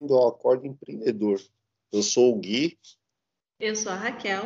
ao 0.00 0.28
Acordo 0.28 0.66
Empreendedor. 0.66 1.40
Eu 1.90 2.02
sou 2.02 2.32
o 2.32 2.38
Gui. 2.38 2.78
Eu 3.58 3.74
sou 3.74 3.90
a 3.90 3.96
Raquel. 3.96 4.44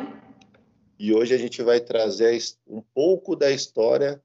E 0.97 1.13
hoje 1.13 1.33
a 1.33 1.37
gente 1.37 1.61
vai 1.61 1.79
trazer 1.79 2.39
um 2.65 2.81
pouco 2.81 3.35
da 3.35 3.51
história 3.51 4.23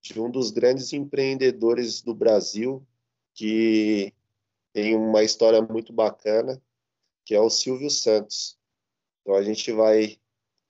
de 0.00 0.20
um 0.20 0.30
dos 0.30 0.50
grandes 0.50 0.92
empreendedores 0.92 2.02
do 2.02 2.14
Brasil, 2.14 2.86
que 3.34 4.14
tem 4.72 4.96
uma 4.96 5.22
história 5.22 5.60
muito 5.60 5.92
bacana, 5.92 6.60
que 7.24 7.34
é 7.34 7.40
o 7.40 7.50
Silvio 7.50 7.90
Santos. 7.90 8.58
Então 9.20 9.34
a 9.34 9.42
gente 9.42 9.72
vai 9.72 10.18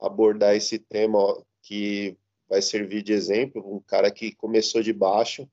abordar 0.01 0.57
esse 0.57 0.79
tema 0.79 1.19
que 1.63 2.17
vai 2.49 2.63
servir 2.63 3.03
de 3.03 3.13
exemplo, 3.13 3.63
um 3.77 3.81
cara 3.81 4.11
que 4.11 4.35
começou 4.35 4.83
de 4.83 4.93
baixo 4.93 5.49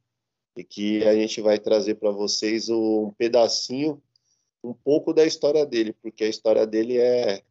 e 0.55 0.63
que 0.63 1.03
a 1.03 1.13
gente 1.13 1.41
vai 1.41 1.59
trazer 1.59 1.95
para 1.95 2.09
vocês 2.09 2.69
um 2.69 3.11
pedacinho 3.11 4.01
um 4.67 4.73
pouco 4.73 5.13
da 5.13 5.25
história 5.25 5.65
dele, 5.65 5.93
porque 6.01 6.23
a 6.23 6.29
história 6.29 6.65
dele 6.65 6.97
é 6.97 7.41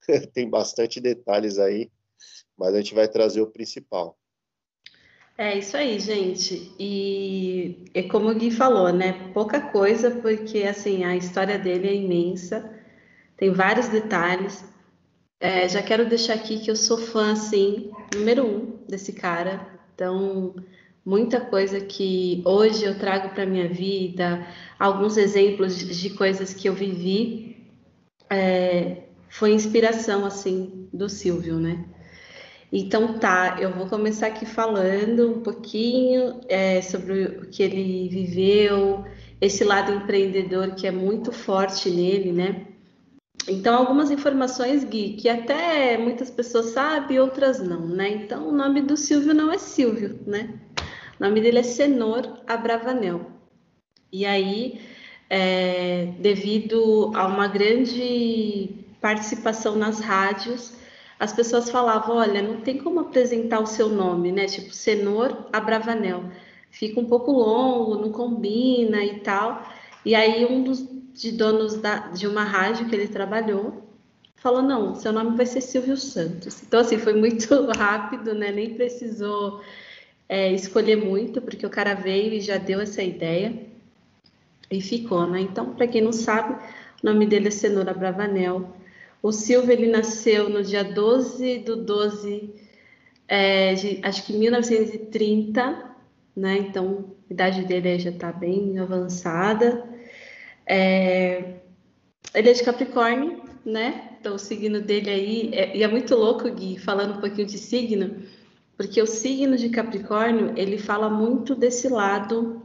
tem 0.32 0.48
bastante 0.48 1.00
detalhes 1.00 1.58
aí, 1.58 1.90
mas 2.56 2.74
a 2.74 2.78
gente 2.78 2.94
vai 2.94 3.08
trazer 3.08 3.40
o 3.40 3.50
principal. 3.50 4.18
É 5.36 5.56
isso 5.56 5.76
aí, 5.76 6.00
gente. 6.00 6.74
E 6.80 7.84
é 7.94 8.02
como 8.02 8.28
o 8.28 8.34
Gui 8.34 8.50
falou, 8.50 8.92
né? 8.92 9.30
Pouca 9.32 9.60
coisa, 9.60 10.10
porque 10.10 10.64
assim 10.64 11.04
a 11.04 11.16
história 11.16 11.56
dele 11.56 11.88
é 11.88 11.94
imensa, 11.94 12.76
tem 13.36 13.52
vários 13.52 13.88
detalhes. 13.88 14.64
É, 15.38 15.68
já 15.68 15.80
quero 15.80 16.08
deixar 16.08 16.34
aqui 16.34 16.58
que 16.58 16.68
eu 16.68 16.74
sou 16.74 16.98
fã, 16.98 17.32
assim, 17.32 17.92
número 18.12 18.44
um 18.44 18.84
desse 18.88 19.12
cara. 19.12 19.78
Então, 19.94 20.56
muita 21.08 21.40
coisa 21.40 21.80
que 21.80 22.42
hoje 22.44 22.84
eu 22.84 22.98
trago 22.98 23.30
para 23.30 23.46
minha 23.46 23.66
vida, 23.66 24.46
alguns 24.78 25.16
exemplos 25.16 25.78
de 25.78 26.10
coisas 26.10 26.52
que 26.52 26.68
eu 26.68 26.74
vivi, 26.74 27.56
é, 28.28 29.04
foi 29.30 29.52
inspiração 29.54 30.26
assim 30.26 30.86
do 30.92 31.08
Silvio, 31.08 31.58
né? 31.58 31.82
Então 32.70 33.18
tá, 33.18 33.56
eu 33.58 33.72
vou 33.72 33.86
começar 33.86 34.26
aqui 34.26 34.44
falando 34.44 35.30
um 35.30 35.40
pouquinho 35.40 36.42
é, 36.46 36.82
sobre 36.82 37.22
o 37.24 37.48
que 37.48 37.62
ele 37.62 38.10
viveu, 38.10 39.02
esse 39.40 39.64
lado 39.64 39.90
empreendedor 39.90 40.74
que 40.74 40.86
é 40.86 40.90
muito 40.90 41.32
forte 41.32 41.88
nele, 41.88 42.32
né? 42.32 42.66
Então, 43.48 43.74
algumas 43.74 44.10
informações, 44.10 44.84
Gui, 44.84 45.14
que 45.14 45.26
até 45.26 45.96
muitas 45.96 46.30
pessoas 46.30 46.66
sabem, 46.66 47.18
outras 47.18 47.60
não, 47.60 47.88
né? 47.88 48.10
Então, 48.10 48.46
o 48.46 48.52
nome 48.52 48.82
do 48.82 48.94
Silvio 48.94 49.32
não 49.32 49.50
é 49.50 49.56
Silvio, 49.56 50.20
né? 50.26 50.60
O 51.18 51.24
nome 51.24 51.40
dele 51.40 51.58
é 51.58 51.62
Senor 51.62 52.40
Abravanel. 52.46 53.30
E 54.12 54.24
aí, 54.24 54.80
é, 55.28 56.12
devido 56.18 57.12
a 57.14 57.26
uma 57.26 57.48
grande 57.48 58.70
participação 59.00 59.76
nas 59.76 60.00
rádios, 60.00 60.74
as 61.18 61.32
pessoas 61.32 61.70
falavam: 61.70 62.16
olha, 62.16 62.40
não 62.40 62.60
tem 62.60 62.78
como 62.78 63.00
apresentar 63.00 63.60
o 63.60 63.66
seu 63.66 63.88
nome, 63.88 64.32
né? 64.32 64.46
Tipo, 64.46 64.72
Senor 64.72 65.48
Abravanel. 65.52 66.24
Fica 66.70 67.00
um 67.00 67.06
pouco 67.06 67.32
longo, 67.32 67.96
não 67.96 68.12
combina 68.12 69.04
e 69.04 69.20
tal. 69.20 69.62
E 70.04 70.14
aí, 70.14 70.46
um 70.46 70.62
dos 70.62 70.86
de 71.12 71.32
donos 71.32 71.76
da, 71.76 72.08
de 72.08 72.28
uma 72.28 72.44
rádio 72.44 72.88
que 72.88 72.94
ele 72.94 73.08
trabalhou 73.08 73.82
falou: 74.36 74.62
não, 74.62 74.94
seu 74.94 75.12
nome 75.12 75.36
vai 75.36 75.46
ser 75.46 75.60
Silvio 75.60 75.96
Santos. 75.96 76.62
Então, 76.62 76.80
assim, 76.80 76.98
foi 76.98 77.14
muito 77.14 77.48
rápido, 77.76 78.34
né? 78.34 78.52
Nem 78.52 78.74
precisou 78.74 79.60
é, 80.28 80.52
escolher 80.52 80.96
muito, 80.96 81.40
porque 81.40 81.64
o 81.64 81.70
cara 81.70 81.94
veio 81.94 82.34
e 82.34 82.40
já 82.40 82.58
deu 82.58 82.80
essa 82.80 83.02
ideia 83.02 83.66
e 84.70 84.80
ficou, 84.80 85.26
né? 85.26 85.40
Então, 85.40 85.74
para 85.74 85.86
quem 85.86 86.02
não 86.02 86.12
sabe, 86.12 86.54
o 87.02 87.06
nome 87.06 87.26
dele 87.26 87.48
é 87.48 87.50
Cenoura 87.50 87.94
Bravanel. 87.94 88.74
O 89.22 89.32
Silvio, 89.32 89.72
ele 89.72 89.88
nasceu 89.88 90.48
no 90.48 90.62
dia 90.62 90.84
12 90.84 91.58
do 91.60 91.76
12, 91.76 92.54
é, 93.26 93.74
de, 93.74 94.00
acho 94.02 94.24
que 94.26 94.32
1930, 94.32 95.96
né? 96.36 96.58
Então, 96.58 97.16
a 97.28 97.32
idade 97.32 97.62
dele 97.64 97.98
já 97.98 98.10
está 98.10 98.30
bem 98.30 98.78
avançada. 98.78 99.84
É, 100.66 101.54
ele 102.34 102.50
é 102.50 102.52
de 102.52 102.62
Capricórnio, 102.62 103.42
né? 103.64 104.16
Então, 104.20 104.34
o 104.34 104.38
signo 104.38 104.80
dele 104.80 105.10
aí, 105.10 105.50
é, 105.54 105.76
e 105.76 105.82
é 105.82 105.88
muito 105.88 106.14
louco, 106.14 106.50
Gui, 106.50 106.78
falando 106.78 107.16
um 107.16 107.20
pouquinho 107.20 107.46
de 107.46 107.58
signo, 107.58 108.22
porque 108.78 109.02
o 109.02 109.06
signo 109.06 109.56
de 109.56 109.70
Capricórnio 109.70 110.52
ele 110.56 110.78
fala 110.78 111.10
muito 111.10 111.56
desse 111.56 111.88
lado 111.88 112.62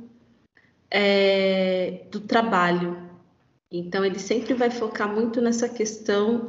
é, 0.89 2.03
do 2.11 2.21
trabalho. 2.21 3.09
Então 3.71 4.05
ele 4.05 4.19
sempre 4.19 4.53
vai 4.53 4.69
focar 4.69 5.11
muito 5.11 5.41
nessa 5.41 5.67
questão 5.67 6.45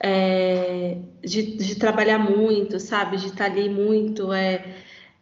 é, 0.00 0.96
de, 1.22 1.58
de, 1.58 1.74
trabalhar 1.76 2.18
muito, 2.18 2.80
sabe, 2.80 3.18
de 3.18 3.26
estar 3.26 3.44
ali 3.44 3.68
muito 3.68 4.32
é, 4.32 4.74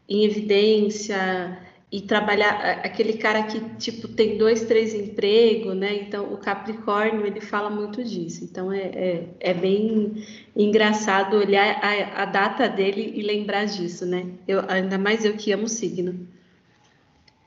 em 0.08 0.24
evidência 0.24 1.58
e 1.92 2.00
trabalhar 2.00 2.80
aquele 2.82 3.12
cara 3.12 3.42
que 3.42 3.60
tipo 3.76 4.08
tem 4.08 4.38
dois, 4.38 4.64
três 4.64 4.94
empregos, 4.94 5.76
né? 5.76 5.94
Então 5.96 6.32
o 6.32 6.38
Capricórnio 6.38 7.26
ele 7.26 7.42
fala 7.42 7.68
muito 7.68 8.02
disso. 8.02 8.42
Então 8.42 8.72
é, 8.72 8.80
é, 8.80 9.28
é 9.38 9.52
bem 9.52 10.24
engraçado 10.56 11.36
olhar 11.36 11.78
a, 11.82 12.22
a, 12.22 12.24
data 12.24 12.66
dele 12.66 13.12
e 13.14 13.20
lembrar 13.20 13.66
disso, 13.66 14.06
né? 14.06 14.24
Eu, 14.48 14.64
ainda 14.68 14.96
mais 14.96 15.22
eu 15.22 15.34
que 15.34 15.52
amo 15.52 15.68
signo. 15.68 16.26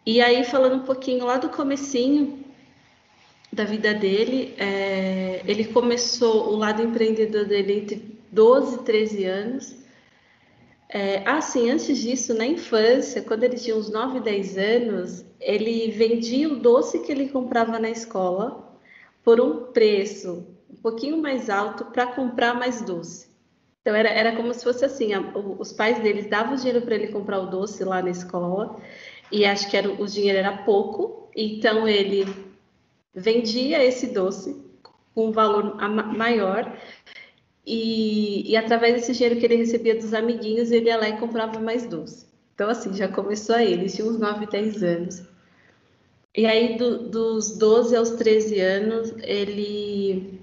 E 0.05 0.21
aí 0.21 0.43
falando 0.43 0.75
um 0.75 0.85
pouquinho 0.85 1.25
lá 1.25 1.37
do 1.37 1.49
comecinho 1.49 2.45
da 3.51 3.63
vida 3.63 3.95
dele, 3.95 4.53
é, 4.59 5.41
ele 5.47 5.65
começou 5.65 6.53
o 6.53 6.55
lado 6.55 6.83
empreendedor 6.83 7.45
dele 7.45 7.79
entre 7.79 8.19
12 8.31 8.75
e 8.75 8.83
13 8.83 9.23
anos 9.23 9.84
é, 10.87 11.23
ah, 11.25 11.41
sim, 11.41 11.69
antes 11.69 11.97
disso, 11.97 12.33
na 12.33 12.45
infância, 12.45 13.21
quando 13.21 13.43
ele 13.43 13.57
tinha 13.57 13.75
uns 13.75 13.89
9, 13.89 14.19
10 14.19 14.57
anos, 14.57 15.25
ele 15.39 15.91
vendia 15.91 16.47
o 16.47 16.57
doce 16.57 16.99
que 16.99 17.11
ele 17.11 17.29
comprava 17.29 17.79
na 17.79 17.89
escola 17.89 18.79
por 19.23 19.41
um 19.41 19.71
preço 19.71 20.45
um 20.69 20.75
pouquinho 20.75 21.17
mais 21.17 21.49
alto 21.49 21.85
para 21.85 22.07
comprar 22.07 22.53
mais 22.53 22.81
doce. 22.81 23.27
Então 23.81 23.95
era, 23.95 24.09
era 24.09 24.35
como 24.35 24.53
se 24.53 24.63
fosse 24.63 24.85
assim, 24.85 25.13
a, 25.13 25.21
os 25.59 25.71
pais 25.71 25.99
deles 25.99 26.29
davam 26.29 26.55
dinheiro 26.55 26.81
para 26.81 26.95
ele 26.95 27.07
comprar 27.07 27.39
o 27.39 27.47
doce 27.47 27.83
lá 27.83 28.01
na 28.01 28.09
escola 28.09 28.79
e 29.31 29.45
acho 29.45 29.69
que 29.69 29.77
era, 29.77 29.89
o 29.89 30.05
dinheiro 30.05 30.37
era 30.37 30.57
pouco, 30.57 31.29
então 31.35 31.87
ele 31.87 32.25
vendia 33.13 33.83
esse 33.83 34.07
doce 34.07 34.63
com 35.13 35.27
um 35.27 35.31
valor 35.31 35.75
maior 36.15 36.71
e, 37.65 38.51
e 38.51 38.55
através 38.55 38.93
desse 38.93 39.13
dinheiro 39.13 39.39
que 39.39 39.45
ele 39.45 39.55
recebia 39.55 39.95
dos 39.95 40.13
amiguinhos, 40.13 40.71
ele 40.71 40.87
ia 40.87 40.97
lá 40.97 41.09
e 41.09 41.17
comprava 41.17 41.59
mais 41.59 41.87
doce. 41.87 42.27
Então, 42.53 42.69
assim, 42.69 42.93
já 42.93 43.07
começou 43.07 43.55
aí, 43.55 43.73
ele 43.73 43.89
tinha 43.89 44.07
uns 44.07 44.19
9, 44.19 44.45
10 44.45 44.83
anos. 44.83 45.23
E 46.35 46.45
aí, 46.45 46.77
do, 46.77 47.09
dos 47.09 47.57
12 47.57 47.95
aos 47.95 48.11
13 48.11 48.59
anos, 48.59 49.13
ele. 49.23 50.39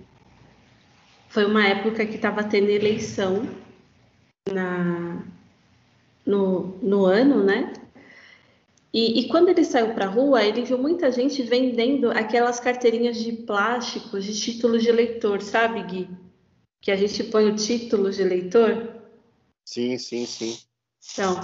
Foi 1.28 1.44
uma 1.46 1.66
época 1.66 2.04
que 2.04 2.16
estava 2.16 2.44
tendo 2.44 2.68
eleição 2.68 3.48
na, 4.50 5.24
no, 6.26 6.78
no 6.82 7.06
ano, 7.06 7.42
né? 7.42 7.72
E, 8.92 9.20
e, 9.20 9.28
quando 9.28 9.48
ele 9.48 9.64
saiu 9.64 9.94
para 9.94 10.04
a 10.04 10.08
rua, 10.08 10.44
ele 10.44 10.62
viu 10.62 10.76
muita 10.76 11.10
gente 11.10 11.42
vendendo 11.42 12.10
aquelas 12.10 12.60
carteirinhas 12.60 13.16
de 13.16 13.32
plástico 13.32 14.20
de 14.20 14.38
títulos 14.38 14.82
de 14.82 14.90
eleitor, 14.90 15.40
sabe, 15.40 15.82
Gui? 15.84 16.08
Que 16.82 16.90
a 16.90 16.96
gente 16.96 17.22
põe 17.24 17.48
o 17.48 17.54
título 17.54 18.10
de 18.10 18.24
leitor? 18.24 18.88
Sim, 19.64 19.96
sim, 19.96 20.26
sim. 20.26 20.58
Então, 21.12 21.40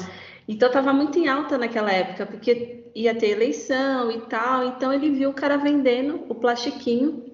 então 0.48 0.68
estava 0.68 0.92
muito 0.92 1.16
em 1.16 1.28
alta 1.28 1.56
naquela 1.56 1.92
época, 1.92 2.26
porque 2.26 2.90
ia 2.94 3.14
ter 3.14 3.30
eleição 3.30 4.10
e 4.10 4.20
tal, 4.22 4.64
então 4.64 4.92
ele 4.92 5.10
viu 5.10 5.30
o 5.30 5.34
cara 5.34 5.56
vendendo 5.56 6.26
o 6.28 6.34
plastiquinho. 6.34 7.24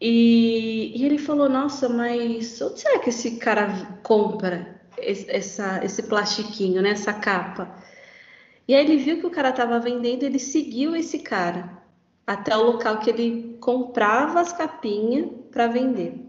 E, 0.00 0.92
e 0.96 1.04
ele 1.04 1.18
falou, 1.18 1.48
nossa, 1.48 1.88
mas 1.88 2.60
onde 2.62 2.80
será 2.80 2.98
que 2.98 3.10
esse 3.10 3.36
cara 3.36 4.00
compra 4.02 4.80
esse, 4.96 5.30
essa, 5.30 5.84
esse 5.84 6.02
plastiquinho, 6.04 6.80
né, 6.80 6.90
essa 6.90 7.12
capa? 7.12 7.76
E 8.66 8.74
aí 8.74 8.82
ele 8.82 8.96
viu 8.96 9.20
que 9.20 9.26
o 9.26 9.30
cara 9.30 9.50
estava 9.50 9.78
vendendo, 9.78 10.22
ele 10.22 10.38
seguiu 10.38 10.96
esse 10.96 11.18
cara 11.18 11.82
até 12.26 12.56
o 12.56 12.62
local 12.62 12.98
que 12.98 13.10
ele 13.10 13.58
comprava 13.60 14.40
as 14.40 14.52
capinhas 14.52 15.28
para 15.50 15.66
vender. 15.66 16.21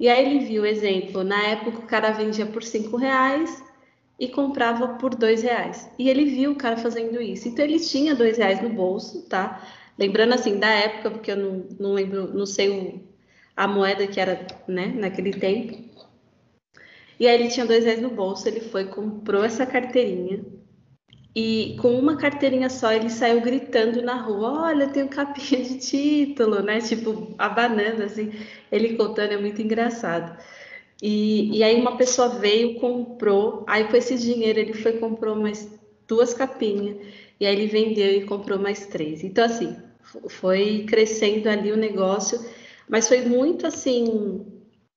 E 0.00 0.08
aí 0.08 0.26
ele 0.26 0.44
viu, 0.46 0.66
exemplo, 0.66 1.22
na 1.22 1.40
época 1.48 1.78
o 1.80 1.86
cara 1.86 2.10
vendia 2.10 2.46
por 2.46 2.62
cinco 2.64 2.96
reais 2.96 3.62
e 4.18 4.28
comprava 4.28 4.96
por 4.98 5.14
dois 5.14 5.42
reais. 5.42 5.90
E 5.98 6.08
ele 6.10 6.24
viu 6.24 6.52
o 6.52 6.56
cara 6.56 6.76
fazendo 6.76 7.20
isso. 7.22 7.48
Então 7.48 7.64
ele 7.64 7.78
tinha 7.78 8.14
dois 8.14 8.38
reais 8.38 8.62
no 8.62 8.70
bolso, 8.70 9.22
tá? 9.28 9.62
Lembrando 9.98 10.34
assim 10.34 10.58
da 10.58 10.68
época, 10.70 11.10
porque 11.10 11.30
eu 11.32 11.36
não, 11.36 11.66
não 11.78 11.92
lembro, 11.94 12.32
não 12.34 12.46
sei 12.46 12.70
o, 12.70 13.00
a 13.56 13.68
moeda 13.68 14.06
que 14.06 14.18
era, 14.20 14.46
né, 14.66 14.86
naquele 14.88 15.32
tempo. 15.32 15.78
E 17.20 17.28
aí 17.28 17.34
ele 17.38 17.50
tinha 17.50 17.66
dois 17.66 17.84
reais 17.84 18.00
no 18.02 18.10
bolso, 18.10 18.48
ele 18.48 18.60
foi, 18.60 18.86
comprou 18.86 19.44
essa 19.44 19.66
carteirinha. 19.66 20.44
E 21.34 21.76
com 21.80 21.98
uma 21.98 22.16
carteirinha 22.16 22.68
só 22.68 22.92
ele 22.92 23.10
saiu 23.10 23.40
gritando 23.40 24.02
na 24.02 24.20
rua: 24.20 24.62
Olha, 24.62 24.84
eu 24.84 24.92
tenho 24.92 25.08
capinha 25.08 25.62
de 25.62 25.78
título, 25.78 26.62
né? 26.62 26.80
Tipo, 26.80 27.34
abanando 27.38 28.02
assim. 28.02 28.32
Ele 28.70 28.96
contando 28.96 29.32
é 29.32 29.38
muito 29.38 29.62
engraçado. 29.62 30.36
E, 31.02 31.58
e 31.58 31.62
aí 31.62 31.80
uma 31.80 31.96
pessoa 31.96 32.28
veio, 32.28 32.74
comprou, 32.78 33.64
aí 33.66 33.84
com 33.84 33.96
esse 33.96 34.16
dinheiro 34.18 34.58
ele 34.58 34.74
foi 34.74 34.94
comprou 34.94 35.34
mais 35.34 35.68
duas 36.06 36.34
capinhas, 36.34 36.96
e 37.38 37.46
aí 37.46 37.54
ele 37.56 37.66
vendeu 37.68 38.10
e 38.12 38.24
comprou 38.26 38.58
mais 38.58 38.86
três. 38.86 39.24
Então, 39.24 39.44
assim, 39.44 39.76
foi 40.28 40.84
crescendo 40.88 41.48
ali 41.48 41.72
o 41.72 41.76
negócio, 41.76 42.38
mas 42.88 43.08
foi 43.08 43.22
muito 43.22 43.66
assim 43.66 44.44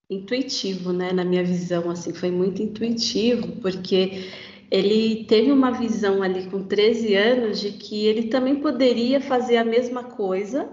intuitivo, 0.10 0.92
né, 0.92 1.12
na 1.12 1.24
minha 1.24 1.44
visão, 1.44 1.90
assim, 1.90 2.14
foi 2.14 2.30
muito 2.30 2.62
intuitivo, 2.62 3.54
porque 3.62 4.26
ele 4.74 5.24
teve 5.25 5.52
uma 5.52 5.70
visão 5.70 6.24
ali 6.24 6.50
com 6.50 6.64
13 6.68 7.14
anos 7.14 7.60
de 7.60 7.74
que 7.74 8.08
ele 8.08 8.28
também 8.28 8.60
poderia 8.60 9.22
fazer 9.22 9.58
a 9.58 9.64
mesma 9.64 10.04
coisa, 10.04 10.68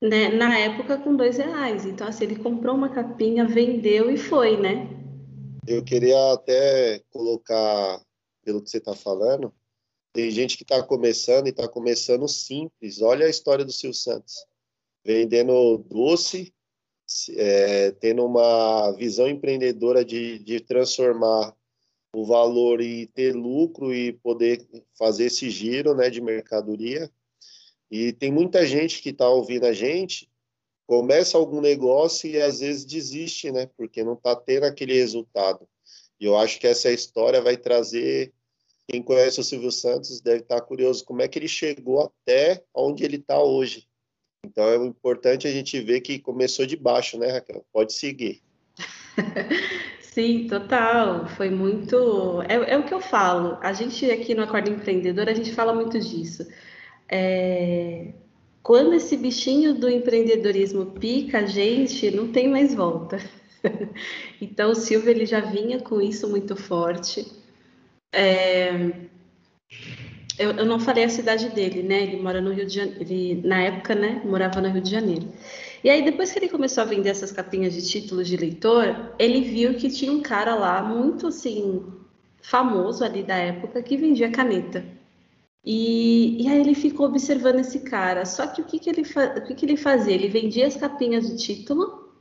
né, 0.00 0.28
na 0.28 0.56
época 0.56 0.96
com 0.96 1.16
dois 1.16 1.36
reais. 1.36 1.84
Então, 1.84 2.06
assim, 2.06 2.22
ele 2.22 2.36
comprou 2.36 2.76
uma 2.76 2.88
capinha, 2.88 3.44
vendeu 3.44 4.08
e 4.08 4.16
foi, 4.16 4.56
né? 4.56 4.88
Eu 5.66 5.82
queria 5.82 6.32
até 6.32 7.02
colocar, 7.10 8.00
pelo 8.44 8.62
que 8.62 8.70
você 8.70 8.78
está 8.78 8.94
falando, 8.94 9.52
tem 10.12 10.30
gente 10.30 10.56
que 10.56 10.62
está 10.62 10.80
começando 10.80 11.48
e 11.48 11.50
está 11.50 11.66
começando 11.66 12.28
simples. 12.28 13.02
Olha 13.02 13.26
a 13.26 13.30
história 13.30 13.64
do 13.64 13.72
Silvio 13.72 13.98
Santos. 13.98 14.46
Vendendo 15.04 15.78
doce, 15.88 16.54
é, 17.30 17.90
tendo 17.90 18.24
uma 18.24 18.92
visão 18.92 19.28
empreendedora 19.28 20.04
de, 20.04 20.38
de 20.38 20.60
transformar 20.60 21.52
o 22.16 22.24
valor 22.24 22.80
e 22.80 23.06
ter 23.08 23.34
lucro 23.34 23.94
e 23.94 24.14
poder 24.14 24.66
fazer 24.98 25.26
esse 25.26 25.50
giro 25.50 25.94
né, 25.94 26.08
de 26.08 26.22
mercadoria. 26.22 27.10
E 27.90 28.10
tem 28.10 28.32
muita 28.32 28.64
gente 28.64 29.02
que 29.02 29.10
está 29.10 29.28
ouvindo 29.28 29.66
a 29.66 29.74
gente, 29.74 30.26
começa 30.86 31.36
algum 31.36 31.60
negócio 31.60 32.26
e 32.30 32.40
às 32.40 32.60
vezes 32.60 32.86
desiste, 32.86 33.52
né? 33.52 33.68
Porque 33.76 34.02
não 34.02 34.14
está 34.14 34.34
tendo 34.34 34.64
aquele 34.64 34.94
resultado. 34.94 35.68
E 36.18 36.24
eu 36.24 36.38
acho 36.38 36.58
que 36.58 36.66
essa 36.66 36.90
história 36.90 37.42
vai 37.42 37.54
trazer. 37.54 38.32
Quem 38.88 39.02
conhece 39.02 39.38
o 39.38 39.44
Silvio 39.44 39.70
Santos 39.70 40.18
deve 40.22 40.40
estar 40.40 40.60
tá 40.60 40.66
curioso 40.66 41.04
como 41.04 41.20
é 41.20 41.28
que 41.28 41.38
ele 41.38 41.48
chegou 41.48 42.00
até 42.00 42.64
onde 42.74 43.04
ele 43.04 43.16
está 43.16 43.42
hoje. 43.42 43.86
Então 44.42 44.64
é 44.66 44.76
importante 44.76 45.46
a 45.46 45.52
gente 45.52 45.78
ver 45.82 46.00
que 46.00 46.18
começou 46.18 46.64
de 46.64 46.76
baixo, 46.76 47.18
né, 47.18 47.26
Raquel? 47.26 47.62
Pode 47.70 47.92
seguir. 47.92 48.42
Sim, 50.16 50.46
total. 50.48 51.26
Foi 51.28 51.50
muito. 51.50 52.40
É, 52.48 52.54
é, 52.72 52.78
o 52.78 52.84
que 52.84 52.94
eu 52.94 53.00
falo. 53.00 53.58
A 53.60 53.74
gente 53.74 54.10
aqui 54.10 54.34
no 54.34 54.44
Acordo 54.44 54.70
Empreendedor, 54.70 55.28
a 55.28 55.34
gente 55.34 55.52
fala 55.52 55.74
muito 55.74 56.00
disso. 56.00 56.46
É... 57.06 58.14
Quando 58.62 58.94
esse 58.94 59.14
bichinho 59.16 59.74
do 59.74 59.90
empreendedorismo 59.90 60.86
pica 60.86 61.40
a 61.40 61.46
gente, 61.46 62.10
não 62.10 62.32
tem 62.32 62.48
mais 62.48 62.74
volta. 62.74 63.18
então, 64.40 64.70
o 64.70 64.74
Silvio 64.74 65.10
ele 65.10 65.26
já 65.26 65.40
vinha 65.40 65.80
com 65.80 66.00
isso 66.00 66.28
muito 66.30 66.56
forte. 66.56 67.30
É... 68.10 68.70
Eu, 70.38 70.52
eu, 70.52 70.64
não 70.64 70.80
falei 70.80 71.04
a 71.04 71.10
cidade 71.10 71.50
dele, 71.50 71.82
né? 71.82 72.02
Ele 72.02 72.22
mora 72.22 72.40
no 72.40 72.52
Rio 72.52 72.66
de 72.66 72.74
Janeiro. 72.74 73.02
Ele, 73.02 73.42
na 73.46 73.62
época, 73.62 73.94
né, 73.94 74.22
morava 74.24 74.62
no 74.62 74.70
Rio 74.70 74.82
de 74.82 74.90
Janeiro. 74.90 75.28
E 75.86 75.88
aí, 75.88 76.02
depois 76.02 76.32
que 76.32 76.40
ele 76.40 76.48
começou 76.48 76.82
a 76.82 76.84
vender 76.84 77.10
essas 77.10 77.30
capinhas 77.30 77.72
de 77.72 77.88
títulos 77.88 78.26
de 78.26 78.36
leitor, 78.36 79.14
ele 79.20 79.40
viu 79.42 79.76
que 79.76 79.88
tinha 79.88 80.10
um 80.10 80.20
cara 80.20 80.56
lá 80.56 80.82
muito 80.82 81.28
assim 81.28 81.80
famoso 82.42 83.04
ali 83.04 83.22
da 83.22 83.36
época 83.36 83.80
que 83.84 83.96
vendia 83.96 84.28
caneta. 84.28 84.84
E, 85.64 86.42
e 86.42 86.48
aí 86.48 86.58
ele 86.60 86.74
ficou 86.74 87.06
observando 87.06 87.60
esse 87.60 87.78
cara. 87.84 88.24
Só 88.24 88.48
que 88.48 88.62
o 88.62 88.64
que, 88.64 88.80
que, 88.80 88.90
ele, 88.90 89.02
o 89.02 89.44
que, 89.46 89.54
que 89.54 89.64
ele 89.64 89.76
fazia? 89.76 90.12
Ele 90.12 90.26
vendia 90.26 90.66
as 90.66 90.74
capinhas 90.74 91.28
de 91.28 91.36
título 91.36 92.12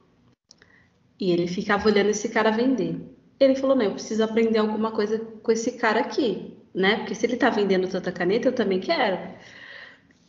e 1.19 1.31
ele 1.31 1.47
ficava 1.47 1.89
olhando 1.89 2.11
esse 2.11 2.29
cara 2.29 2.51
vender. 2.51 3.01
Ele 3.39 3.55
falou: 3.55 3.75
Não, 3.75 3.85
eu 3.85 3.93
preciso 3.93 4.23
aprender 4.23 4.59
alguma 4.59 4.91
coisa 4.91 5.17
com 5.17 5.51
esse 5.51 5.71
cara 5.71 6.01
aqui, 6.01 6.55
né? 6.71 6.97
Porque 6.97 7.15
se 7.15 7.25
ele 7.25 7.35
tá 7.35 7.49
vendendo 7.49 7.87
tanta 7.87 8.11
caneta, 8.11 8.47
eu 8.47 8.53
também 8.53 8.79
quero. 8.79 9.17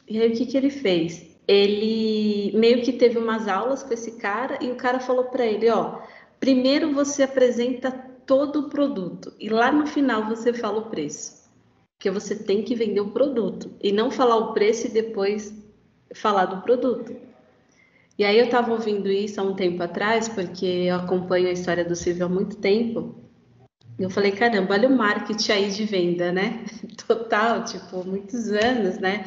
E 0.09 0.23
aí 0.23 0.33
o 0.33 0.35
que, 0.35 0.47
que 0.47 0.56
ele 0.56 0.71
fez? 0.71 1.36
Ele 1.47 2.53
meio 2.57 2.83
que 2.83 2.93
teve 2.93 3.19
umas 3.19 3.47
aulas 3.47 3.83
com 3.83 3.95
esse 3.95 4.13
cara 4.13 4.59
e 4.61 4.71
o 4.71 4.77
cara 4.77 4.99
falou 4.99 5.25
para 5.25 5.47
ele: 5.47 5.71
Ó, 5.71 6.01
primeiro 6.41 6.93
você 6.93 7.23
apresenta 7.23 7.91
todo 8.27 8.61
o 8.61 8.69
produto 8.69 9.33
e 9.39 9.49
lá 9.49 9.71
no 9.71 9.87
final 9.87 10.27
você 10.27 10.53
fala 10.53 10.79
o 10.79 10.91
preço. 10.91 11.37
Porque 11.97 12.11
você 12.11 12.35
tem 12.35 12.63
que 12.63 12.75
vender 12.75 13.01
o 13.01 13.11
produto 13.11 13.71
e 13.83 13.91
não 13.93 14.11
falar 14.11 14.37
o 14.37 14.53
preço 14.53 14.87
e 14.87 14.91
depois 14.91 15.55
falar 16.15 16.47
do 16.47 16.63
produto. 16.63 17.17
E 18.19 18.25
aí 18.25 18.39
eu 18.39 18.47
estava 18.47 18.73
ouvindo 18.73 19.11
isso 19.11 19.41
há 19.41 19.45
um 19.45 19.55
tempo 19.55 19.83
atrás, 19.83 20.29
porque 20.29 20.65
eu 20.65 20.97
acompanho 20.97 21.49
a 21.49 21.53
história 21.53 21.85
do 21.85 21.95
Silvio 21.95 22.27
há 22.27 22.29
muito 22.29 22.57
tempo. 22.57 23.15
E 23.99 24.03
eu 24.03 24.11
falei, 24.11 24.33
caramba, 24.33 24.75
olha 24.75 24.89
o 24.89 24.97
marketing 24.97 25.53
aí 25.53 25.71
de 25.71 25.85
venda, 25.85 26.33
né? 26.33 26.65
Total, 27.07 27.65
tipo, 27.65 28.05
muitos 28.05 28.49
anos, 28.51 28.99
né? 28.99 29.25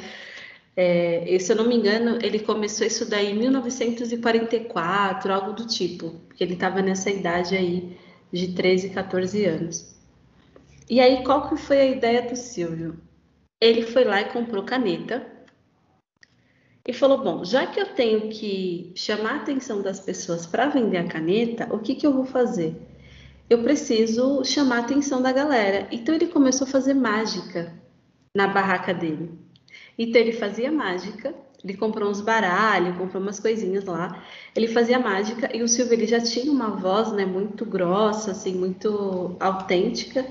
É, 0.82 1.38
se 1.40 1.52
eu 1.52 1.58
não 1.58 1.68
me 1.68 1.76
engano, 1.76 2.20
ele 2.22 2.40
começou 2.40 2.88
isso 2.88 3.06
daí 3.06 3.34
em 3.34 3.38
1944, 3.38 5.34
algo 5.34 5.52
do 5.52 5.68
tipo, 5.68 6.12
porque 6.26 6.42
ele 6.42 6.54
estava 6.54 6.82
nessa 6.82 7.10
idade 7.10 7.54
aí 7.54 7.98
de 8.32 8.54
13, 8.54 8.92
14 8.92 9.44
anos. 9.44 9.94
E 10.90 11.02
aí, 11.02 11.22
qual 11.26 11.50
que 11.50 11.58
foi 11.58 11.82
a 11.82 11.86
ideia 11.86 12.22
do 12.22 12.38
Silvio? 12.38 12.98
Ele 13.60 13.82
foi 13.82 14.06
lá 14.06 14.22
e 14.22 14.30
comprou 14.30 14.64
caneta 14.64 15.30
e 16.88 16.94
falou: 16.94 17.22
Bom, 17.22 17.44
já 17.44 17.68
que 17.68 17.78
eu 17.78 17.88
tenho 17.88 18.30
que 18.30 18.94
chamar 18.96 19.34
a 19.34 19.42
atenção 19.42 19.82
das 19.82 20.00
pessoas 20.00 20.46
para 20.46 20.70
vender 20.70 21.00
a 21.00 21.08
caneta, 21.10 21.68
o 21.76 21.80
que, 21.80 21.94
que 21.94 22.08
eu 22.08 22.14
vou 22.14 22.26
fazer? 22.26 22.74
Eu 23.50 23.62
preciso 23.64 24.46
chamar 24.46 24.78
a 24.78 24.82
atenção 24.84 25.22
da 25.22 25.34
galera. 25.34 25.90
Então, 25.92 26.16
ele 26.16 26.28
começou 26.28 26.66
a 26.66 26.72
fazer 26.72 26.94
mágica 26.94 27.74
na 28.34 28.48
barraca 28.48 28.94
dele. 28.94 29.49
Então, 30.00 30.22
ele 30.22 30.32
fazia 30.32 30.72
mágica, 30.72 31.36
ele 31.64 31.76
comprou 31.76 32.10
uns 32.10 32.22
baralhos, 32.22 32.98
comprou 32.98 33.22
umas 33.22 33.40
coisinhas 33.40 33.84
lá. 33.84 34.24
Ele 34.56 34.68
fazia 34.68 34.98
mágica 34.98 35.56
e 35.56 35.62
o 35.62 35.68
Silvio 35.68 35.94
ele 35.94 36.08
já 36.08 36.22
tinha 36.22 36.50
uma 36.52 36.70
voz 36.70 37.12
né, 37.12 37.26
muito 37.26 37.66
grossa, 37.66 38.32
assim, 38.32 38.54
muito 38.54 39.36
autêntica. 39.40 40.26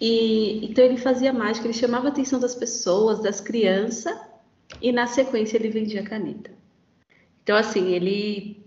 E 0.00 0.64
então 0.64 0.84
ele 0.84 0.96
fazia 0.96 1.32
mágica, 1.32 1.66
ele 1.66 1.74
chamava 1.74 2.06
a 2.06 2.10
atenção 2.10 2.38
das 2.38 2.54
pessoas, 2.54 3.20
das 3.20 3.40
crianças, 3.40 4.16
e 4.80 4.92
na 4.92 5.08
sequência 5.08 5.56
ele 5.56 5.70
vendia 5.70 6.02
caneta. 6.04 6.50
Então, 7.42 7.56
assim, 7.56 7.92
ele. 7.92 8.64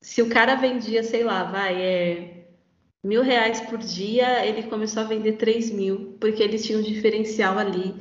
Se 0.00 0.22
o 0.22 0.30
cara 0.30 0.54
vendia, 0.54 1.02
sei 1.02 1.22
lá, 1.22 1.44
vai, 1.44 1.82
é 1.82 2.46
mil 3.04 3.22
reais 3.22 3.60
por 3.60 3.78
dia, 3.78 4.46
ele 4.46 4.62
começou 4.64 5.02
a 5.02 5.06
vender 5.06 5.32
três 5.32 5.70
mil, 5.70 6.16
porque 6.18 6.42
ele 6.42 6.58
tinha 6.58 6.78
um 6.78 6.82
diferencial 6.82 7.58
ali, 7.58 7.94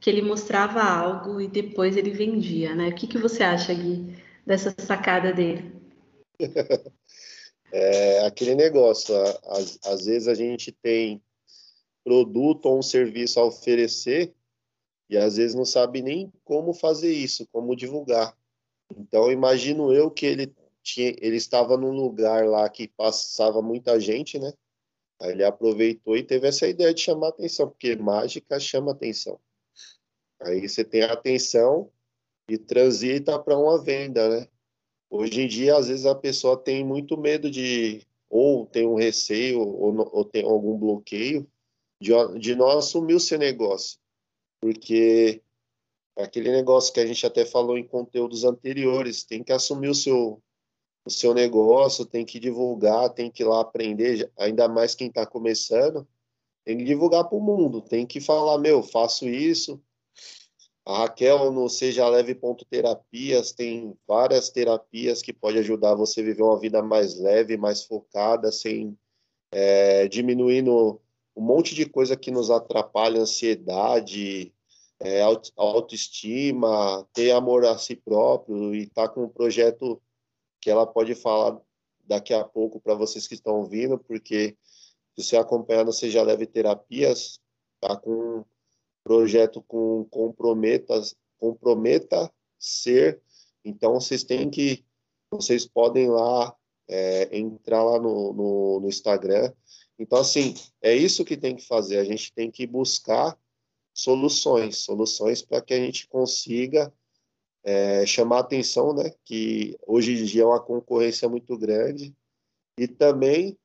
que 0.00 0.10
ele 0.10 0.22
mostrava 0.22 0.82
algo 0.82 1.40
e 1.40 1.48
depois 1.48 1.96
ele 1.96 2.10
vendia, 2.10 2.74
né? 2.74 2.88
O 2.88 2.94
que, 2.94 3.06
que 3.06 3.18
você 3.18 3.42
acha, 3.42 3.72
Gui, 3.74 4.16
dessa 4.44 4.74
sacada 4.78 5.32
dele? 5.32 5.72
É 7.72 8.24
aquele 8.24 8.54
negócio, 8.54 9.14
às, 9.44 9.78
às 9.84 10.06
vezes 10.06 10.28
a 10.28 10.34
gente 10.34 10.70
tem 10.70 11.20
produto 12.04 12.66
ou 12.66 12.78
um 12.78 12.82
serviço 12.82 13.40
a 13.40 13.44
oferecer 13.44 14.32
e 15.10 15.16
às 15.16 15.36
vezes 15.36 15.54
não 15.54 15.64
sabe 15.64 16.00
nem 16.00 16.32
como 16.44 16.72
fazer 16.72 17.12
isso, 17.12 17.46
como 17.52 17.76
divulgar. 17.76 18.36
Então, 18.96 19.30
imagino 19.30 19.92
eu 19.92 20.10
que 20.10 20.26
ele 20.26 20.54
tinha, 20.82 21.14
ele 21.20 21.36
estava 21.36 21.76
num 21.76 21.90
lugar 21.90 22.46
lá 22.46 22.68
que 22.68 22.88
passava 22.88 23.60
muita 23.60 23.98
gente, 23.98 24.38
né? 24.38 24.52
Aí 25.20 25.32
ele 25.32 25.44
aproveitou 25.44 26.16
e 26.16 26.22
teve 26.22 26.46
essa 26.46 26.68
ideia 26.68 26.94
de 26.94 27.00
chamar 27.00 27.28
atenção, 27.28 27.68
porque 27.68 27.96
mágica 27.96 28.60
chama 28.60 28.92
atenção. 28.92 29.40
Aí 30.40 30.68
você 30.68 30.84
tem 30.84 31.02
a 31.02 31.12
atenção 31.12 31.90
e 32.48 32.58
transita 32.58 33.38
para 33.38 33.58
uma 33.58 33.82
venda, 33.82 34.28
né? 34.28 34.48
Hoje 35.10 35.42
em 35.42 35.48
dia, 35.48 35.76
às 35.76 35.88
vezes 35.88 36.06
a 36.06 36.14
pessoa 36.14 36.56
tem 36.56 36.84
muito 36.84 37.16
medo 37.16 37.50
de 37.50 38.06
ou 38.28 38.66
tem 38.66 38.86
um 38.86 38.96
receio 38.96 39.60
ou, 39.60 39.96
ou 40.12 40.24
tem 40.24 40.44
algum 40.44 40.76
bloqueio 40.76 41.48
de, 42.00 42.12
de 42.38 42.54
não 42.54 42.68
assumir 42.68 43.14
o 43.14 43.20
seu 43.20 43.38
negócio. 43.38 43.98
Porque 44.60 45.42
aquele 46.16 46.50
negócio 46.50 46.92
que 46.92 47.00
a 47.00 47.06
gente 47.06 47.24
até 47.26 47.44
falou 47.44 47.76
em 47.76 47.86
conteúdos 47.86 48.44
anteriores, 48.44 49.24
tem 49.24 49.44
que 49.44 49.52
assumir 49.52 49.88
o 49.88 49.94
seu, 49.94 50.42
o 51.04 51.10
seu 51.10 51.34
negócio, 51.34 52.06
tem 52.06 52.24
que 52.24 52.40
divulgar, 52.40 53.10
tem 53.10 53.30
que 53.30 53.42
ir 53.42 53.46
lá 53.46 53.60
aprender, 53.60 54.30
ainda 54.36 54.68
mais 54.68 54.94
quem 54.94 55.08
está 55.08 55.26
começando, 55.26 56.06
tem 56.64 56.78
que 56.78 56.84
divulgar 56.84 57.24
para 57.28 57.38
o 57.38 57.40
mundo, 57.40 57.80
tem 57.80 58.06
que 58.06 58.20
falar, 58.20 58.58
meu, 58.58 58.82
faço 58.82 59.28
isso. 59.28 59.80
A 60.86 60.98
Raquel 60.98 61.50
no 61.50 61.68
Seja 61.68 62.08
Leve 62.08 62.32
Ponto 62.32 62.64
Terapias 62.64 63.50
tem 63.50 63.98
várias 64.06 64.50
terapias 64.50 65.20
que 65.20 65.32
pode 65.32 65.58
ajudar 65.58 65.96
você 65.96 66.20
a 66.20 66.24
viver 66.24 66.44
uma 66.44 66.60
vida 66.60 66.80
mais 66.80 67.18
leve, 67.18 67.56
mais 67.56 67.82
focada, 67.82 68.52
sem 68.52 68.96
é, 69.50 70.06
diminuir 70.06 70.62
no, 70.62 71.00
um 71.34 71.42
monte 71.42 71.74
de 71.74 71.86
coisa 71.86 72.16
que 72.16 72.30
nos 72.30 72.52
atrapalha, 72.52 73.20
ansiedade, 73.20 74.54
é, 75.00 75.22
autoestima, 75.56 77.04
ter 77.12 77.32
amor 77.32 77.66
a 77.66 77.76
si 77.76 77.96
próprio 77.96 78.72
e 78.72 78.86
tá 78.86 79.08
com 79.08 79.24
um 79.24 79.28
projeto 79.28 80.00
que 80.60 80.70
ela 80.70 80.86
pode 80.86 81.16
falar 81.16 81.60
daqui 82.04 82.32
a 82.32 82.44
pouco 82.44 82.80
para 82.80 82.94
vocês 82.94 83.26
que 83.26 83.34
estão 83.34 83.56
ouvindo, 83.56 83.98
porque 83.98 84.56
se 85.18 85.24
você 85.24 85.36
acompanhar 85.36 85.84
Você 85.84 86.08
Já 86.08 86.22
Leve 86.22 86.46
Terapias, 86.46 87.40
tá 87.80 87.96
com 87.96 88.44
projeto 89.06 89.62
com 89.62 90.04
comprometa, 90.10 91.00
comprometa 91.38 92.28
ser, 92.58 93.22
então 93.64 93.94
vocês 93.94 94.24
têm 94.24 94.50
que, 94.50 94.84
vocês 95.30 95.64
podem 95.64 96.08
lá 96.08 96.52
é, 96.88 97.38
entrar 97.38 97.84
lá 97.84 98.00
no, 98.00 98.32
no, 98.32 98.80
no 98.80 98.88
Instagram. 98.88 99.52
Então, 99.96 100.18
assim, 100.18 100.54
é 100.82 100.92
isso 100.92 101.24
que 101.24 101.36
tem 101.36 101.54
que 101.54 101.64
fazer, 101.64 101.98
a 101.98 102.04
gente 102.04 102.32
tem 102.32 102.50
que 102.50 102.66
buscar 102.66 103.38
soluções, 103.94 104.78
soluções 104.78 105.40
para 105.40 105.62
que 105.62 105.72
a 105.72 105.78
gente 105.78 106.08
consiga 106.08 106.92
é, 107.62 108.04
chamar 108.06 108.40
atenção, 108.40 108.92
né? 108.92 109.12
Que 109.24 109.78
hoje 109.86 110.14
em 110.14 110.24
dia 110.24 110.42
é 110.42 110.46
uma 110.46 110.60
concorrência 110.60 111.28
muito 111.28 111.56
grande 111.56 112.12
e 112.76 112.88
também 112.88 113.56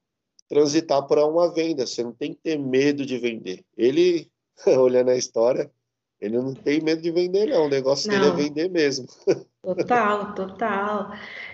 transitar 0.48 1.08
para 1.08 1.26
uma 1.26 1.52
venda. 1.52 1.88
Você 1.88 2.04
não 2.04 2.14
tem 2.14 2.32
que 2.32 2.42
ter 2.42 2.60
medo 2.60 3.08
de 3.08 3.18
vender. 3.18 3.66
Ele, 3.76 4.32
olhando 4.78 5.10
a 5.10 5.16
história, 5.16 5.72
ele 6.20 6.38
não 6.38 6.54
tem 6.54 6.82
medo 6.82 7.02
de 7.02 7.12
vender, 7.12 7.48
não. 7.48 7.66
O 7.66 7.70
negócio 7.70 8.12
não. 8.12 8.20
dele 8.20 8.32
é 8.32 8.44
vender 8.44 8.70
mesmo. 8.70 9.08
Total, 9.64 10.34
total. 10.34 11.12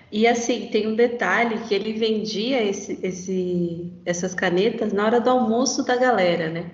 E 0.10 0.26
assim, 0.26 0.70
tem 0.72 0.88
um 0.88 0.96
detalhe 0.96 1.60
que 1.68 1.76
ele 1.76 1.92
vendia 1.92 2.64
esse, 2.64 2.98
esse, 3.04 3.92
essas 4.06 4.34
canetas 4.34 4.94
na 4.94 5.06
hora 5.06 5.20
do 5.20 5.30
almoço 5.30 5.84
da 5.84 5.98
galera, 5.98 6.50
né? 6.50 6.72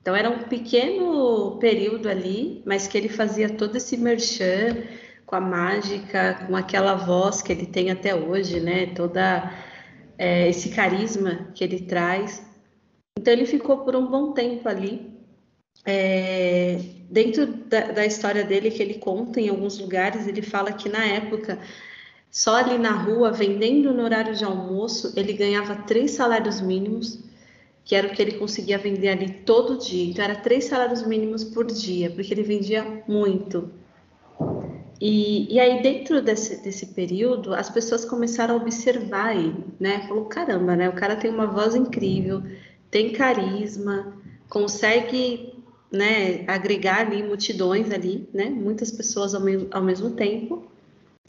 Então 0.00 0.16
era 0.16 0.30
um 0.30 0.44
pequeno 0.44 1.58
período 1.58 2.08
ali, 2.08 2.62
mas 2.64 2.86
que 2.86 2.96
ele 2.96 3.10
fazia 3.10 3.50
todo 3.50 3.76
esse 3.76 3.98
merchan 3.98 4.82
com 5.26 5.36
a 5.36 5.40
mágica, 5.40 6.46
com 6.46 6.56
aquela 6.56 6.94
voz 6.94 7.42
que 7.42 7.52
ele 7.52 7.66
tem 7.66 7.90
até 7.90 8.14
hoje, 8.14 8.58
né? 8.58 8.86
Toda 8.94 9.52
é, 10.16 10.48
esse 10.48 10.70
carisma 10.70 11.48
que 11.54 11.62
ele 11.62 11.80
traz. 11.80 12.42
Então 13.18 13.32
ele 13.32 13.44
ficou 13.44 13.84
por 13.84 13.94
um 13.94 14.06
bom 14.06 14.32
tempo 14.32 14.66
ali. 14.68 15.11
É, 15.84 16.80
dentro 17.10 17.46
da, 17.46 17.92
da 17.92 18.06
história 18.06 18.44
dele 18.44 18.70
que 18.70 18.82
ele 18.82 18.94
conta 18.94 19.40
em 19.40 19.48
alguns 19.48 19.78
lugares, 19.78 20.26
ele 20.26 20.42
fala 20.42 20.72
que 20.72 20.88
na 20.88 21.04
época 21.04 21.58
só 22.30 22.56
ali 22.56 22.78
na 22.78 22.92
rua, 22.92 23.30
vendendo 23.30 23.92
no 23.92 24.02
horário 24.02 24.34
de 24.34 24.44
almoço, 24.44 25.12
ele 25.16 25.34
ganhava 25.34 25.74
três 25.76 26.12
salários 26.12 26.60
mínimos 26.60 27.18
que 27.84 27.94
era 27.94 28.06
o 28.06 28.10
que 28.10 28.22
ele 28.22 28.38
conseguia 28.38 28.78
vender 28.78 29.08
ali 29.08 29.28
todo 29.28 29.78
dia. 29.78 30.10
Então, 30.10 30.24
era 30.24 30.36
três 30.36 30.64
salários 30.64 31.04
mínimos 31.06 31.42
por 31.42 31.66
dia, 31.66 32.10
porque 32.10 32.32
ele 32.32 32.42
vendia 32.42 33.02
muito. 33.08 33.70
E, 35.00 35.52
e 35.52 35.58
aí, 35.58 35.82
dentro 35.82 36.22
desse, 36.22 36.62
desse 36.62 36.86
período, 36.86 37.52
as 37.52 37.68
pessoas 37.68 38.04
começaram 38.04 38.54
a 38.54 38.58
observar 38.58 39.36
ele, 39.36 39.64
né? 39.80 40.06
Falou, 40.06 40.26
caramba, 40.26 40.76
né? 40.76 40.88
O 40.88 40.94
cara 40.94 41.16
tem 41.16 41.30
uma 41.30 41.46
voz 41.46 41.74
incrível, 41.74 42.42
tem 42.88 43.12
carisma, 43.12 44.16
consegue 44.48 45.51
né, 45.92 46.44
agregar 46.46 47.00
ali 47.00 47.22
multidões 47.22 47.90
ali, 47.90 48.28
né? 48.32 48.46
Muitas 48.46 48.90
pessoas 48.90 49.34
ao, 49.34 49.42
ao 49.70 49.82
mesmo 49.82 50.12
tempo. 50.12 50.64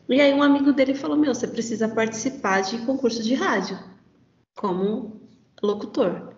E 0.08 0.20
aí 0.22 0.34
um 0.34 0.43
amigo 0.43 0.72
dele 0.72 0.93
falou, 0.93 1.17
meu, 1.17 1.34
você 1.34 1.48
precisa 1.48 1.88
participar 1.89 2.62
de 2.62 2.77
concurso 2.79 3.22
de 3.22 3.34
rádio 3.34 3.77
como 4.55 5.22
locutor. 5.62 6.34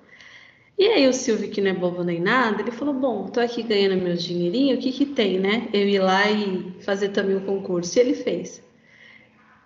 E 0.78 0.88
aí 0.88 1.08
o 1.08 1.14
Silvio, 1.14 1.50
que 1.50 1.62
não 1.62 1.72
é 1.72 1.74
bobo 1.74 2.04
nem 2.04 2.20
nada, 2.20 2.62
ele 2.62 2.72
falou, 2.72 2.94
bom, 2.94 3.28
tô 3.28 3.40
aqui 3.40 3.64
ganhando 3.64 4.02
meu 4.02 4.16
dinheirinho, 4.16 4.76
o 4.76 4.80
que 4.80 4.92
que 4.92 5.06
tem, 5.06 5.40
né? 5.40 5.70
Eu 5.74 5.88
ir 5.88 6.00
lá 6.00 6.30
e 6.30 6.76
fazer 6.82 7.10
também 7.10 7.38
o 7.38 7.46
concurso. 7.46 7.98
E 7.98 8.02
ele 8.02 8.14
fez. 8.14 8.62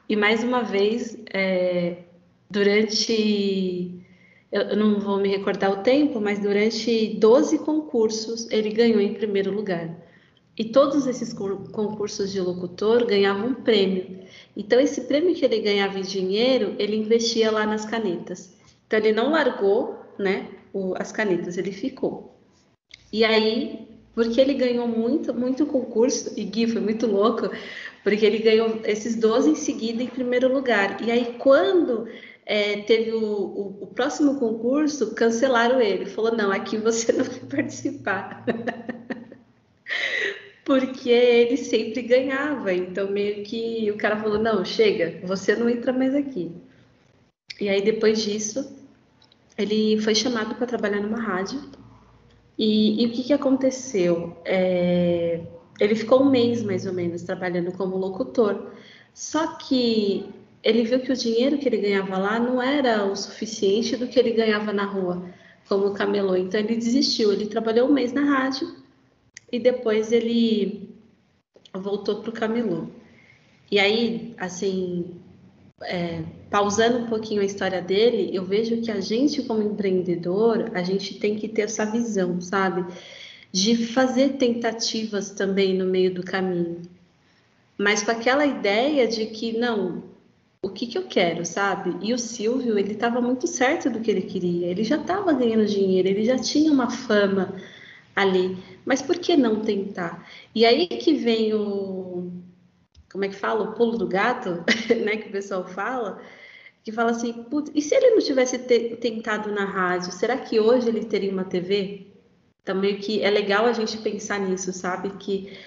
E 0.08 0.16
mais 0.16 0.44
uma 0.44 0.64
vez, 0.64 1.18
é, 1.34 2.04
durante... 2.50 3.99
Eu 4.52 4.76
não 4.76 5.00
vou 5.00 5.18
me 5.20 5.30
recordar 5.30 5.72
o 5.72 5.84
tempo, 5.84 6.20
mas 6.20 6.40
durante 6.40 7.16
12 7.20 7.60
concursos 7.60 8.50
ele 8.50 8.70
ganhou 8.72 9.00
em 9.00 9.14
primeiro 9.14 9.52
lugar. 9.52 9.96
E 10.58 10.66
todos 10.66 11.08
esses 11.08 11.32
concursos 11.34 12.32
de 12.32 12.42
locutor 12.42 13.06
ganhavam 13.06 13.50
um 13.50 13.54
prêmio. 13.54 14.20
Então, 14.58 14.80
esse 14.80 15.02
prêmio 15.02 15.34
que 15.34 15.46
ele 15.46 15.60
ganhava 15.60 15.98
em 15.98 16.02
dinheiro, 16.02 16.76
ele 16.78 16.98
investia 16.98 17.50
lá 17.50 17.66
nas 17.66 17.86
canetas. 17.86 18.58
Então, 18.86 19.00
ele 19.00 19.14
não 19.14 19.32
largou, 19.32 19.98
né? 20.18 20.50
o, 20.74 20.94
as 20.98 21.12
canetas, 21.12 21.58
ele 21.58 21.72
ficou. 21.72 22.36
E 23.12 23.24
aí, 23.24 23.88
porque 24.14 24.40
ele 24.40 24.54
ganhou 24.54 24.88
muito, 24.88 25.34
muito 25.34 25.66
concurso, 25.66 26.34
e 26.38 26.44
Gui 26.44 26.68
foi 26.68 26.82
muito 26.82 27.08
louco, 27.08 27.50
porque 28.04 28.26
ele 28.26 28.40
ganhou 28.40 28.82
esses 28.84 29.16
12 29.16 29.52
em 29.52 29.56
seguida 29.56 30.04
em 30.04 30.08
primeiro 30.08 30.52
lugar. 30.52 31.02
E 31.02 31.12
aí, 31.12 31.36
quando 31.38 32.08
é, 32.50 32.78
teve 32.82 33.12
o, 33.12 33.22
o, 33.22 33.78
o, 33.84 33.88
próximo 33.88 34.40
concurso, 34.40 35.14
cancelaram 35.14 35.80
ele. 35.80 36.08
Falou, 36.08 36.36
não, 36.36 36.52
aqui 36.52 36.78
você 36.78 37.12
não 37.14 37.24
vai 37.24 37.40
participar. 37.42 38.44
porque 40.66 41.12
ele 41.12 41.58
sempre 41.58 42.02
ganhava. 42.02 42.74
Então, 42.74 43.12
meio 43.12 43.44
que 43.44 43.92
o 43.92 43.98
cara 43.98 44.18
falou, 44.18 44.40
não, 44.40 44.66
chega, 44.66 45.24
você 45.28 45.56
não 45.56 45.70
entra 45.70 45.94
mais 45.94 46.16
aqui. 46.16 46.52
E 47.62 47.70
aí, 47.70 47.84
depois 47.84 48.24
disso, 48.24 48.76
ele 49.56 50.02
foi 50.02 50.16
chamado 50.16 50.56
para 50.56 50.66
trabalhar 50.66 51.02
numa 51.02 51.22
rádio. 51.22 51.62
E, 52.58 53.04
e, 53.04 53.06
o 53.06 53.12
que, 53.12 53.26
que 53.26 53.34
aconteceu? 53.34 54.36
É, 54.44 55.40
ele 55.80 55.94
ficou 55.94 56.24
um 56.24 56.32
mês 56.32 56.64
mais 56.64 56.88
ou 56.88 56.94
menos 56.94 57.22
trabalhando 57.22 57.72
como 57.74 57.96
locutor. 57.96 58.72
Só 59.14 59.56
que 59.58 60.34
ele 60.64 60.84
viu 60.84 61.00
que 61.00 61.12
o 61.12 61.16
dinheiro 61.16 61.58
que 61.58 61.68
ele 61.68 61.78
ganhava 61.78 62.18
lá 62.18 62.40
não 62.40 62.62
era 62.62 63.06
o 63.06 63.16
suficiente 63.16 63.96
do 63.96 64.08
que 64.08 64.20
ele 64.20 64.32
ganhava 64.32 64.74
na 64.74 64.84
rua, 64.84 65.24
como 65.68 65.94
camelô. 65.94 66.36
Então 66.36 66.60
ele 66.60 66.76
desistiu. 66.76 67.32
Ele 67.32 67.46
trabalhou 67.48 67.88
um 67.88 67.94
mês 67.94 68.12
na 68.12 68.24
rádio 68.24 68.76
e 69.52 69.60
depois 69.60 70.12
ele 70.12 70.90
voltou 71.74 72.22
para 72.22 72.30
o 72.30 72.34
camelô. 72.34 72.88
E 73.72 73.80
aí, 73.80 74.34
assim, 74.38 75.22
é, 75.84 76.24
pausando 76.50 77.00
um 77.00 77.08
pouquinho 77.08 77.42
a 77.42 77.46
história 77.46 77.82
dele, 77.82 78.36
eu 78.36 78.44
vejo 78.44 78.82
que 78.82 78.92
a 78.92 79.00
gente, 79.00 79.44
como 79.44 79.62
empreendedor, 79.62 80.72
a 80.74 80.84
gente 80.84 81.20
tem 81.20 81.36
que 81.36 81.48
ter 81.48 81.64
essa 81.64 81.86
visão, 81.86 82.42
sabe? 82.42 82.86
De 83.52 83.88
fazer 83.88 84.34
tentativas 84.34 85.32
também 85.32 85.74
no 85.78 85.86
meio 85.86 86.14
do 86.14 86.24
caminho. 86.24 86.82
Mas 87.78 88.04
com 88.04 88.12
aquela 88.12 88.46
ideia 88.46 89.08
de 89.08 89.28
que, 89.28 89.58
não, 89.58 90.04
o 90.62 90.70
que, 90.70 90.88
que 90.88 90.98
eu 90.98 91.08
quero, 91.08 91.46
sabe? 91.46 91.96
E 92.02 92.14
o 92.14 92.18
Silvio, 92.18 92.78
ele 92.78 92.94
estava 92.94 93.22
muito 93.22 93.48
certo 93.48 93.90
do 93.90 94.00
que 94.02 94.12
ele 94.12 94.22
queria. 94.22 94.68
Ele 94.68 94.84
já 94.84 94.98
estava 94.98 95.34
ganhando 95.34 95.66
dinheiro, 95.66 96.08
ele 96.08 96.26
já 96.26 96.38
tinha 96.38 96.72
uma 96.72 96.90
fama 96.90 97.56
ali. 98.16 98.58
Mas 98.86 99.02
por 99.02 99.18
que 99.18 99.38
não 99.38 99.62
tentar? 99.62 100.28
E 100.54 100.66
aí 100.66 100.88
que 100.88 101.14
vem 101.14 101.54
o, 101.54 102.32
como 103.12 103.26
é 103.26 103.30
que 103.30 103.36
fala? 103.36 103.70
O 103.70 103.74
pulo 103.74 103.98
do 103.98 104.08
gato, 104.08 104.64
né? 105.06 105.18
Que 105.18 105.30
o 105.30 105.32
pessoal 105.32 105.66
fala, 105.66 106.22
que 106.84 106.92
fala 106.92 107.12
assim, 107.12 107.46
e 107.74 107.82
se 107.82 107.96
ele 107.96 108.12
não 108.12 108.20
tivesse 108.20 108.58
tentado 108.98 109.52
na 109.52 109.66
rádio, 109.66 110.12
será 110.12 110.38
que 110.38 110.60
hoje 110.60 110.90
ele 110.90 111.06
teria 111.06 111.32
uma 111.32 111.46
TV? 111.46 112.08
Então, 112.62 112.82
que 113.00 113.22
é 113.24 113.30
legal 113.30 113.66
a 113.66 113.74
gente 113.74 113.98
pensar 113.98 114.40
nisso, 114.40 114.72
sabe? 114.74 115.10
Que 115.18 115.58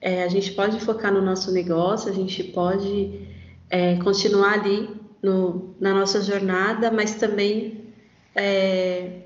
é, 0.00 0.24
a 0.24 0.28
gente 0.28 0.52
pode 0.52 0.80
focar 0.80 1.12
no 1.12 1.22
nosso 1.22 1.52
negócio, 1.52 2.10
a 2.10 2.14
gente 2.14 2.42
pode 2.44 3.28
é, 3.70 3.96
continuar 4.02 4.54
ali 4.54 4.88
no, 5.22 5.76
na 5.80 5.94
nossa 5.94 6.20
jornada, 6.20 6.90
mas 6.90 7.14
também 7.14 7.94
é, 8.34 9.20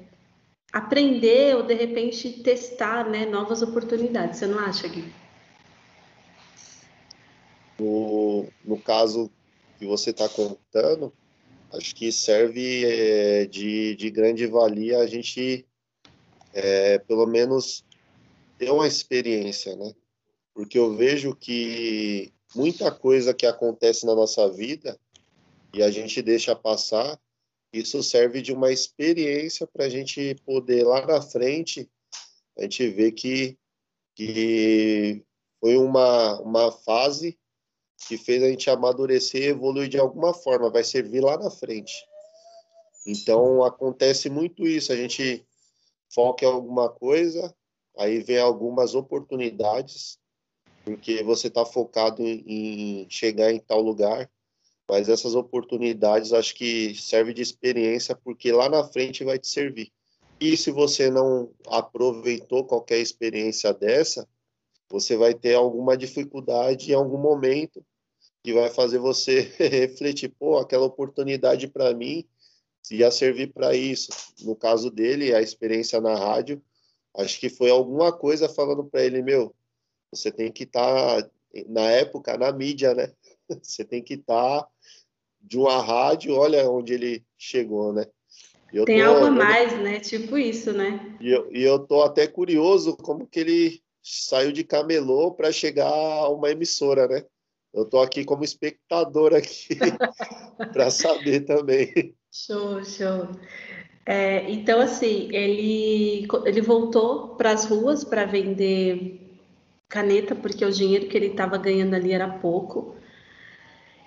aprender 0.72 1.56
ou 1.56 1.62
de 1.62 1.74
repente 1.74 2.42
testar 2.42 3.08
né, 3.08 3.24
novas 3.24 3.62
oportunidades. 3.62 4.38
Você 4.38 4.46
não 4.46 4.58
acha, 4.58 4.86
Gui? 4.86 5.04
No, 7.78 8.46
no 8.64 8.78
caso 8.78 9.30
que 9.78 9.86
você 9.86 10.10
está 10.10 10.28
contando, 10.28 11.12
acho 11.72 11.94
que 11.94 12.12
serve 12.12 12.84
é, 12.84 13.46
de, 13.46 13.96
de 13.96 14.10
grande 14.10 14.46
valia 14.46 14.98
a 14.98 15.06
gente, 15.06 15.66
é, 16.52 16.98
pelo 16.98 17.26
menos, 17.26 17.84
ter 18.58 18.70
uma 18.70 18.86
experiência, 18.86 19.74
né? 19.76 19.92
Porque 20.54 20.78
eu 20.78 20.94
vejo 20.94 21.34
que 21.34 22.32
muita 22.54 22.90
coisa 22.90 23.34
que 23.34 23.46
acontece 23.46 24.06
na 24.06 24.14
nossa 24.14 24.50
vida 24.50 24.98
e 25.72 25.82
a 25.82 25.90
gente 25.90 26.22
deixa 26.22 26.54
passar, 26.54 27.20
isso 27.72 28.02
serve 28.02 28.40
de 28.40 28.52
uma 28.52 28.72
experiência 28.72 29.66
para 29.66 29.86
a 29.86 29.88
gente 29.88 30.34
poder 30.44 30.84
lá 30.84 31.04
na 31.06 31.20
frente 31.20 31.90
a 32.56 32.62
gente 32.62 32.88
ver 32.88 33.12
que, 33.12 33.58
que 34.14 35.24
foi 35.60 35.76
uma, 35.76 36.40
uma 36.40 36.70
fase 36.70 37.38
que 38.06 38.16
fez 38.16 38.42
a 38.42 38.48
gente 38.48 38.68
amadurecer 38.70 39.42
e 39.42 39.46
evoluir 39.46 39.88
de 39.88 39.98
alguma 39.98 40.32
forma, 40.32 40.70
vai 40.70 40.84
servir 40.84 41.20
lá 41.20 41.36
na 41.36 41.50
frente. 41.50 41.92
Então, 43.06 43.64
acontece 43.64 44.30
muito 44.30 44.66
isso, 44.66 44.92
a 44.92 44.96
gente 44.96 45.46
foque 46.12 46.44
em 46.44 46.48
alguma 46.48 46.88
coisa, 46.88 47.54
aí 47.98 48.20
vem 48.20 48.38
algumas 48.38 48.94
oportunidades, 48.94 50.18
porque 50.84 51.22
você 51.22 51.48
está 51.48 51.64
focado 51.64 52.22
em 52.22 53.06
chegar 53.08 53.52
em 53.52 53.58
tal 53.58 53.80
lugar, 53.80 54.30
mas 54.88 55.08
essas 55.08 55.34
oportunidades 55.34 56.32
acho 56.32 56.54
que 56.54 56.94
serve 56.94 57.32
de 57.32 57.40
experiência, 57.40 58.14
porque 58.14 58.52
lá 58.52 58.68
na 58.68 58.84
frente 58.84 59.24
vai 59.24 59.38
te 59.38 59.48
servir. 59.48 59.90
E 60.38 60.56
se 60.56 60.70
você 60.70 61.10
não 61.10 61.50
aproveitou 61.66 62.64
qualquer 62.64 62.98
experiência 62.98 63.72
dessa, 63.72 64.28
você 64.90 65.16
vai 65.16 65.32
ter 65.32 65.54
alguma 65.54 65.96
dificuldade 65.96 66.90
em 66.90 66.94
algum 66.94 67.18
momento 67.18 67.84
que 68.42 68.52
vai 68.52 68.68
fazer 68.68 68.98
você 68.98 69.40
refletir, 69.58 70.28
pô, 70.28 70.58
aquela 70.58 70.84
oportunidade 70.84 71.66
para 71.66 71.94
mim 71.94 72.26
ia 72.90 73.10
servir 73.10 73.52
para 73.54 73.74
isso. 73.74 74.12
No 74.42 74.54
caso 74.54 74.90
dele, 74.90 75.34
a 75.34 75.40
experiência 75.40 75.98
na 76.00 76.14
rádio, 76.14 76.62
acho 77.16 77.40
que 77.40 77.48
foi 77.48 77.70
alguma 77.70 78.12
coisa 78.12 78.48
falando 78.48 78.84
para 78.84 79.02
ele, 79.02 79.22
meu, 79.22 79.54
você 80.14 80.30
tem 80.30 80.50
que 80.50 80.64
estar 80.64 81.22
tá, 81.22 81.30
na 81.68 81.82
época 81.90 82.36
na 82.38 82.52
mídia, 82.52 82.94
né? 82.94 83.12
Você 83.62 83.84
tem 83.84 84.02
que 84.02 84.14
estar 84.14 84.62
tá 84.62 84.68
de 85.40 85.58
uma 85.58 85.82
rádio, 85.82 86.34
olha 86.34 86.68
onde 86.70 86.94
ele 86.94 87.24
chegou, 87.36 87.92
né? 87.92 88.06
Eu 88.72 88.84
tem 88.84 89.00
tô, 89.00 89.08
algo 89.08 89.26
a 89.26 89.30
mais, 89.30 89.72
eu, 89.72 89.80
né? 89.80 90.00
Tipo 90.00 90.38
isso, 90.38 90.72
né? 90.72 91.16
E 91.20 91.30
eu, 91.30 91.48
e 91.52 91.62
eu 91.62 91.78
tô 91.78 92.02
até 92.02 92.26
curioso 92.26 92.96
como 92.96 93.26
que 93.26 93.40
ele 93.40 93.82
saiu 94.02 94.50
de 94.52 94.64
camelô 94.64 95.32
para 95.32 95.52
chegar 95.52 95.88
a 95.88 96.28
uma 96.28 96.50
emissora, 96.50 97.06
né? 97.06 97.24
Eu 97.72 97.84
tô 97.84 98.00
aqui 98.00 98.24
como 98.24 98.44
espectador 98.44 99.34
aqui 99.34 99.76
para 100.72 100.90
saber 100.90 101.40
também. 101.40 102.14
Show, 102.32 102.84
show. 102.84 103.28
É, 104.06 104.50
então, 104.50 104.80
assim, 104.80 105.28
ele, 105.32 106.26
ele 106.44 106.60
voltou 106.60 107.36
para 107.36 107.52
as 107.52 107.64
ruas 107.64 108.04
para 108.04 108.26
vender 108.26 109.23
caneta, 109.94 110.34
porque 110.34 110.64
o 110.64 110.72
dinheiro 110.72 111.06
que 111.06 111.16
ele 111.16 111.28
estava 111.28 111.56
ganhando 111.56 111.94
ali 111.94 112.12
era 112.12 112.28
pouco. 112.28 112.96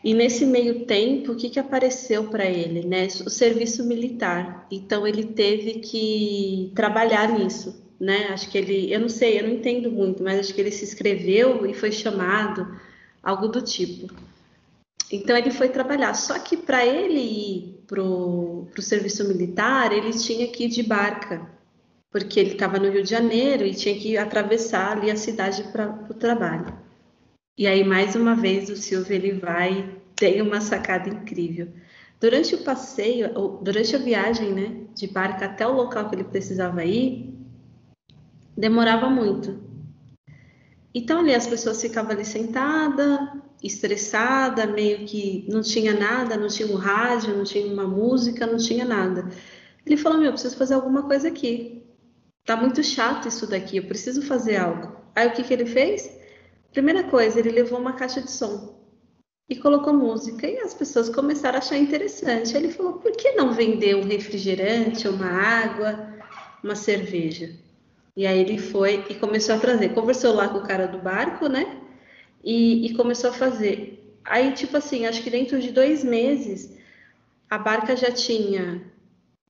E 0.03 0.13
nesse 0.13 0.46
meio 0.46 0.86
tempo, 0.86 1.32
o 1.32 1.36
que, 1.36 1.50
que 1.50 1.60
apareceu 1.60 2.25
para 2.25 2.46
ele? 2.46 2.86
Né? 2.86 3.08
O 3.25 3.29
serviço 3.29 3.86
militar. 3.86 4.67
Então, 4.70 5.08
ele 5.08 5.24
teve 5.24 5.75
que 5.75 6.72
trabalhar 6.75 7.32
nisso. 7.32 7.82
Né? 8.00 8.27
Acho 8.29 8.50
que 8.51 8.58
ele, 8.58 8.94
eu 8.94 9.00
não 9.00 9.10
sei, 9.10 9.39
eu 9.39 9.44
não 9.44 9.53
entendo 9.53 9.89
muito, 9.89 10.22
mas 10.22 10.39
acho 10.39 10.53
que 10.53 10.62
ele 10.62 10.72
se 10.72 10.84
inscreveu 10.84 11.65
e 11.65 11.74
foi 11.74 11.91
chamado, 11.91 12.67
algo 13.24 13.48
do 13.48 13.62
tipo. 13.62 14.13
Então, 15.10 15.38
ele 15.38 15.51
foi 15.51 15.70
trabalhar. 15.70 16.13
Só 16.13 16.38
que 16.38 16.58
para 16.58 16.86
ele 16.86 17.20
ir 17.20 17.84
para 17.88 18.03
o 18.03 18.67
serviço 18.82 19.25
militar, 19.25 19.94
ele 19.94 20.12
tinha 20.12 20.48
que 20.48 20.65
ir 20.65 20.70
de 20.70 20.84
barca, 20.84 21.57
porque 22.17 22.39
ele 22.39 22.53
estava 22.53 22.79
no 22.79 22.89
Rio 22.89 23.03
de 23.03 23.12
Janeiro 23.12 23.63
e 23.63 23.75
tinha 23.75 23.95
que 23.95 24.17
atravessar 24.17 24.97
ali 24.97 25.12
a 25.12 25.15
cidade 25.15 25.63
para 25.71 25.88
o 26.09 26.15
trabalho. 26.15 26.65
E 27.55 27.67
aí, 27.67 27.83
mais 27.83 28.15
uma 28.15 28.36
vez, 28.36 28.69
o 28.69 28.75
Silvio 28.75 29.15
ele 29.15 29.33
vai 29.33 29.95
tem 30.15 30.41
uma 30.41 30.59
sacada 30.59 31.09
incrível. 31.09 31.67
Durante 32.19 32.55
o 32.55 32.63
passeio, 32.63 33.59
durante 33.62 33.95
a 33.95 34.00
viagem, 34.00 34.51
né, 34.51 34.81
de 34.95 35.05
barca 35.05 35.45
até 35.45 35.67
o 35.67 35.74
local 35.74 36.09
que 36.09 36.15
ele 36.15 36.24
precisava 36.24 36.83
ir, 36.83 37.31
demorava 38.57 39.07
muito. 39.07 39.59
Então 40.95 41.19
ali 41.19 41.36
as 41.36 41.45
pessoas 41.45 41.79
ficavam 41.79 42.13
ali 42.13 42.25
sentada, 42.25 43.31
estressada, 43.62 44.65
meio 44.65 45.05
que 45.05 45.45
não 45.47 45.62
tinha 45.62 45.93
nada, 45.93 46.36
não 46.36 46.47
tinha 46.47 46.67
um 46.67 46.77
rádio, 46.77 47.38
não 47.38 47.43
tinha 47.43 47.71
uma 47.71 47.86
música, 47.86 48.47
não 48.47 48.57
tinha 48.57 48.86
nada. 48.86 49.29
Ele 49.86 49.95
falou: 49.95 50.17
"Meu, 50.17 50.27
eu 50.27 50.33
preciso 50.33 50.57
fazer 50.57 50.74
alguma 50.74 51.03
coisa 51.03 51.27
aqui. 51.27 51.76
Tá 52.48 52.56
muito 52.56 52.82
chato 52.82 53.27
isso 53.27 53.46
daqui, 53.46 53.77
eu 53.77 53.84
preciso 53.84 54.24
fazer 54.24 54.56
algo". 54.56 54.96
Aí 55.13 55.27
o 55.27 55.34
que 55.34 55.44
que 55.44 55.54
ele 55.54 55.66
fez? 55.66 56.10
Primeira 56.72 57.04
coisa, 57.04 57.38
ele 57.39 57.51
levou 57.51 57.77
uma 57.77 57.94
caixa 57.94 58.22
de 58.22 58.32
som 58.32 58.77
e 59.50 59.56
colocou 59.56 59.94
música 59.94 60.48
e 60.48 60.58
as 60.60 60.74
pessoas 60.74 61.10
começaram 61.10 61.58
a 61.58 61.60
achar 61.60 61.77
interessante. 61.77 62.56
Ele 62.56 62.70
falou: 62.70 62.94
por 62.94 63.12
que 63.12 63.34
não 63.34 63.52
vender 63.52 63.95
um 63.95 64.04
refrigerante, 64.04 65.10
uma 65.10 65.28
água, 65.28 66.15
uma 66.63 66.76
cerveja? 66.76 67.52
E 68.15 68.26
aí 68.26 68.39
ele 68.39 68.58
foi 68.58 69.06
e 69.10 69.15
começou 69.15 69.56
a 69.56 69.60
trazer. 69.60 69.89
Conversou 69.93 70.34
lá 70.34 70.48
com 70.48 70.60
o 70.60 70.67
cara 70.67 70.88
do 70.88 71.00
barco, 71.00 71.50
né? 71.50 71.82
E, 72.43 72.88
e 72.88 72.93
começou 72.95 73.30
a 73.30 73.34
fazer. 73.34 74.17
Aí, 74.24 74.54
tipo 74.54 74.78
assim, 74.78 75.06
acho 75.06 75.21
que 75.21 75.30
dentro 75.30 75.60
de 75.60 75.71
dois 75.71 76.02
meses 76.02 76.78
a 77.50 77.58
barca 77.58 77.93
já 77.95 78.10
tinha 78.10 78.82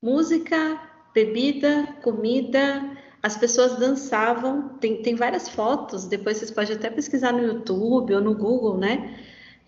música, 0.02 0.87
bebida, 1.14 1.88
comida, 2.02 2.98
as 3.22 3.36
pessoas 3.38 3.78
dançavam, 3.78 4.70
tem, 4.80 5.02
tem 5.02 5.16
várias 5.16 5.50
fotos, 5.50 6.06
depois 6.06 6.38
vocês 6.38 6.52
podem 6.52 6.76
até 6.76 6.90
pesquisar 6.90 7.32
no 7.32 7.44
YouTube 7.44 8.14
ou 8.14 8.22
no 8.22 8.36
Google, 8.36 8.78
né? 8.78 9.18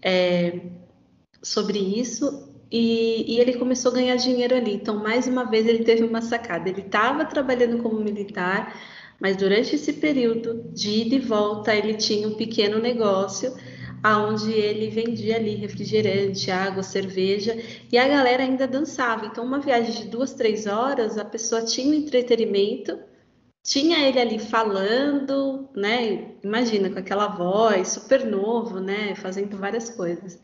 É, 0.02 0.62
sobre 1.42 1.80
isso. 1.80 2.48
E, 2.72 3.36
e, 3.36 3.40
ele 3.40 3.58
começou 3.58 3.92
a 3.92 3.96
ganhar 3.96 4.16
dinheiro 4.16 4.56
ali. 4.56 4.76
Então, 4.76 5.02
mais 5.02 5.28
uma 5.28 5.44
vez, 5.46 5.66
ele 5.68 5.84
teve 5.84 6.04
uma 6.04 6.22
sacada. 6.22 6.70
Ele 6.70 6.82
estava 6.82 7.26
trabalhando 7.26 7.82
como 7.82 8.00
militar, 8.00 8.80
mas 9.20 9.36
durante 9.36 9.76
esse 9.76 9.94
período 9.94 10.70
de 10.72 11.02
ida 11.02 11.16
e 11.16 11.20
volta, 11.20 11.74
ele 11.76 11.96
tinha 11.96 12.28
um 12.28 12.36
pequeno 12.36 12.80
negócio 12.80 13.54
aonde 14.04 14.52
ele 14.52 14.90
vendia 14.90 15.36
ali 15.36 15.56
refrigerante, 15.56 16.52
água, 16.52 16.84
cerveja, 16.84 17.58
e 17.92 17.98
a 17.98 18.08
galera 18.08 18.44
ainda 18.44 18.68
dançava. 18.68 19.26
Então, 19.26 19.46
uma 19.46 19.60
viagem 19.60 19.94
de 19.94 20.08
duas, 20.08 20.34
três 20.34 20.66
horas, 20.68 21.18
a 21.18 21.26
pessoa 21.26 21.64
tinha 21.64 21.90
um 21.90 21.94
entretenimento 21.94 22.98
tinha 23.64 24.08
ele 24.08 24.20
ali 24.20 24.40
falando, 24.40 25.70
né? 25.76 26.36
Imagina, 26.44 26.90
com 26.90 27.00
aquela 27.00 27.28
voz, 27.28 27.90
super 27.90 28.26
novo, 28.26 28.80
né? 28.80 29.16
Fazendo 29.16 29.58
várias 29.58 29.90
coisas. 29.90 30.42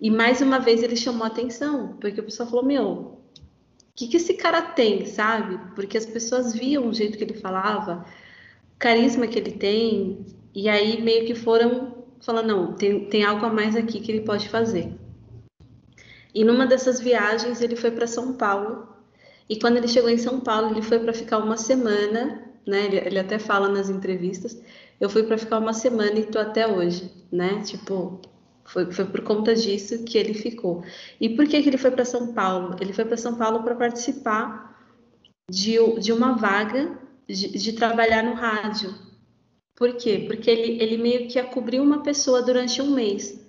E 0.00 0.10
mais 0.10 0.40
uma 0.40 0.58
vez 0.58 0.82
ele 0.82 0.96
chamou 0.96 1.26
atenção, 1.26 1.96
porque 2.00 2.20
o 2.20 2.24
pessoal 2.24 2.48
falou: 2.48 2.64
Meu, 2.64 2.84
o 2.84 3.18
que, 3.94 4.08
que 4.08 4.16
esse 4.16 4.34
cara 4.34 4.60
tem, 4.60 5.06
sabe? 5.06 5.58
Porque 5.74 5.96
as 5.96 6.06
pessoas 6.06 6.52
viam 6.52 6.88
o 6.88 6.94
jeito 6.94 7.16
que 7.16 7.24
ele 7.24 7.34
falava, 7.34 8.04
o 8.74 8.78
carisma 8.78 9.26
que 9.26 9.38
ele 9.38 9.52
tem, 9.52 10.26
e 10.54 10.68
aí 10.68 11.00
meio 11.00 11.26
que 11.26 11.34
foram 11.34 11.93
falando: 12.20 12.46
Não, 12.46 12.72
tem, 12.74 13.08
tem 13.08 13.24
algo 13.24 13.44
a 13.46 13.52
mais 13.52 13.76
aqui 13.76 14.00
que 14.00 14.12
ele 14.12 14.22
pode 14.22 14.48
fazer. 14.48 14.92
E 16.34 16.44
numa 16.44 16.66
dessas 16.66 17.00
viagens 17.00 17.60
ele 17.60 17.76
foi 17.76 17.90
para 17.90 18.06
São 18.06 18.32
Paulo 18.34 18.94
e 19.48 19.58
quando 19.58 19.76
ele 19.76 19.88
chegou 19.88 20.10
em 20.10 20.18
São 20.18 20.40
Paulo, 20.40 20.70
ele 20.70 20.82
foi 20.82 20.98
para 20.98 21.12
ficar 21.12 21.38
uma 21.38 21.56
semana, 21.56 22.42
né? 22.66 22.86
Ele, 22.86 22.96
ele, 22.96 23.18
até 23.18 23.38
fala 23.38 23.68
nas 23.68 23.90
entrevistas, 23.90 24.60
eu 25.00 25.08
fui 25.10 25.22
para 25.24 25.36
ficar 25.36 25.58
uma 25.58 25.72
semana 25.72 26.18
e 26.18 26.24
tô 26.24 26.38
até 26.38 26.66
hoje, 26.66 27.10
né? 27.30 27.60
Tipo, 27.62 28.20
foi, 28.64 28.90
foi 28.90 29.04
por 29.04 29.20
conta 29.22 29.54
disso 29.54 30.04
que 30.04 30.16
ele 30.16 30.32
ficou. 30.32 30.82
E 31.20 31.28
por 31.28 31.46
que, 31.46 31.62
que 31.62 31.68
ele 31.68 31.76
foi 31.78 31.90
para 31.90 32.04
São 32.04 32.32
Paulo? 32.32 32.76
Ele 32.80 32.92
foi 32.92 33.04
para 33.04 33.16
São 33.16 33.36
Paulo 33.36 33.62
para 33.62 33.74
participar 33.74 34.74
de, 35.50 35.76
de 36.00 36.12
uma 36.12 36.32
vaga 36.36 36.98
de, 37.28 37.50
de 37.58 37.72
trabalhar 37.74 38.22
no 38.22 38.34
rádio. 38.34 38.94
Por 39.76 39.96
quê? 39.96 40.24
Porque 40.26 40.50
ele, 40.50 40.82
ele 40.82 40.96
meio 40.96 41.28
que 41.28 41.38
ia 41.38 41.44
cobrir 41.44 41.80
uma 41.80 42.02
pessoa 42.02 42.42
durante 42.42 42.80
um 42.80 42.94
mês. 42.94 43.44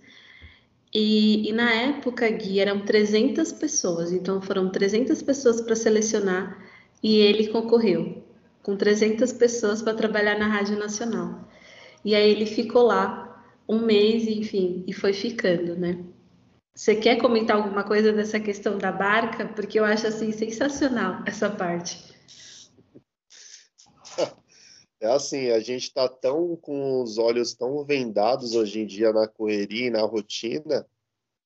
E, 0.93 1.49
e, 1.49 1.51
na 1.51 1.71
época, 1.73 2.29
Gui, 2.29 2.59
eram 2.59 2.85
300 2.85 3.51
pessoas, 3.51 4.13
então 4.13 4.41
foram 4.41 4.69
300 4.69 5.21
pessoas 5.21 5.59
para 5.59 5.75
selecionar 5.75 6.57
e 7.03 7.17
ele 7.17 7.49
concorreu 7.49 8.23
com 8.63 8.77
300 8.77 9.33
pessoas 9.33 9.81
para 9.81 9.93
trabalhar 9.93 10.39
na 10.39 10.47
Rádio 10.47 10.79
Nacional. 10.79 11.49
E 12.03 12.15
aí 12.15 12.31
ele 12.31 12.45
ficou 12.45 12.83
lá 12.83 13.45
um 13.67 13.79
mês, 13.79 14.27
enfim, 14.27 14.83
e 14.88 14.93
foi 14.93 15.11
ficando, 15.11 15.75
né? 15.75 15.99
Você 16.73 16.95
quer 16.95 17.17
comentar 17.17 17.57
alguma 17.57 17.83
coisa 17.83 18.11
dessa 18.13 18.39
questão 18.39 18.77
da 18.77 18.91
barca? 18.91 19.45
Porque 19.45 19.79
eu 19.79 19.85
acho 19.85 20.07
assim 20.07 20.31
sensacional 20.31 21.23
essa 21.25 21.49
parte. 21.49 22.14
É 24.99 25.08
assim, 25.08 25.49
a 25.49 25.60
gente 25.60 25.84
está 25.84 26.08
tão 26.08 26.55
com 26.55 27.01
os 27.03 27.17
olhos 27.17 27.53
tão 27.53 27.84
vendados 27.84 28.55
hoje 28.55 28.79
em 28.79 28.86
dia 28.86 29.12
na 29.12 29.27
correria 29.27 29.88
e 29.88 29.89
na 29.89 30.01
rotina, 30.01 30.88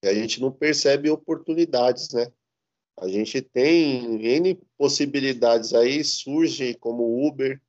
que 0.01 0.07
a 0.07 0.13
gente 0.13 0.39
não 0.39 0.51
percebe 0.51 1.09
oportunidades, 1.09 2.13
né? 2.13 2.31
A 2.97 3.07
gente 3.07 3.41
tem 3.41 4.21
N 4.23 4.55
possibilidades 4.77 5.73
aí, 5.73 6.03
surge 6.03 6.73
como 6.75 7.25
Uber, 7.27 7.61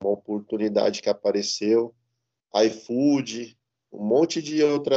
uma 0.00 0.12
oportunidade 0.12 1.02
que 1.02 1.08
apareceu, 1.08 1.94
iFood, 2.54 3.58
um 3.92 4.04
monte 4.04 4.40
de 4.40 4.62
outra, 4.62 4.96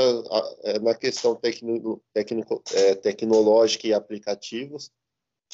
é, 0.63 0.79
na 0.79 0.93
questão 0.93 1.35
tecno, 1.35 2.01
tecno, 2.13 2.45
é, 2.73 2.95
tecnológica 2.95 3.87
e 3.87 3.93
aplicativos, 3.93 4.91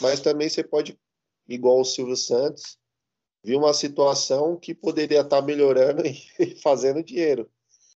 mas 0.02 0.20
também 0.20 0.50
você 0.50 0.64
pode, 0.64 0.98
igual 1.48 1.80
o 1.80 1.86
Silvio 1.86 2.18
Santos, 2.18 2.78
vi 3.44 3.56
uma 3.56 3.74
situação 3.74 4.58
que 4.58 4.74
poderia 4.74 5.22
estar 5.22 5.42
melhorando 5.42 6.04
e 6.06 6.56
fazendo 6.62 7.04
dinheiro. 7.04 7.50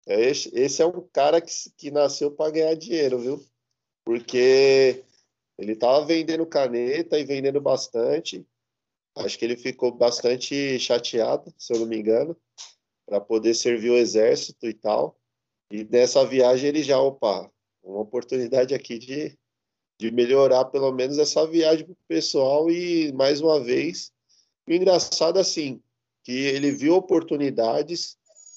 Esse, 0.06 0.50
esse 0.58 0.80
é 0.80 0.86
um 0.86 1.06
cara 1.12 1.40
que, 1.40 1.52
que 1.76 1.90
nasceu 1.90 2.30
para 2.30 2.50
ganhar 2.50 2.74
dinheiro, 2.74 3.18
viu? 3.18 3.44
Porque 4.04 5.04
ele 5.58 5.72
estava 5.72 6.04
vendendo 6.04 6.46
caneta 6.46 7.18
e 7.18 7.24
vendendo 7.24 7.60
bastante. 7.60 8.46
Acho 9.16 9.38
que 9.38 9.44
ele 9.44 9.56
ficou 9.56 9.92
bastante 9.92 10.78
chateado, 10.78 11.52
se 11.58 11.74
eu 11.74 11.80
não 11.80 11.86
me 11.86 11.98
engano, 11.98 12.36
para 13.04 13.20
poder 13.20 13.54
servir 13.54 13.90
o 13.90 13.96
exército 13.96 14.66
e 14.66 14.72
tal. 14.72 15.18
E 15.70 15.84
nessa 15.84 16.24
viagem 16.24 16.68
ele 16.68 16.82
já, 16.82 16.98
opa, 16.98 17.50
uma 17.82 18.00
oportunidade 18.00 18.74
aqui 18.74 18.98
de, 18.98 19.38
de 19.98 20.10
melhorar 20.10 20.66
pelo 20.66 20.92
menos 20.92 21.18
essa 21.18 21.46
viagem 21.46 21.84
para 21.84 21.92
o 21.92 22.06
pessoal 22.06 22.70
e 22.70 23.12
mais 23.12 23.40
uma 23.40 23.60
vez, 23.60 24.12
o 24.72 24.76
engraçado 24.76 25.38
assim, 25.38 25.80
que 26.22 26.32
ele 26.32 26.70
viu 26.70 26.94
oportunidades 26.94 28.16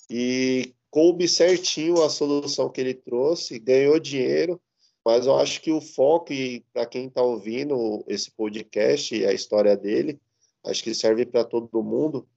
e 0.10 0.74
coube 0.89 1.28
certinho 1.28 2.04
a 2.04 2.10
solução 2.10 2.69
que 2.69 2.82
ele 2.82 2.93
trouxe, 2.93 3.58
ganhou 3.58 4.00
dinheiro, 4.00 4.62
mas 5.06 5.26
eu 5.26 5.36
acho 5.38 5.62
que 5.62 5.71
o 5.71 5.82
foco, 5.82 6.34
e 6.34 6.65
para 6.74 6.86
quem 6.86 7.08
está 7.08 7.21
ouvindo 7.21 8.04
esse 8.08 8.30
podcast 8.30 9.15
e 9.15 9.26
a 9.26 9.34
história 9.34 9.76
dele, 9.76 10.19
acho 10.65 10.84
que 10.84 10.93
serve 10.93 11.26
para 11.26 11.43
todo 11.43 11.82
mundo, 11.82 12.28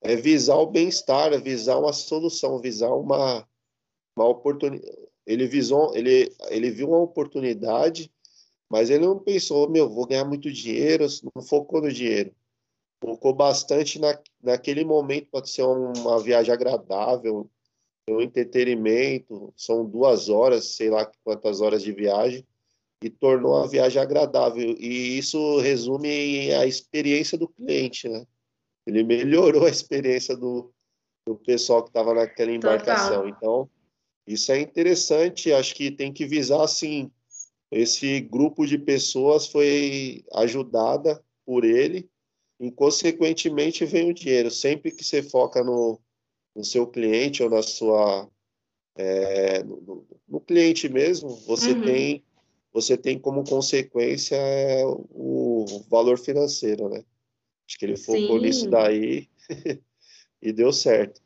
é 0.00 0.16
visar 0.16 0.56
o 0.56 0.66
bem-estar, 0.66 1.32
é 1.32 1.38
visar 1.38 1.78
uma 1.78 1.92
solução, 1.92 2.58
visar 2.58 2.94
uma, 2.94 3.46
uma 4.16 4.26
oportunidade. 4.26 4.90
Ele, 5.26 5.46
visou, 5.46 5.94
ele, 5.94 6.32
ele 6.48 6.70
viu 6.70 6.88
uma 6.88 7.00
oportunidade, 7.00 8.10
mas 8.70 8.90
ele 8.90 9.04
não 9.06 9.18
pensou, 9.18 9.68
meu, 9.68 9.88
vou 9.88 10.06
ganhar 10.06 10.24
muito 10.24 10.50
dinheiro, 10.50 11.06
não 11.34 11.42
focou 11.42 11.80
no 11.82 11.92
dinheiro. 11.92 12.34
Focou 13.00 13.32
bastante 13.32 13.98
na, 13.98 14.18
naquele 14.42 14.84
momento 14.84 15.28
para 15.30 15.46
ser 15.46 15.62
uma 15.62 16.20
viagem 16.20 16.52
agradável, 16.52 17.48
um 18.08 18.20
entretenimento, 18.20 19.52
são 19.56 19.84
duas 19.84 20.28
horas, 20.28 20.76
sei 20.76 20.90
lá 20.90 21.10
quantas 21.22 21.60
horas 21.60 21.82
de 21.82 21.92
viagem, 21.92 22.46
e 23.02 23.08
tornou 23.10 23.56
a 23.56 23.66
viagem 23.66 24.00
agradável. 24.00 24.74
E 24.78 25.18
isso 25.18 25.60
resume 25.60 26.52
a 26.54 26.66
experiência 26.66 27.38
do 27.38 27.48
cliente, 27.48 28.08
né? 28.08 28.26
Ele 28.86 29.04
melhorou 29.04 29.66
a 29.66 29.70
experiência 29.70 30.36
do, 30.36 30.72
do 31.26 31.36
pessoal 31.36 31.82
que 31.82 31.90
estava 31.90 32.14
naquela 32.14 32.50
embarcação. 32.50 33.22
Total. 33.22 33.28
Então, 33.28 33.70
isso 34.26 34.50
é 34.50 34.60
interessante, 34.60 35.52
acho 35.52 35.74
que 35.74 35.90
tem 35.90 36.12
que 36.12 36.26
visar, 36.26 36.62
assim, 36.62 37.10
esse 37.70 38.20
grupo 38.20 38.66
de 38.66 38.78
pessoas 38.78 39.46
foi 39.46 40.24
ajudada 40.32 41.22
por 41.44 41.64
ele, 41.64 42.08
e, 42.58 42.70
consequentemente, 42.70 43.84
vem 43.84 44.10
o 44.10 44.14
dinheiro. 44.14 44.50
Sempre 44.50 44.90
que 44.90 45.04
você 45.04 45.22
foca 45.22 45.62
no, 45.62 46.00
no 46.54 46.64
seu 46.64 46.86
cliente 46.86 47.42
ou 47.42 47.50
na 47.50 47.62
sua 47.62 48.28
é, 48.98 49.62
no, 49.62 50.04
no, 50.28 50.40
cliente 50.40 50.88
mesmo, 50.88 51.30
você 51.46 51.70
uhum. 51.70 51.82
tem 51.82 52.24
você 52.72 52.96
tem 52.96 53.18
como 53.18 53.44
consequência 53.44 54.36
é, 54.36 54.84
o 54.84 55.64
valor 55.88 56.18
financeiro, 56.18 56.88
né? 56.88 57.04
Acho 57.66 57.78
que 57.78 57.84
ele 57.84 57.96
focou 57.96 58.38
Sim. 58.38 58.40
nisso 58.40 58.68
daí 58.68 59.28
e 60.42 60.52
deu 60.52 60.72
certo. 60.72 61.20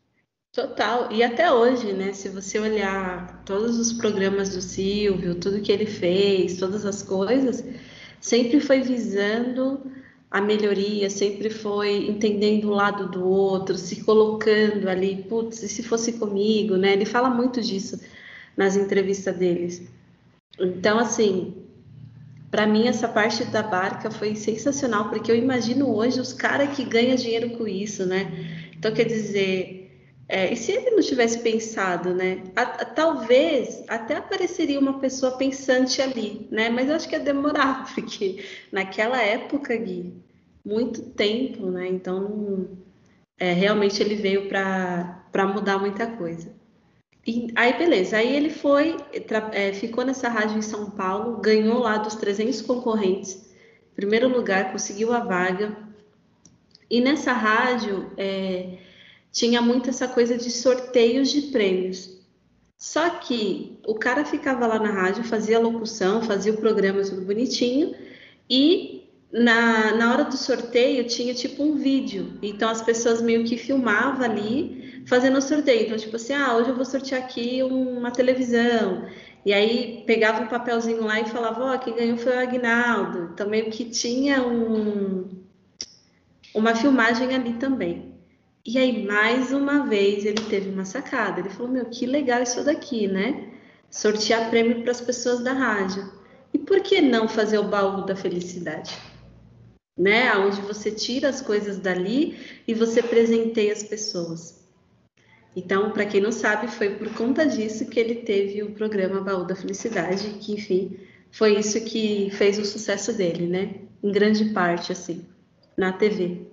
Total. 0.52 1.10
E 1.10 1.22
até 1.22 1.50
hoje, 1.50 1.92
né? 1.92 2.12
Se 2.12 2.28
você 2.28 2.58
olhar 2.58 3.42
todos 3.44 3.78
os 3.78 3.92
programas 3.92 4.50
do 4.50 4.60
Silvio, 4.60 5.34
tudo 5.34 5.62
que 5.62 5.72
ele 5.72 5.86
fez, 5.86 6.58
todas 6.58 6.84
as 6.84 7.02
coisas, 7.02 7.64
sempre 8.20 8.60
foi 8.60 8.80
visando 8.82 9.82
a 10.32 10.40
melhoria, 10.40 11.10
sempre 11.10 11.50
foi 11.50 12.08
entendendo 12.08 12.64
o 12.64 12.74
lado 12.74 13.06
do 13.06 13.22
outro, 13.22 13.76
se 13.76 14.02
colocando 14.02 14.88
ali, 14.88 15.24
putz, 15.28 15.62
e 15.62 15.68
se 15.68 15.82
fosse 15.82 16.14
comigo, 16.14 16.76
né? 16.76 16.94
Ele 16.94 17.04
fala 17.04 17.28
muito 17.28 17.60
disso 17.60 18.00
nas 18.56 18.74
entrevistas 18.74 19.36
deles. 19.36 19.82
Então, 20.58 20.98
assim, 20.98 21.54
para 22.50 22.66
mim 22.66 22.88
essa 22.88 23.06
parte 23.08 23.44
da 23.44 23.62
barca 23.62 24.10
foi 24.10 24.34
sensacional, 24.34 25.10
porque 25.10 25.30
eu 25.30 25.36
imagino 25.36 25.94
hoje 25.94 26.18
os 26.18 26.32
caras 26.32 26.74
que 26.74 26.84
ganham 26.84 27.14
dinheiro 27.14 27.50
com 27.50 27.68
isso, 27.68 28.06
né? 28.06 28.32
Então, 28.74 28.90
quer 28.90 29.04
dizer, 29.04 29.81
é, 30.32 30.50
e 30.50 30.56
se 30.56 30.72
ele 30.72 30.92
não 30.92 31.02
tivesse 31.02 31.40
pensado, 31.40 32.14
né? 32.14 32.42
A, 32.56 32.62
a, 32.62 32.84
talvez 32.86 33.84
até 33.86 34.16
apareceria 34.16 34.80
uma 34.80 34.98
pessoa 34.98 35.36
pensante 35.36 36.00
ali, 36.00 36.48
né? 36.50 36.70
Mas 36.70 36.88
eu 36.88 36.96
acho 36.96 37.06
que 37.06 37.14
ia 37.14 37.20
demorar, 37.20 37.84
porque 37.94 38.42
naquela 38.72 39.20
época, 39.20 39.76
Gui, 39.76 40.14
muito 40.64 41.02
tempo, 41.02 41.66
né? 41.66 41.86
Então, 41.86 42.66
é, 43.38 43.52
realmente 43.52 44.02
ele 44.02 44.14
veio 44.14 44.48
para 44.48 45.46
mudar 45.52 45.76
muita 45.78 46.06
coisa. 46.06 46.50
E, 47.26 47.52
aí, 47.54 47.76
beleza. 47.76 48.16
Aí 48.16 48.34
ele 48.34 48.48
foi, 48.48 48.96
é, 49.52 49.74
ficou 49.74 50.02
nessa 50.02 50.30
rádio 50.30 50.56
em 50.56 50.62
São 50.62 50.92
Paulo, 50.92 51.42
ganhou 51.42 51.78
lá 51.78 51.98
dos 51.98 52.14
300 52.14 52.62
concorrentes, 52.62 53.52
primeiro 53.94 54.28
lugar, 54.28 54.72
conseguiu 54.72 55.12
a 55.12 55.20
vaga. 55.20 55.76
E 56.88 57.02
nessa 57.02 57.34
rádio 57.34 58.10
é, 58.16 58.78
tinha 59.32 59.62
muito 59.62 59.90
essa 59.90 60.06
coisa 60.06 60.36
de 60.36 60.50
sorteios 60.50 61.30
de 61.30 61.42
prêmios. 61.50 62.20
Só 62.76 63.08
que 63.10 63.78
o 63.86 63.94
cara 63.94 64.24
ficava 64.24 64.66
lá 64.66 64.78
na 64.78 64.90
rádio, 64.90 65.24
fazia 65.24 65.58
locução, 65.58 66.22
fazia 66.22 66.52
o 66.52 66.56
programa 66.56 67.02
tudo 67.02 67.22
bonitinho, 67.22 67.94
e 68.50 69.08
na, 69.32 69.94
na 69.94 70.12
hora 70.12 70.24
do 70.24 70.36
sorteio 70.36 71.04
tinha 71.04 71.32
tipo 71.32 71.62
um 71.62 71.76
vídeo, 71.76 72.38
então 72.42 72.68
as 72.68 72.82
pessoas 72.82 73.22
meio 73.22 73.44
que 73.44 73.56
filmavam 73.56 74.24
ali 74.24 75.04
fazendo 75.06 75.38
o 75.38 75.42
sorteio. 75.42 75.86
Então, 75.86 75.96
tipo 75.96 76.16
assim, 76.16 76.34
ah, 76.34 76.56
hoje 76.56 76.70
eu 76.70 76.76
vou 76.76 76.84
sortear 76.84 77.22
aqui 77.22 77.62
uma 77.62 78.10
televisão. 78.10 79.06
E 79.44 79.52
aí 79.52 80.04
pegava 80.06 80.42
um 80.42 80.48
papelzinho 80.48 81.04
lá 81.04 81.20
e 81.20 81.24
falava, 81.24 81.64
ó, 81.64 81.74
oh, 81.74 81.78
quem 81.78 81.94
ganhou 81.94 82.16
foi 82.16 82.36
o 82.36 82.40
Agnaldo. 82.40 83.30
Então 83.32 83.48
meio 83.48 83.70
que 83.70 83.84
tinha 83.86 84.42
um, 84.46 85.28
uma 86.54 86.74
filmagem 86.74 87.34
ali 87.34 87.54
também. 87.54 88.11
E 88.64 88.78
aí, 88.78 89.04
mais 89.04 89.52
uma 89.52 89.86
vez, 89.86 90.24
ele 90.24 90.42
teve 90.48 90.70
uma 90.70 90.84
sacada. 90.84 91.40
Ele 91.40 91.50
falou, 91.50 91.72
meu, 91.72 91.86
que 91.86 92.06
legal 92.06 92.42
isso 92.42 92.64
daqui, 92.64 93.08
né? 93.08 93.50
Sortear 93.90 94.50
prêmio 94.50 94.82
para 94.82 94.92
as 94.92 95.00
pessoas 95.00 95.42
da 95.42 95.52
rádio. 95.52 96.10
E 96.54 96.58
por 96.58 96.80
que 96.80 97.00
não 97.00 97.28
fazer 97.28 97.58
o 97.58 97.68
baú 97.68 98.04
da 98.06 98.14
felicidade? 98.14 98.96
né? 99.96 100.34
Onde 100.36 100.60
você 100.62 100.90
tira 100.90 101.28
as 101.28 101.40
coisas 101.40 101.78
dali 101.78 102.38
e 102.66 102.74
você 102.74 103.02
presenteia 103.02 103.72
as 103.72 103.82
pessoas. 103.82 104.62
Então, 105.54 105.90
para 105.90 106.06
quem 106.06 106.20
não 106.20 106.32
sabe, 106.32 106.68
foi 106.68 106.96
por 106.96 107.12
conta 107.14 107.46
disso 107.46 107.86
que 107.86 108.00
ele 108.00 108.16
teve 108.16 108.62
o 108.62 108.72
programa 108.72 109.20
Baú 109.20 109.44
da 109.44 109.54
Felicidade, 109.54 110.38
que 110.40 110.54
enfim, 110.54 110.98
foi 111.30 111.58
isso 111.58 111.84
que 111.84 112.30
fez 112.30 112.58
o 112.58 112.64
sucesso 112.64 113.12
dele, 113.12 113.46
né? 113.46 113.74
Em 114.02 114.10
grande 114.10 114.46
parte, 114.46 114.92
assim, 114.92 115.26
na 115.76 115.92
TV. 115.92 116.46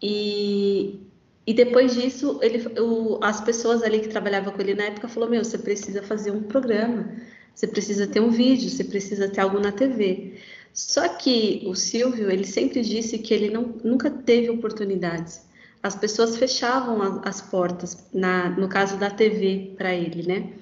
E, 0.00 1.00
e 1.46 1.54
depois 1.54 1.94
disso, 1.94 2.40
ele, 2.42 2.66
o, 2.80 3.20
as 3.22 3.40
pessoas 3.40 3.82
ali 3.82 4.00
que 4.00 4.08
trabalhavam 4.08 4.52
com 4.52 4.60
ele 4.60 4.74
na 4.74 4.84
época 4.84 5.06
falou: 5.08 5.28
Meu, 5.30 5.44
você 5.44 5.56
precisa 5.56 6.02
fazer 6.02 6.32
um 6.32 6.42
programa, 6.42 7.08
você 7.54 7.68
precisa 7.68 8.06
ter 8.06 8.20
um 8.20 8.30
vídeo, 8.30 8.68
você 8.68 8.82
precisa 8.82 9.28
ter 9.28 9.40
algo 9.40 9.60
na 9.60 9.70
TV. 9.70 10.34
Só 10.72 11.08
que 11.08 11.62
o 11.66 11.74
Silvio, 11.74 12.30
ele 12.30 12.44
sempre 12.44 12.82
disse 12.82 13.18
que 13.18 13.32
ele 13.32 13.48
não, 13.48 13.62
nunca 13.84 14.10
teve 14.10 14.50
oportunidades. 14.50 15.46
As 15.82 15.94
pessoas 15.94 16.36
fechavam 16.36 17.00
a, 17.00 17.28
as 17.28 17.40
portas, 17.40 18.08
na, 18.12 18.50
no 18.50 18.68
caso 18.68 18.96
da 18.96 19.08
TV, 19.08 19.74
para 19.76 19.94
ele, 19.94 20.26
né? 20.26 20.52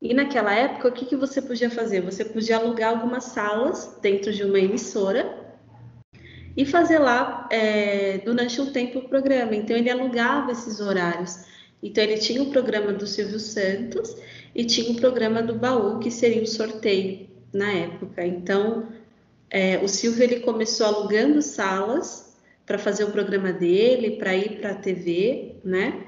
E 0.00 0.14
naquela 0.14 0.54
época, 0.54 0.88
o 0.88 0.92
que, 0.92 1.04
que 1.04 1.16
você 1.16 1.42
podia 1.42 1.68
fazer? 1.68 2.00
Você 2.02 2.24
podia 2.24 2.58
alugar 2.58 2.90
algumas 2.90 3.24
salas 3.24 3.98
dentro 4.00 4.32
de 4.32 4.44
uma 4.44 4.58
emissora 4.60 5.45
e 6.56 6.64
fazer 6.64 6.98
lá 6.98 7.48
é, 7.50 8.18
durante 8.18 8.60
um 8.60 8.72
tempo 8.72 9.00
o 9.00 9.08
programa. 9.08 9.54
Então, 9.54 9.76
ele 9.76 9.90
alugava 9.90 10.52
esses 10.52 10.80
horários. 10.80 11.44
Então, 11.82 12.02
ele 12.02 12.18
tinha 12.18 12.42
o 12.42 12.50
programa 12.50 12.92
do 12.92 13.06
Silvio 13.06 13.38
Santos 13.38 14.16
e 14.54 14.64
tinha 14.64 14.90
o 14.90 14.96
programa 14.96 15.42
do 15.42 15.54
Baú, 15.54 15.98
que 15.98 16.10
seria 16.10 16.42
o 16.42 16.46
sorteio 16.46 17.28
na 17.52 17.70
época. 17.70 18.24
Então, 18.24 18.88
é, 19.50 19.78
o 19.78 19.88
Silvio 19.88 20.24
ele 20.24 20.40
começou 20.40 20.86
alugando 20.86 21.42
salas 21.42 22.34
para 22.64 22.78
fazer 22.78 23.04
o 23.04 23.10
programa 23.10 23.52
dele, 23.52 24.16
para 24.16 24.34
ir 24.34 24.58
para 24.58 24.70
a 24.70 24.74
TV, 24.74 25.56
né? 25.64 26.04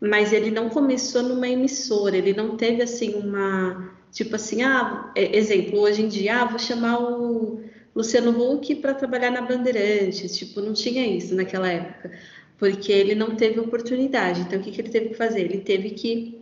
Mas 0.00 0.32
ele 0.32 0.50
não 0.50 0.70
começou 0.70 1.22
numa 1.22 1.46
emissora, 1.46 2.16
ele 2.16 2.32
não 2.32 2.56
teve 2.56 2.82
assim 2.82 3.14
uma 3.14 3.92
tipo 4.10 4.34
assim, 4.34 4.62
ah, 4.62 5.12
é, 5.14 5.36
exemplo, 5.36 5.78
hoje 5.78 6.02
em 6.02 6.08
dia, 6.08 6.40
ah, 6.40 6.44
vou 6.44 6.58
chamar 6.58 6.98
o 6.98 7.62
Luciano 8.00 8.30
Huck 8.30 8.76
para 8.76 8.94
trabalhar 8.94 9.30
na 9.30 9.42
Bandeirantes, 9.42 10.38
tipo, 10.38 10.62
não 10.62 10.72
tinha 10.72 11.06
isso 11.06 11.34
naquela 11.34 11.70
época, 11.70 12.10
porque 12.56 12.90
ele 12.90 13.14
não 13.14 13.36
teve 13.36 13.60
oportunidade. 13.60 14.40
Então, 14.40 14.58
o 14.58 14.62
que, 14.62 14.70
que 14.70 14.80
ele 14.80 14.88
teve 14.88 15.08
que 15.10 15.14
fazer? 15.14 15.40
Ele 15.42 15.60
teve 15.60 15.90
que 15.90 16.40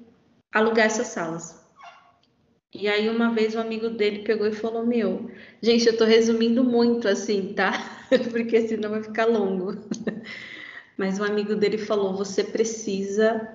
alugar 0.52 0.86
essas 0.86 1.08
salas. 1.08 1.58
E 2.72 2.86
aí 2.86 3.08
uma 3.08 3.34
vez 3.34 3.56
um 3.56 3.60
amigo 3.60 3.88
dele 3.90 4.20
pegou 4.20 4.46
e 4.46 4.52
falou: 4.52 4.86
"Meu, 4.86 5.28
gente, 5.60 5.86
eu 5.86 5.96
tô 5.96 6.04
resumindo 6.04 6.62
muito 6.62 7.08
assim, 7.08 7.52
tá? 7.54 7.72
Porque 8.30 8.68
senão 8.68 8.90
vai 8.90 9.02
ficar 9.02 9.24
longo". 9.24 9.76
Mas 10.96 11.18
um 11.18 11.24
amigo 11.24 11.56
dele 11.56 11.78
falou: 11.78 12.14
"Você 12.16 12.44
precisa 12.44 13.48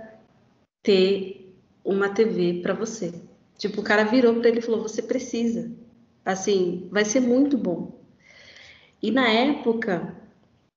ter 0.81 1.55
uma 1.85 2.09
TV 2.09 2.59
para 2.61 2.73
você". 2.73 3.13
Tipo, 3.57 3.79
o 3.81 3.83
cara 3.83 4.03
virou 4.03 4.35
para 4.35 4.49
ele 4.49 4.59
e 4.59 4.61
falou: 4.61 4.81
"Você 4.81 5.01
precisa". 5.01 5.82
Assim, 6.25 6.88
vai 6.91 7.05
ser 7.05 7.19
muito 7.19 7.57
bom. 7.57 8.01
E 9.01 9.12
na 9.12 9.27
época, 9.29 10.15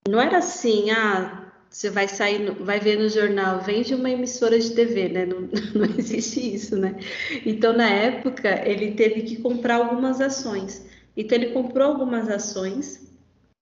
não 0.09 0.21
era 0.21 0.39
assim, 0.39 0.91
ah, 0.91 1.53
você 1.71 1.91
vai 1.91 2.09
sair, 2.09 2.51
vai 2.53 2.81
ver 2.81 2.99
no 2.99 3.09
jornal, 3.09 3.61
vende 3.61 3.95
uma 3.95 4.11
emissora 4.11 4.59
de 4.59 4.71
TV, 4.71 5.09
né? 5.09 5.27
Não, 5.27 5.43
não 5.75 5.85
existe 5.99 6.55
isso, 6.55 6.77
né? 6.77 6.97
Então, 7.45 7.73
na 7.73 7.89
época, 7.89 8.67
ele 8.69 8.93
teve 8.93 9.23
que 9.23 9.37
comprar 9.43 9.77
algumas 9.77 10.21
ações. 10.21 10.87
Então, 11.17 11.37
ele 11.39 11.53
comprou 11.53 11.89
algumas 11.89 12.29
ações 12.29 13.07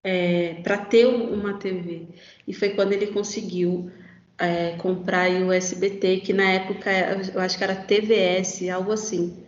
é, 0.03 0.55
para 0.63 0.79
ter 0.79 1.07
uma 1.07 1.55
TV. 1.55 2.09
E 2.47 2.55
foi 2.55 2.71
quando 2.71 2.93
ele 2.93 3.09
conseguiu 3.09 3.91
é, 4.39 4.77
comprar 4.77 5.31
o 5.31 5.53
SBT, 5.53 6.21
que 6.21 6.33
na 6.33 6.51
época 6.51 6.91
eu 7.35 7.41
acho 7.41 7.57
que 7.57 7.65
era 7.65 7.75
TVS, 7.75 8.69
algo 8.71 8.93
assim. 8.93 9.44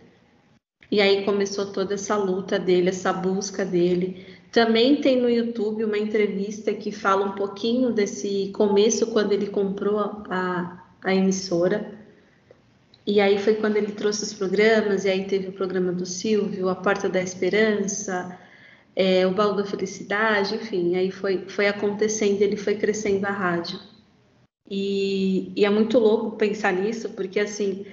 E 0.89 1.01
aí 1.01 1.25
começou 1.25 1.71
toda 1.71 1.95
essa 1.95 2.15
luta 2.15 2.57
dele, 2.57 2.89
essa 2.89 3.11
busca 3.11 3.65
dele 3.65 4.37
também 4.51 5.01
tem 5.01 5.21
no 5.21 5.29
YouTube 5.29 5.83
uma 5.83 5.97
entrevista 5.97 6.73
que 6.73 6.91
fala 6.91 7.25
um 7.25 7.33
pouquinho 7.33 7.91
desse 7.91 8.51
começo, 8.55 9.07
quando 9.07 9.31
ele 9.31 9.47
comprou 9.47 9.99
a, 9.99 10.83
a 11.03 11.13
emissora. 11.13 11.93
E 13.05 13.21
aí 13.21 13.37
foi 13.37 13.55
quando 13.55 13.77
ele 13.77 13.91
trouxe 13.91 14.23
os 14.23 14.33
programas, 14.33 15.05
e 15.05 15.09
aí 15.09 15.25
teve 15.25 15.49
o 15.49 15.53
programa 15.53 15.91
do 15.91 16.05
Silvio, 16.05 16.69
A 16.69 16.75
Porta 16.75 17.07
da 17.07 17.21
Esperança, 17.21 18.37
é, 18.95 19.27
o 19.27 19.31
Baú 19.31 19.55
da 19.55 19.65
Felicidade, 19.65 20.55
enfim, 20.55 20.95
aí 20.95 21.11
foi, 21.11 21.45
foi 21.47 21.67
acontecendo, 21.67 22.41
ele 22.41 22.57
foi 22.57 22.75
crescendo 22.75 23.25
a 23.25 23.31
rádio. 23.31 23.79
E, 24.69 25.51
e 25.55 25.65
é 25.65 25.69
muito 25.69 25.99
louco 25.99 26.35
pensar 26.35 26.73
nisso, 26.73 27.09
porque 27.09 27.39
assim, 27.39 27.85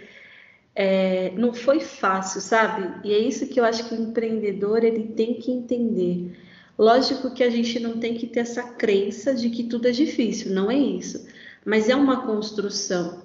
é, 0.74 1.30
não 1.36 1.52
foi 1.54 1.80
fácil, 1.80 2.40
sabe? 2.40 3.06
E 3.08 3.12
é 3.12 3.18
isso 3.18 3.46
que 3.46 3.60
eu 3.60 3.64
acho 3.64 3.88
que 3.88 3.94
o 3.94 4.02
empreendedor 4.02 4.82
ele 4.82 5.08
tem 5.08 5.34
que 5.34 5.50
entender. 5.50 6.36
Lógico 6.76 7.32
que 7.32 7.44
a 7.44 7.50
gente 7.50 7.78
não 7.78 7.98
tem 7.98 8.14
que 8.14 8.26
ter 8.26 8.40
essa 8.40 8.62
crença 8.62 9.32
de 9.32 9.48
que 9.50 9.64
tudo 9.64 9.86
é 9.86 9.92
difícil, 9.92 10.52
não 10.52 10.70
é 10.70 10.76
isso. 10.76 11.26
Mas 11.64 11.88
é 11.88 11.94
uma 11.94 12.26
construção. 12.26 13.22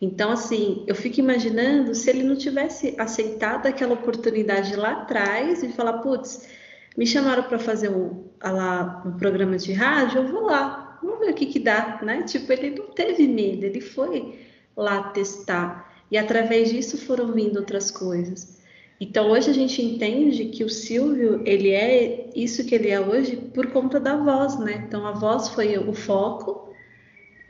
Então, 0.00 0.32
assim, 0.32 0.82
eu 0.86 0.94
fico 0.94 1.20
imaginando 1.20 1.94
se 1.94 2.10
ele 2.10 2.24
não 2.24 2.34
tivesse 2.34 2.94
aceitado 2.98 3.66
aquela 3.66 3.94
oportunidade 3.94 4.74
lá 4.74 5.02
atrás 5.02 5.62
e 5.62 5.68
falar, 5.68 5.98
putz, 5.98 6.48
me 6.96 7.06
chamaram 7.06 7.44
para 7.44 7.58
fazer 7.58 7.90
um, 7.90 8.24
lá, 8.42 9.02
um 9.06 9.12
programa 9.12 9.56
de 9.56 9.72
rádio, 9.72 10.22
eu 10.22 10.28
vou 10.28 10.42
lá, 10.42 10.98
vamos 11.02 11.20
ver 11.20 11.30
o 11.30 11.34
que, 11.34 11.46
que 11.46 11.60
dá, 11.60 12.00
né? 12.02 12.22
Tipo, 12.22 12.52
ele 12.52 12.70
não 12.70 12.86
teve 12.88 13.28
medo, 13.28 13.64
ele 13.64 13.80
foi 13.80 14.40
lá 14.76 15.04
testar. 15.10 15.91
E 16.12 16.18
através 16.18 16.70
disso 16.70 16.98
foram 16.98 17.32
vindo 17.32 17.56
outras 17.56 17.90
coisas. 17.90 18.60
Então 19.00 19.30
hoje 19.30 19.48
a 19.48 19.54
gente 19.54 19.80
entende 19.80 20.44
que 20.44 20.62
o 20.62 20.68
Silvio 20.68 21.42
ele 21.46 21.70
é 21.70 22.28
isso 22.36 22.66
que 22.66 22.74
ele 22.74 22.90
é 22.90 23.00
hoje 23.00 23.34
por 23.34 23.68
conta 23.68 23.98
da 23.98 24.14
voz, 24.14 24.58
né? 24.58 24.84
Então 24.86 25.06
a 25.06 25.12
voz 25.12 25.48
foi 25.48 25.78
o 25.78 25.94
foco 25.94 26.70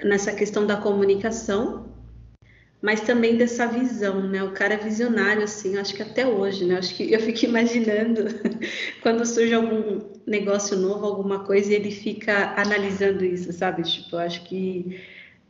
nessa 0.05 0.33
questão 0.33 0.65
da 0.65 0.77
comunicação, 0.77 1.93
mas 2.81 3.01
também 3.01 3.37
dessa 3.37 3.67
visão, 3.67 4.29
né? 4.29 4.45
O 4.45 4.53
cara 4.53 4.75
é 4.75 4.79
visionário 4.79 5.43
assim, 5.43 5.77
acho 5.77 5.95
que 5.95 6.03
até 6.03 6.25
hoje, 6.25 6.65
né? 6.65 6.79
Acho 6.79 6.95
que 6.95 7.13
eu 7.13 7.19
fico 7.19 7.45
imaginando 7.45 8.27
quando 9.03 9.27
surge 9.27 9.53
algum 9.53 9.99
negócio 10.25 10.77
novo, 10.77 11.05
alguma 11.05 11.41
coisa 11.41 11.73
e 11.73 11.75
ele 11.75 11.91
fica 11.91 12.55
analisando 12.57 13.25
isso, 13.25 13.53
sabe? 13.53 13.83
Tipo, 13.83 14.19
acho 14.19 14.45
que 14.45 15.01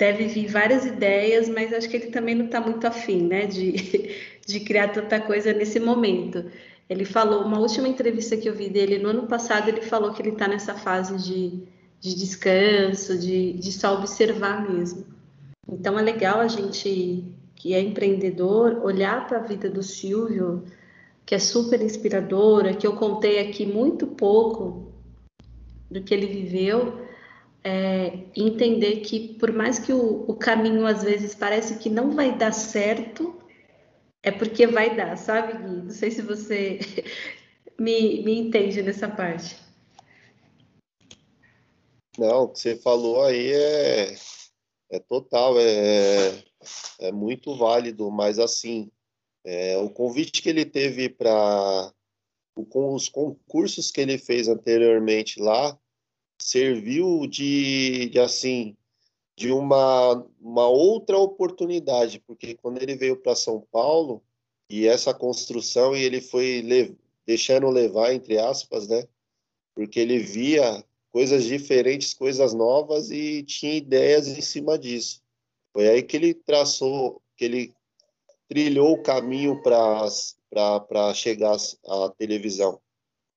deve 0.02 0.26
vir 0.26 0.48
várias 0.48 0.84
ideias, 0.84 1.48
mas 1.48 1.72
acho 1.72 1.88
que 1.88 1.96
ele 1.96 2.06
também 2.06 2.34
não 2.34 2.46
está 2.46 2.60
muito 2.60 2.84
afim, 2.86 3.22
né? 3.22 3.46
De 3.46 4.10
de 4.46 4.60
criar 4.60 4.88
tanta 4.88 5.20
coisa 5.20 5.52
nesse 5.52 5.78
momento. 5.78 6.44
Ele 6.88 7.04
falou, 7.04 7.44
uma 7.44 7.58
última 7.58 7.88
entrevista 7.88 8.36
que 8.36 8.48
eu 8.48 8.54
vi 8.54 8.68
dele 8.68 8.98
no 8.98 9.08
ano 9.08 9.26
passado, 9.26 9.68
ele 9.68 9.82
falou 9.82 10.12
que 10.12 10.20
ele 10.20 10.30
está 10.30 10.48
nessa 10.48 10.74
fase 10.74 11.16
de, 11.16 11.62
de 12.00 12.14
descanso, 12.14 13.16
de, 13.16 13.52
de 13.54 13.72
só 13.72 13.94
observar 13.98 14.68
mesmo. 14.68 15.06
Então 15.68 15.98
é 15.98 16.02
legal 16.02 16.40
a 16.40 16.48
gente 16.48 17.24
que 17.54 17.72
é 17.72 17.80
empreendedor 17.80 18.80
olhar 18.82 19.26
para 19.26 19.38
a 19.38 19.42
vida 19.42 19.70
do 19.70 19.82
Silvio, 19.82 20.64
que 21.24 21.34
é 21.34 21.38
super 21.38 21.80
inspiradora, 21.80 22.74
que 22.74 22.86
eu 22.86 22.94
contei 22.94 23.38
aqui 23.38 23.64
muito 23.64 24.08
pouco 24.08 24.92
do 25.88 26.02
que 26.02 26.12
ele 26.12 26.26
viveu, 26.26 27.00
é, 27.64 28.24
entender 28.36 29.00
que 29.00 29.34
por 29.34 29.52
mais 29.52 29.78
que 29.78 29.92
o, 29.92 30.24
o 30.28 30.34
caminho 30.34 30.86
às 30.86 31.02
vezes 31.02 31.34
parece 31.34 31.78
que 31.78 31.88
não 31.88 32.14
vai 32.14 32.36
dar 32.36 32.52
certo, 32.52 33.40
é 34.22 34.30
porque 34.30 34.66
vai 34.66 34.96
dar, 34.96 35.16
sabe, 35.16 35.54
Gui? 35.54 35.82
Não 35.82 35.90
sei 35.90 36.10
se 36.10 36.22
você 36.22 36.78
me, 37.78 38.22
me 38.22 38.38
entende 38.38 38.82
nessa 38.82 39.08
parte. 39.08 39.56
Não, 42.18 42.44
o 42.44 42.48
que 42.48 42.58
você 42.58 42.76
falou 42.76 43.24
aí 43.24 43.52
é, 43.52 44.14
é 44.90 44.98
total, 44.98 45.58
é, 45.58 46.44
é 47.00 47.10
muito 47.12 47.56
válido, 47.56 48.10
mas 48.10 48.38
assim, 48.38 48.90
é, 49.44 49.78
o 49.78 49.88
convite 49.88 50.42
que 50.42 50.48
ele 50.48 50.64
teve 50.64 51.08
para 51.08 51.92
com 52.68 52.94
os 52.94 53.08
concursos 53.08 53.90
que 53.90 54.02
ele 54.02 54.18
fez 54.18 54.46
anteriormente 54.46 55.40
lá 55.40 55.78
serviu 56.42 57.26
de, 57.26 58.08
de 58.08 58.18
assim 58.18 58.76
de 59.36 59.50
uma, 59.50 60.26
uma 60.40 60.68
outra 60.68 61.16
oportunidade, 61.16 62.20
porque 62.26 62.54
quando 62.54 62.82
ele 62.82 62.94
veio 62.96 63.16
para 63.16 63.34
São 63.34 63.60
Paulo, 63.72 64.22
e 64.68 64.86
essa 64.86 65.14
construção, 65.14 65.96
e 65.96 66.02
ele 66.02 66.20
foi 66.20 66.60
le 66.60 66.96
deixando 67.26 67.68
levar, 67.70 68.12
entre 68.12 68.38
aspas, 68.38 68.88
né? 68.88 69.06
Porque 69.74 70.00
ele 70.00 70.18
via 70.18 70.84
coisas 71.10 71.44
diferentes, 71.44 72.12
coisas 72.14 72.52
novas 72.52 73.10
e 73.10 73.42
tinha 73.42 73.74
ideias 73.74 74.26
em 74.26 74.40
cima 74.40 74.78
disso. 74.78 75.22
Foi 75.72 75.88
aí 75.88 76.02
que 76.02 76.16
ele 76.16 76.34
traçou, 76.34 77.22
que 77.36 77.44
ele 77.44 77.74
trilhou 78.48 78.92
o 78.92 79.02
caminho 79.02 79.62
para 79.62 81.14
chegar 81.14 81.56
à 81.86 82.10
televisão 82.10 82.80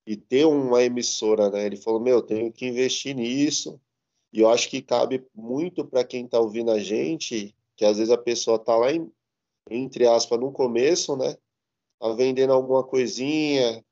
e 0.06 0.16
ter 0.16 0.46
uma 0.46 0.84
emissora, 0.84 1.50
né? 1.50 1.66
Ele 1.66 1.78
falou: 1.78 2.00
Meu, 2.00 2.22
tenho 2.22 2.52
que 2.52 2.68
investir 2.68 3.16
nisso, 3.16 3.80
e 4.32 4.42
eu 4.42 4.50
acho 4.50 4.70
que 4.70 4.82
cabe 4.82 5.26
muito 5.34 5.86
para 5.86 6.04
quem 6.04 6.26
está 6.26 6.40
ouvindo 6.40 6.72
a 6.72 6.80
gente, 6.80 7.56
que 7.76 7.86
às 7.86 7.98
vezes 7.98 8.12
a 8.12 8.18
pessoa 8.18 8.58
está 8.58 8.76
lá, 8.76 8.92
em, 8.92 9.12
entre 9.70 10.08
aspas, 10.08 10.40
no 10.40 10.52
começo, 10.52 11.16
né? 11.16 11.36
Tá 12.00 12.14
vendendo 12.14 12.54
alguma 12.54 12.84
coisinha, 12.84 13.84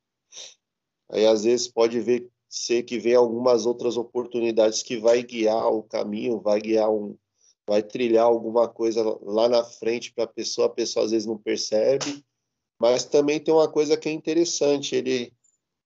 aí 1.09 1.25
às 1.25 1.43
vezes 1.43 1.67
pode 1.67 1.99
ver 1.99 2.29
ser 2.49 2.83
que 2.83 2.99
vem 2.99 3.15
algumas 3.15 3.65
outras 3.65 3.97
oportunidades 3.97 4.83
que 4.83 4.97
vai 4.97 5.23
guiar 5.23 5.67
o 5.73 5.81
caminho, 5.81 6.39
vai 6.39 6.61
guiar 6.61 6.91
um, 6.91 7.17
vai 7.67 7.81
trilhar 7.81 8.25
alguma 8.25 8.67
coisa 8.67 9.01
lá 9.21 9.49
na 9.49 9.63
frente 9.63 10.13
para 10.13 10.25
a 10.25 10.27
pessoa, 10.27 10.67
a 10.67 10.69
pessoa 10.69 11.05
às 11.05 11.11
vezes 11.11 11.25
não 11.25 11.37
percebe, 11.37 12.23
mas 12.79 13.05
também 13.05 13.39
tem 13.39 13.53
uma 13.53 13.71
coisa 13.71 13.97
que 13.97 14.09
é 14.09 14.11
interessante, 14.11 14.95
ele 14.95 15.33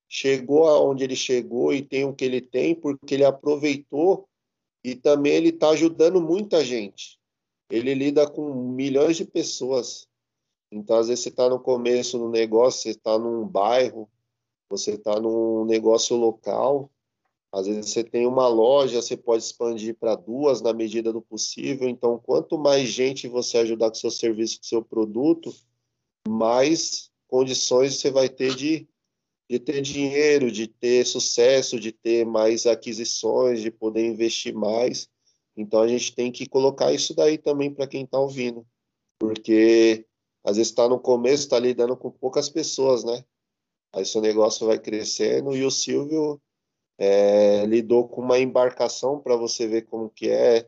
chegou 0.07 0.67
aonde 0.67 1.03
ele 1.03 1.15
chegou 1.15 1.73
e 1.73 1.81
tem 1.81 2.05
o 2.05 2.13
que 2.13 2.23
ele 2.23 2.41
tem 2.41 2.73
porque 2.73 3.15
ele 3.15 3.25
aproveitou 3.25 4.27
e 4.83 4.95
também 4.95 5.33
ele 5.33 5.49
está 5.49 5.69
ajudando 5.69 6.21
muita 6.21 6.63
gente. 6.63 7.19
Ele 7.69 7.93
lida 7.93 8.29
com 8.29 8.53
milhões 8.71 9.17
de 9.17 9.25
pessoas. 9.25 10.07
Então, 10.71 10.97
às 10.97 11.07
vezes, 11.07 11.23
você 11.23 11.29
está 11.29 11.49
no 11.49 11.59
começo 11.59 12.17
do 12.17 12.29
negócio, 12.29 12.81
você 12.81 12.89
está 12.91 13.17
num 13.19 13.45
bairro, 13.45 14.09
você 14.69 14.91
está 14.91 15.19
num 15.19 15.65
negócio 15.65 16.15
local. 16.15 16.89
Às 17.51 17.67
vezes, 17.67 17.91
você 17.91 18.03
tem 18.03 18.25
uma 18.25 18.47
loja, 18.47 19.01
você 19.01 19.17
pode 19.17 19.43
expandir 19.43 19.95
para 19.95 20.15
duas 20.15 20.61
na 20.61 20.73
medida 20.73 21.11
do 21.11 21.21
possível. 21.21 21.89
Então, 21.89 22.17
quanto 22.17 22.57
mais 22.57 22.87
gente 22.87 23.27
você 23.27 23.57
ajudar 23.57 23.89
com 23.89 23.95
seu 23.95 24.11
serviço, 24.11 24.59
com 24.59 24.63
seu 24.63 24.81
produto, 24.81 25.53
mais 26.27 27.09
condições 27.27 27.95
você 27.95 28.09
vai 28.09 28.29
ter 28.29 28.55
de 28.55 28.87
de 29.49 29.59
ter 29.59 29.81
dinheiro, 29.81 30.51
de 30.51 30.67
ter 30.67 31.05
sucesso, 31.05 31.79
de 31.79 31.91
ter 31.91 32.25
mais 32.25 32.65
aquisições, 32.65 33.61
de 33.61 33.71
poder 33.71 34.05
investir 34.05 34.53
mais. 34.53 35.09
Então 35.55 35.81
a 35.81 35.87
gente 35.87 36.13
tem 36.13 36.31
que 36.31 36.47
colocar 36.47 36.91
isso 36.91 37.15
daí 37.15 37.37
também 37.37 37.73
para 37.73 37.87
quem 37.87 38.03
está 38.03 38.19
ouvindo, 38.19 38.65
porque 39.17 40.05
às 40.43 40.57
vezes 40.57 40.71
está 40.71 40.87
no 40.87 40.99
começo, 40.99 41.43
está 41.43 41.59
lidando 41.59 41.95
com 41.95 42.11
poucas 42.11 42.49
pessoas, 42.49 43.03
né? 43.03 43.23
Aí 43.93 44.05
seu 44.05 44.21
negócio 44.21 44.67
vai 44.67 44.77
crescendo 44.77 45.55
e 45.55 45.63
o 45.63 45.71
Silvio 45.71 46.41
é, 46.97 47.65
lidou 47.65 48.07
com 48.07 48.21
uma 48.21 48.39
embarcação 48.39 49.19
para 49.19 49.35
você 49.35 49.67
ver 49.67 49.83
como 49.83 50.09
que 50.09 50.29
é, 50.29 50.67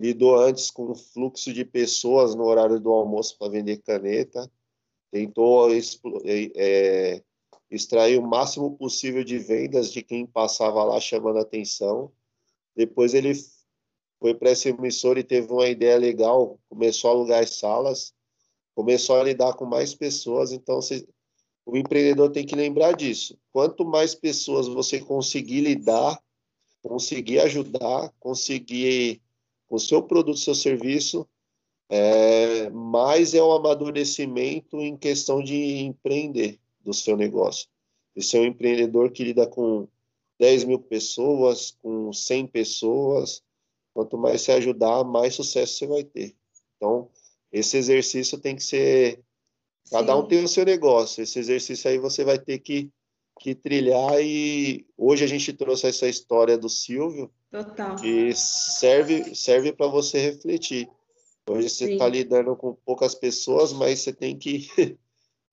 lidou 0.00 0.36
antes 0.36 0.70
com 0.70 0.90
o 0.90 0.94
fluxo 0.94 1.52
de 1.52 1.64
pessoas 1.64 2.34
no 2.34 2.44
horário 2.44 2.80
do 2.80 2.90
almoço 2.90 3.36
para 3.38 3.50
vender 3.50 3.82
caneta, 3.82 4.50
tentou 5.10 5.68
é, 5.72 7.22
extrair 7.74 8.18
o 8.18 8.26
máximo 8.26 8.76
possível 8.76 9.24
de 9.24 9.38
vendas 9.38 9.92
de 9.92 10.02
quem 10.02 10.26
passava 10.26 10.84
lá 10.84 11.00
chamando 11.00 11.38
atenção. 11.38 12.12
Depois 12.76 13.14
ele 13.14 13.32
foi 14.20 14.34
para 14.34 14.50
essa 14.50 14.68
emissora 14.68 15.20
e 15.20 15.24
teve 15.24 15.52
uma 15.52 15.68
ideia 15.68 15.96
legal, 15.96 16.58
começou 16.68 17.10
a 17.10 17.14
alugar 17.14 17.42
as 17.42 17.50
salas, 17.58 18.14
começou 18.74 19.16
a 19.16 19.24
lidar 19.24 19.54
com 19.54 19.64
mais 19.64 19.94
pessoas. 19.94 20.52
Então, 20.52 20.76
você, 20.76 21.06
o 21.66 21.76
empreendedor 21.76 22.30
tem 22.30 22.46
que 22.46 22.56
lembrar 22.56 22.92
disso. 22.92 23.38
Quanto 23.52 23.84
mais 23.84 24.14
pessoas 24.14 24.66
você 24.66 25.00
conseguir 25.00 25.60
lidar, 25.60 26.20
conseguir 26.82 27.40
ajudar, 27.40 28.12
conseguir 28.18 29.22
com 29.68 29.76
o 29.76 29.80
seu 29.80 30.02
produto, 30.02 30.38
seu 30.38 30.54
serviço, 30.54 31.28
é, 31.88 32.70
mais 32.70 33.34
é 33.34 33.42
o 33.42 33.52
amadurecimento 33.52 34.80
em 34.80 34.96
questão 34.96 35.42
de 35.42 35.54
empreender 35.54 36.58
do 36.84 36.92
seu 36.92 37.16
negócio. 37.16 37.68
De 38.14 38.22
ser 38.22 38.38
um 38.38 38.44
empreendedor 38.44 39.10
que 39.10 39.24
lida 39.24 39.46
com 39.46 39.88
10 40.38 40.64
mil 40.64 40.78
pessoas, 40.78 41.76
com 41.82 42.12
100 42.12 42.46
pessoas, 42.48 43.42
quanto 43.92 44.18
mais 44.18 44.42
você 44.42 44.52
ajudar, 44.52 45.04
mais 45.04 45.34
sucesso 45.34 45.78
você 45.78 45.86
vai 45.86 46.04
ter. 46.04 46.34
Então, 46.76 47.08
esse 47.52 47.76
exercício 47.76 48.38
tem 48.38 48.56
que 48.56 48.62
ser. 48.62 49.20
Cada 49.90 50.14
Sim. 50.14 50.20
um 50.20 50.26
tem 50.26 50.42
o 50.42 50.48
seu 50.48 50.64
negócio. 50.64 51.22
Esse 51.22 51.38
exercício 51.38 51.88
aí 51.88 51.98
você 51.98 52.24
vai 52.24 52.38
ter 52.38 52.58
que, 52.58 52.90
que 53.40 53.54
trilhar. 53.54 54.20
E 54.20 54.86
hoje 54.96 55.24
a 55.24 55.26
gente 55.28 55.52
trouxe 55.52 55.86
essa 55.86 56.08
história 56.08 56.58
do 56.58 56.68
Silvio, 56.68 57.30
Total. 57.50 57.96
que 57.96 58.34
serve, 58.34 59.34
serve 59.34 59.72
para 59.72 59.86
você 59.86 60.18
refletir. 60.18 60.88
Hoje 61.48 61.68
você 61.68 61.92
está 61.92 62.08
lidando 62.08 62.56
com 62.56 62.74
poucas 62.74 63.14
pessoas, 63.14 63.72
mas 63.72 64.00
você 64.00 64.12
tem 64.12 64.36
que 64.36 64.68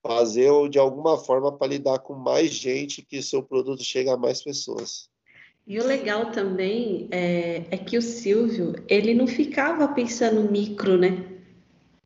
fazer 0.02 0.52
de 0.70 0.80
alguma 0.80 1.18
forma 1.18 1.52
para 1.52 1.68
lidar 1.68 2.00
com 2.00 2.14
mais 2.14 2.52
gente 2.52 3.02
que 3.02 3.22
seu 3.22 3.44
produto 3.44 3.84
chegue 3.84 4.10
a 4.10 4.18
mais 4.18 4.42
pessoas. 4.44 5.10
E 5.66 5.80
o 5.80 5.86
legal 5.86 6.32
também 6.32 7.08
é, 7.12 7.64
é, 7.70 7.78
que 7.78 7.98
o 7.98 8.02
Silvio, 8.02 8.76
ele 8.88 9.14
não 9.14 9.28
ficava 9.28 9.88
pensando 9.88 10.52
micro, 10.52 10.98
né? 10.98 11.24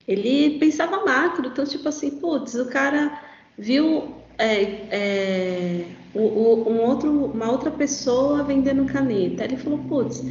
Ele 0.08 0.60
pensava 0.60 1.04
macro, 1.04 1.48
então 1.48 1.66
tipo 1.66 1.88
assim, 1.88 2.12
putz, 2.12 2.54
o 2.56 2.68
cara 2.68 3.24
viu 3.58 4.14
é, 4.38 4.62
é, 4.92 5.86
o, 6.14 6.20
o, 6.20 6.70
um 6.70 6.82
outro, 6.82 7.26
uma 7.26 7.52
outra 7.52 7.72
pessoa 7.72 8.44
vendendo 8.44 8.86
caneta. 8.86 9.46
Ele 9.46 9.58
falou, 9.58 9.80
putz, 9.80 10.22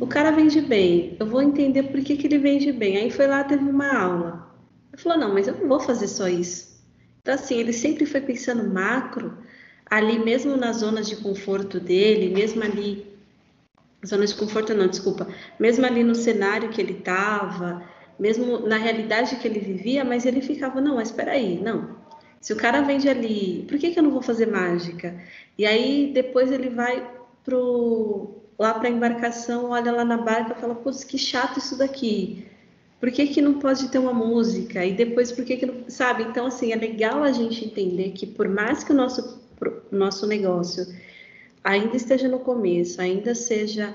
o 0.00 0.06
cara 0.06 0.32
vende 0.32 0.60
bem, 0.60 1.16
eu 1.20 1.26
vou 1.26 1.42
entender 1.42 1.84
por 1.84 2.00
que, 2.02 2.16
que 2.16 2.26
ele 2.26 2.38
vende 2.38 2.72
bem. 2.72 2.96
Aí 2.96 3.10
foi 3.10 3.26
lá, 3.26 3.44
teve 3.44 3.62
uma 3.62 3.96
aula. 3.96 4.50
Ele 4.92 5.00
falou, 5.00 5.18
não, 5.18 5.32
mas 5.32 5.46
eu 5.46 5.54
não 5.54 5.68
vou 5.68 5.78
fazer 5.78 6.08
só 6.08 6.26
isso. 6.26 6.71
Então, 7.22 7.34
assim, 7.34 7.56
ele 7.56 7.72
sempre 7.72 8.04
foi 8.04 8.20
pensando 8.20 8.68
macro, 8.68 9.38
ali 9.86 10.18
mesmo 10.18 10.56
nas 10.56 10.78
zonas 10.78 11.08
de 11.08 11.16
conforto 11.16 11.78
dele, 11.78 12.34
mesmo 12.34 12.62
ali. 12.64 13.06
Zona 14.04 14.26
de 14.26 14.34
conforto 14.34 14.74
não, 14.74 14.88
desculpa. 14.88 15.28
Mesmo 15.58 15.86
ali 15.86 16.02
no 16.02 16.16
cenário 16.16 16.70
que 16.70 16.80
ele 16.80 16.98
estava, 16.98 17.88
mesmo 18.18 18.58
na 18.66 18.76
realidade 18.76 19.36
que 19.36 19.46
ele 19.46 19.60
vivia, 19.60 20.04
mas 20.04 20.26
ele 20.26 20.40
ficava, 20.42 20.80
não, 20.80 20.96
mas 20.96 21.10
espera 21.10 21.32
aí, 21.32 21.60
não. 21.60 21.96
Se 22.40 22.52
o 22.52 22.56
cara 22.56 22.82
vende 22.82 23.08
ali, 23.08 23.64
por 23.68 23.78
que, 23.78 23.92
que 23.92 23.98
eu 24.00 24.02
não 24.02 24.10
vou 24.10 24.22
fazer 24.22 24.46
mágica? 24.46 25.16
E 25.56 25.64
aí 25.64 26.10
depois 26.12 26.50
ele 26.50 26.70
vai 26.70 27.08
pro 27.44 28.42
lá 28.58 28.74
para 28.74 28.88
a 28.88 28.90
embarcação, 28.90 29.70
olha 29.70 29.92
lá 29.92 30.04
na 30.04 30.16
barca 30.16 30.52
e 30.52 30.60
fala, 30.60 30.74
putz, 30.74 31.04
que 31.04 31.18
chato 31.18 31.58
isso 31.58 31.78
daqui. 31.78 32.46
Por 33.02 33.10
que, 33.10 33.26
que 33.26 33.42
não 33.42 33.54
pode 33.54 33.88
ter 33.88 33.98
uma 33.98 34.14
música? 34.14 34.86
E 34.86 34.92
depois, 34.92 35.32
por 35.32 35.44
que, 35.44 35.56
que 35.56 35.66
não. 35.66 35.74
Sabe? 35.88 36.22
Então, 36.22 36.46
assim, 36.46 36.70
é 36.70 36.76
legal 36.76 37.24
a 37.24 37.32
gente 37.32 37.64
entender 37.64 38.12
que, 38.12 38.24
por 38.24 38.48
mais 38.48 38.84
que 38.84 38.92
o 38.92 38.94
nosso, 38.94 39.42
nosso 39.90 40.24
negócio 40.24 40.86
ainda 41.64 41.96
esteja 41.96 42.28
no 42.28 42.38
começo, 42.38 43.02
ainda 43.02 43.34
seja 43.34 43.92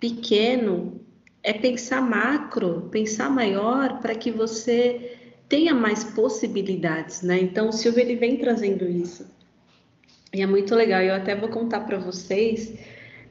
pequeno, 0.00 1.00
é 1.44 1.52
pensar 1.52 2.02
macro, 2.02 2.88
pensar 2.90 3.30
maior 3.30 4.00
para 4.00 4.16
que 4.16 4.32
você 4.32 5.16
tenha 5.48 5.72
mais 5.72 6.02
possibilidades, 6.02 7.22
né? 7.22 7.38
Então, 7.38 7.68
o 7.68 7.72
Silvio 7.72 8.00
ele 8.00 8.16
vem 8.16 8.36
trazendo 8.36 8.84
isso. 8.84 9.32
E 10.32 10.42
é 10.42 10.46
muito 10.46 10.74
legal. 10.74 11.00
Eu 11.02 11.14
até 11.14 11.36
vou 11.36 11.50
contar 11.50 11.82
para 11.82 11.98
vocês 11.98 12.74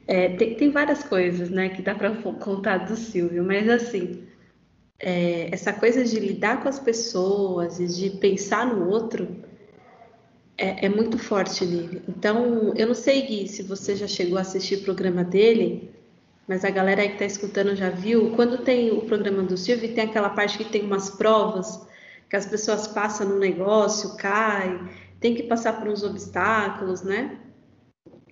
é, 0.06 0.30
tem, 0.30 0.54
tem, 0.54 0.70
várias 0.70 1.02
coisas, 1.02 1.50
né, 1.50 1.68
que 1.68 1.82
dá 1.82 1.94
para 1.94 2.10
contar 2.10 2.78
do 2.78 2.96
Silvio, 2.96 3.44
mas 3.44 3.68
assim, 3.68 4.22
é, 4.98 5.48
essa 5.52 5.72
coisa 5.72 6.04
de 6.04 6.18
lidar 6.18 6.62
com 6.62 6.68
as 6.68 6.78
pessoas 6.78 7.80
e 7.80 7.86
de 7.86 8.10
pensar 8.10 8.66
no 8.66 8.88
outro 8.88 9.44
é, 10.56 10.86
é, 10.86 10.88
muito 10.88 11.18
forte 11.18 11.64
nele. 11.64 12.02
Então, 12.08 12.72
eu 12.76 12.86
não 12.86 12.94
sei, 12.94 13.22
Gui, 13.22 13.48
se 13.48 13.62
você 13.62 13.96
já 13.96 14.06
chegou 14.06 14.38
a 14.38 14.42
assistir 14.42 14.76
o 14.76 14.82
programa 14.82 15.24
dele, 15.24 15.92
mas 16.46 16.64
a 16.64 16.70
galera 16.70 17.02
aí 17.02 17.08
que 17.08 17.14
está 17.14 17.24
escutando 17.24 17.74
já 17.74 17.90
viu. 17.90 18.32
Quando 18.36 18.58
tem 18.58 18.92
o 18.92 19.02
programa 19.02 19.42
do 19.42 19.56
Silvio, 19.56 19.94
tem 19.94 20.04
aquela 20.04 20.30
parte 20.30 20.58
que 20.58 20.64
tem 20.64 20.82
umas 20.82 21.10
provas 21.10 21.86
que 22.28 22.36
as 22.36 22.46
pessoas 22.46 22.88
passam 22.88 23.28
no 23.28 23.38
negócio, 23.38 24.16
caem, 24.16 24.88
tem 25.20 25.34
que 25.34 25.44
passar 25.44 25.78
por 25.78 25.88
uns 25.88 26.02
obstáculos, 26.02 27.02
né? 27.02 27.38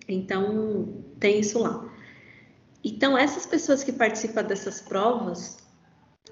Então, 0.07 1.03
tem 1.19 1.39
isso 1.39 1.59
lá. 1.59 1.89
Então, 2.83 3.17
essas 3.17 3.45
pessoas 3.45 3.83
que 3.83 3.91
participam 3.91 4.43
dessas 4.43 4.81
provas, 4.81 5.62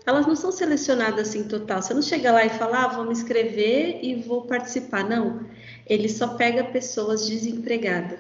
elas 0.05 0.25
não 0.25 0.35
são 0.35 0.51
selecionadas 0.51 1.29
assim 1.29 1.43
total. 1.43 1.81
Você 1.81 1.93
não 1.93 2.01
chega 2.01 2.31
lá 2.31 2.45
e 2.45 2.49
fala, 2.49 2.85
ah, 2.85 2.87
vou 2.87 3.05
me 3.05 3.11
inscrever 3.11 3.99
e 4.01 4.15
vou 4.15 4.43
participar. 4.43 5.07
Não. 5.07 5.45
Ele 5.85 6.09
só 6.09 6.29
pega 6.29 6.63
pessoas 6.63 7.27
desempregadas. 7.27 8.19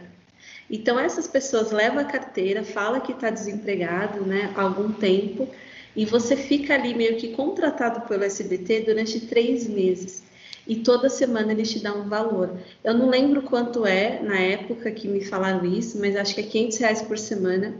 Então, 0.69 0.99
essas 0.99 1.27
pessoas 1.27 1.71
levam 1.71 1.99
a 1.99 2.05
carteira, 2.05 2.63
fala 2.63 3.01
que 3.01 3.11
está 3.11 3.29
desempregado 3.29 4.21
né, 4.21 4.53
há 4.55 4.61
algum 4.61 4.91
tempo, 4.91 5.49
e 5.95 6.05
você 6.05 6.37
fica 6.37 6.73
ali 6.73 6.95
meio 6.95 7.17
que 7.17 7.35
contratado 7.35 8.07
pelo 8.07 8.23
SBT 8.23 8.81
durante 8.81 9.19
três 9.19 9.67
meses 9.67 10.23
e 10.67 10.77
toda 10.77 11.09
semana 11.09 11.51
eles 11.51 11.71
te 11.71 11.79
dão 11.79 12.01
um 12.01 12.07
valor. 12.07 12.57
Eu 12.83 12.93
não 12.93 13.09
lembro 13.09 13.41
quanto 13.43 13.85
é 13.85 14.21
na 14.21 14.39
época 14.39 14.91
que 14.91 15.07
me 15.07 15.23
falaram 15.25 15.65
isso, 15.65 15.99
mas 15.99 16.15
acho 16.15 16.35
que 16.35 16.41
é 16.41 16.43
500 16.43 16.77
reais 16.77 17.01
por 17.01 17.17
semana. 17.17 17.73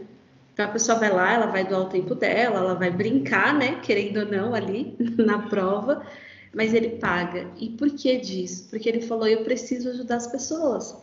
Então 0.61 0.69
a 0.69 0.73
pessoa 0.73 0.99
vai 0.99 1.11
lá, 1.11 1.33
ela 1.33 1.47
vai 1.47 1.65
doar 1.65 1.81
o 1.81 1.89
tempo 1.89 2.13
dela, 2.13 2.59
ela 2.59 2.75
vai 2.75 2.91
brincar, 2.91 3.51
né, 3.51 3.79
querendo 3.81 4.17
ou 4.17 4.25
não, 4.27 4.53
ali 4.53 4.95
na 5.17 5.39
prova, 5.39 6.05
mas 6.53 6.71
ele 6.71 6.97
paga. 6.99 7.47
E 7.57 7.69
por 7.69 7.89
que 7.89 8.17
disso? 8.17 8.69
Porque 8.69 8.87
ele 8.87 9.01
falou: 9.01 9.27
eu 9.27 9.43
preciso 9.43 9.89
ajudar 9.89 10.17
as 10.17 10.27
pessoas. 10.27 10.95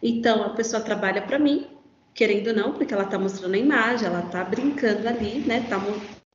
Então 0.00 0.44
a 0.44 0.50
pessoa 0.50 0.80
trabalha 0.80 1.22
para 1.22 1.38
mim, 1.38 1.66
querendo 2.14 2.48
ou 2.48 2.54
não, 2.54 2.72
porque 2.74 2.94
ela 2.94 3.02
está 3.02 3.18
mostrando 3.18 3.54
a 3.54 3.58
imagem, 3.58 4.06
ela 4.06 4.20
está 4.24 4.44
brincando 4.44 5.08
ali, 5.08 5.40
né, 5.40 5.58
está 5.58 5.80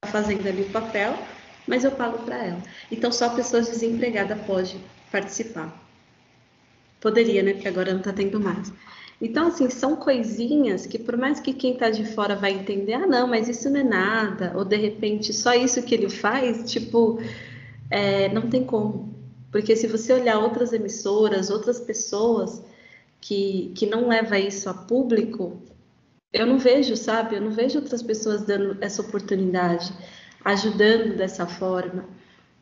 fazendo 0.07 0.45
ali 0.47 0.63
o 0.63 0.69
papel 0.69 1.17
mas 1.67 1.83
eu 1.83 1.91
pago 1.91 2.19
para 2.19 2.37
ela. 2.37 2.63
Então 2.89 3.11
só 3.11 3.29
pessoas 3.35 3.67
desempregadas 3.67 4.39
podem 4.45 4.81
participar. 5.11 5.69
Poderia, 7.01 7.43
né? 7.43 7.53
Porque 7.53 7.67
agora 7.67 7.91
não 7.91 7.99
está 7.99 8.13
tendo 8.13 8.39
mais. 8.39 8.71
Então, 9.19 9.47
assim, 9.47 9.69
são 9.69 9.95
coisinhas 9.95 10.85
que, 10.85 10.99
por 10.99 11.17
mais 11.17 11.39
que 11.39 11.53
quem 11.53 11.73
está 11.73 11.89
de 11.89 12.05
fora 12.05 12.35
vai 12.35 12.51
entender, 12.51 12.93
ah, 12.93 13.07
não, 13.07 13.27
mas 13.27 13.49
isso 13.49 13.69
não 13.69 13.79
é 13.79 13.83
nada, 13.83 14.53
ou 14.55 14.63
de 14.63 14.75
repente 14.75 15.33
só 15.33 15.53
isso 15.55 15.81
que 15.81 15.95
ele 15.95 16.07
faz, 16.09 16.71
tipo, 16.71 17.19
é, 17.89 18.29
não 18.29 18.47
tem 18.49 18.63
como. 18.63 19.13
Porque 19.51 19.75
se 19.75 19.87
você 19.87 20.13
olhar 20.13 20.37
outras 20.39 20.71
emissoras, 20.71 21.49
outras 21.49 21.79
pessoas 21.79 22.63
que, 23.19 23.71
que 23.75 23.87
não 23.87 24.07
leva 24.07 24.37
isso 24.37 24.69
a 24.69 24.73
público, 24.73 25.59
eu 26.31 26.45
não 26.45 26.59
vejo, 26.59 26.95
sabe? 26.95 27.35
Eu 27.35 27.41
não 27.41 27.51
vejo 27.51 27.79
outras 27.79 28.03
pessoas 28.03 28.43
dando 28.43 28.77
essa 28.81 29.01
oportunidade 29.01 29.91
ajudando 30.45 31.17
dessa 31.17 31.47
forma. 31.47 32.05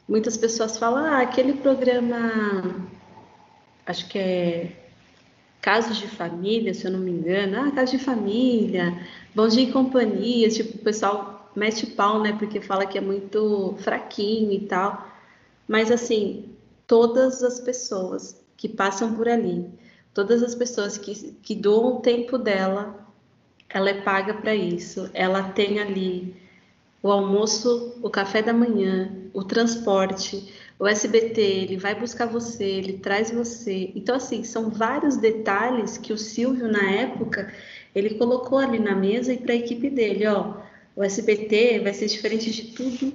Muitas 0.07 0.37
pessoas 0.37 0.77
falam, 0.77 1.03
ah, 1.05 1.21
aquele 1.21 1.53
programa, 1.53 2.87
acho 3.85 4.07
que 4.07 4.17
é 4.19 4.84
Casos 5.65 5.97
de 5.97 6.07
Família, 6.07 6.75
se 6.75 6.85
eu 6.85 6.91
não 6.91 6.99
me 6.99 7.09
engano, 7.09 7.57
ah, 7.59 7.71
Casos 7.71 7.97
de 7.97 8.05
Família, 8.05 9.01
Bom 9.33 9.47
Dia 9.47 9.63
e 9.63 9.71
Companhia, 9.71 10.47
tipo, 10.47 10.77
o 10.77 10.81
pessoal 10.81 11.51
mete 11.55 11.87
pau, 11.87 12.21
né, 12.21 12.35
porque 12.37 12.61
fala 12.61 12.85
que 12.85 12.99
é 12.99 13.01
muito 13.01 13.73
fraquinho 13.79 14.51
e 14.51 14.59
tal, 14.67 15.09
mas 15.67 15.89
assim, 15.89 16.55
todas 16.85 17.41
as 17.41 17.59
pessoas 17.59 18.39
que 18.55 18.69
passam 18.69 19.15
por 19.15 19.27
ali, 19.27 19.67
todas 20.13 20.43
as 20.43 20.53
pessoas 20.53 20.99
que, 20.99 21.31
que 21.41 21.55
doam 21.55 21.95
o 21.97 21.99
tempo 21.99 22.37
dela, 22.37 23.03
ela 23.67 23.89
é 23.89 24.01
paga 24.01 24.35
para 24.35 24.53
isso, 24.53 25.09
ela 25.15 25.49
tem 25.49 25.79
ali 25.79 26.35
o 27.01 27.09
almoço, 27.09 27.97
o 28.03 28.09
café 28.11 28.43
da 28.43 28.53
manhã, 28.53 29.11
o 29.33 29.43
transporte, 29.43 30.47
o 30.77 30.87
SBT, 30.87 31.41
ele 31.41 31.77
vai 31.77 31.95
buscar 31.95 32.25
você, 32.25 32.63
ele 32.63 32.93
traz 32.93 33.31
você. 33.31 33.91
Então, 33.95 34.15
assim, 34.15 34.43
são 34.43 34.69
vários 34.69 35.17
detalhes 35.17 35.97
que 35.97 36.11
o 36.11 36.17
Silvio, 36.17 36.67
na 36.67 36.91
época, 36.91 37.53
ele 37.93 38.15
colocou 38.15 38.57
ali 38.57 38.79
na 38.79 38.95
mesa 38.95 39.33
e 39.33 39.37
para 39.37 39.53
a 39.53 39.57
equipe 39.57 39.89
dele, 39.89 40.27
ó, 40.27 40.57
o 40.95 41.03
SBT 41.03 41.79
vai 41.79 41.93
ser 41.93 42.07
diferente 42.07 42.51
de 42.51 42.73
tudo, 42.73 43.13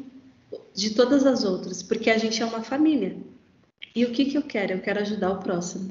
de 0.75 0.95
todas 0.95 1.27
as 1.27 1.45
outras, 1.45 1.83
porque 1.83 2.11
a 2.11 2.19
gente 2.19 2.43
é 2.43 2.47
uma 2.47 2.63
família. 2.63 3.17
E 3.95 4.05
o 4.05 4.13
que, 4.13 4.27
que 4.27 4.39
eu 4.39 4.43
quero? 4.43 4.73
Eu 4.73 4.81
quero 4.81 5.01
ajudar 5.01 5.31
o 5.31 5.41
próximo. 5.41 5.91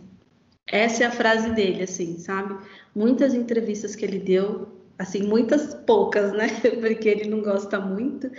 Essa 0.66 1.04
é 1.04 1.08
a 1.08 1.12
frase 1.12 1.52
dele, 1.52 1.84
assim, 1.84 2.18
sabe? 2.18 2.56
Muitas 2.96 3.34
entrevistas 3.34 3.96
que 3.96 4.06
ele 4.06 4.20
deu, 4.20 4.68
assim, 5.00 5.24
muitas 5.24 5.74
poucas, 5.74 6.34
né? 6.34 6.48
Porque 6.82 7.08
ele 7.08 7.30
não 7.30 7.42
gosta 7.42 7.80
muito, 7.80 8.30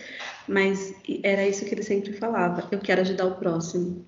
mas 0.46 0.94
era 1.24 1.48
isso 1.48 1.64
que 1.64 1.74
ele 1.74 1.82
sempre 1.82 2.12
falava: 2.12 2.68
eu 2.70 2.78
quero 2.78 3.00
ajudar 3.00 3.26
o 3.26 3.36
próximo. 3.36 4.04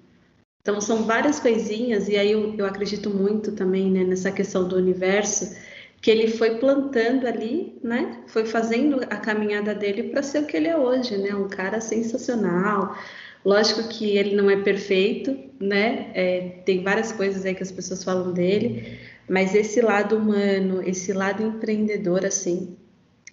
Então, 0.61 0.81
são 0.81 1.03
várias 1.03 1.41
coisinhas, 1.41 2.09
e 2.09 2.17
aí 2.17 2.31
eu, 2.31 2.55
eu 2.57 2.67
acredito 2.67 3.11
muito 3.11 3.51
também 3.53 3.91
né, 3.91 4.05
nessa 4.05 4.31
questão 4.31 4.69
do 4.69 4.77
universo, 4.77 5.57
que 6.01 6.09
ele 6.09 6.29
foi 6.29 6.59
plantando 6.59 7.27
ali, 7.27 7.81
né? 7.83 8.23
Foi 8.29 8.45
fazendo 8.45 9.01
a 9.11 9.17
caminhada 9.17 9.75
dele 9.75 10.05
para 10.05 10.23
ser 10.23 10.43
o 10.43 10.47
que 10.47 10.57
ele 10.57 10.69
é 10.69 10.77
hoje, 10.77 11.17
né? 11.17 11.35
Um 11.35 11.49
cara 11.49 11.81
sensacional. 11.81 12.97
Lógico 13.45 13.89
que 13.89 14.17
ele 14.17 14.37
não 14.37 14.49
é 14.49 14.57
perfeito, 14.63 15.37
né? 15.59 16.13
É, 16.15 16.41
tem 16.65 16.83
várias 16.85 17.11
coisas 17.11 17.45
aí 17.45 17.55
que 17.57 17.63
as 17.63 17.73
pessoas 17.73 18.05
falam 18.05 18.33
dele, 18.33 19.01
mas 19.29 19.55
esse 19.55 19.81
lado 19.81 20.17
humano, 20.17 20.83
esse 20.83 21.13
lado 21.13 21.43
empreendedor, 21.43 22.25
assim, 22.25 22.77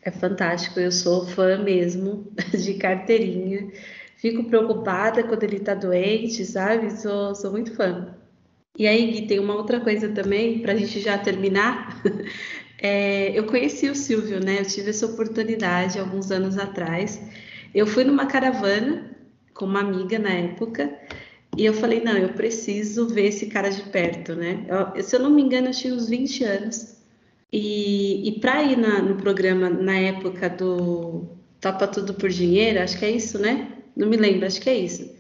é 0.02 0.12
fantástico. 0.12 0.80
Eu 0.80 0.92
sou 0.92 1.28
fã 1.28 1.58
mesmo 1.58 2.32
de 2.58 2.74
carteirinha. 2.76 3.72
Fico 4.18 4.44
preocupada 4.46 5.24
quando 5.24 5.44
ele 5.44 5.60
tá 5.60 5.74
doente, 5.74 6.46
sabe? 6.46 6.92
Sou, 6.92 7.36
sou 7.36 7.52
muito 7.52 7.76
fã. 7.76 8.16
E 8.78 8.88
aí, 8.88 9.12
Gui, 9.12 9.28
tem 9.28 9.40
uma 9.40 9.56
outra 9.56 9.80
coisa 9.80 10.10
também, 10.10 10.60
para 10.60 10.74
a 10.74 10.76
gente 10.76 11.00
já 11.00 11.18
terminar. 11.18 12.02
É, 12.82 13.38
eu 13.38 13.46
conheci 13.46 13.90
o 13.90 13.96
Silvio, 13.96 14.40
né? 14.40 14.62
Eu 14.62 14.66
tive 14.66 14.92
essa 14.92 15.06
oportunidade 15.06 16.00
alguns 16.00 16.32
anos 16.32 16.58
atrás. 16.58 17.22
Eu 17.76 17.86
fui 17.86 18.06
numa 18.06 18.26
caravana 18.26 19.18
com 19.54 19.66
uma 19.66 19.82
amiga 19.82 20.18
na 20.18 20.30
época 20.30 20.90
e 21.58 21.66
eu 21.66 21.74
falei: 21.74 22.02
não, 22.02 22.18
eu 22.18 22.30
preciso 22.30 23.08
ver 23.08 23.28
esse 23.28 23.48
cara 23.48 23.70
de 23.70 23.84
perto, 23.84 24.36
né? 24.36 24.66
Eu, 24.96 25.04
se 25.04 25.16
eu 25.16 25.20
não 25.20 25.30
me 25.30 25.42
engano, 25.42 25.68
eu 25.68 25.74
tinha 25.74 25.94
uns 25.94 26.10
20 26.10 26.44
anos. 26.44 26.98
E, 27.52 28.30
e 28.30 28.40
para 28.40 28.64
ir 28.64 28.78
na, 28.78 29.02
no 29.02 29.16
programa 29.16 29.70
na 29.70 29.98
época 29.98 30.50
do 30.50 31.28
Topa 31.60 31.88
Tudo 31.88 32.14
por 32.14 32.30
Dinheiro, 32.30 32.82
acho 32.82 32.98
que 33.00 33.06
é 33.06 33.12
isso, 33.12 33.40
né? 33.40 33.74
Não 33.96 34.08
me 34.08 34.18
lembro, 34.18 34.46
acho 34.46 34.62
que 34.62 34.70
é 34.70 34.78
isso. 34.78 35.18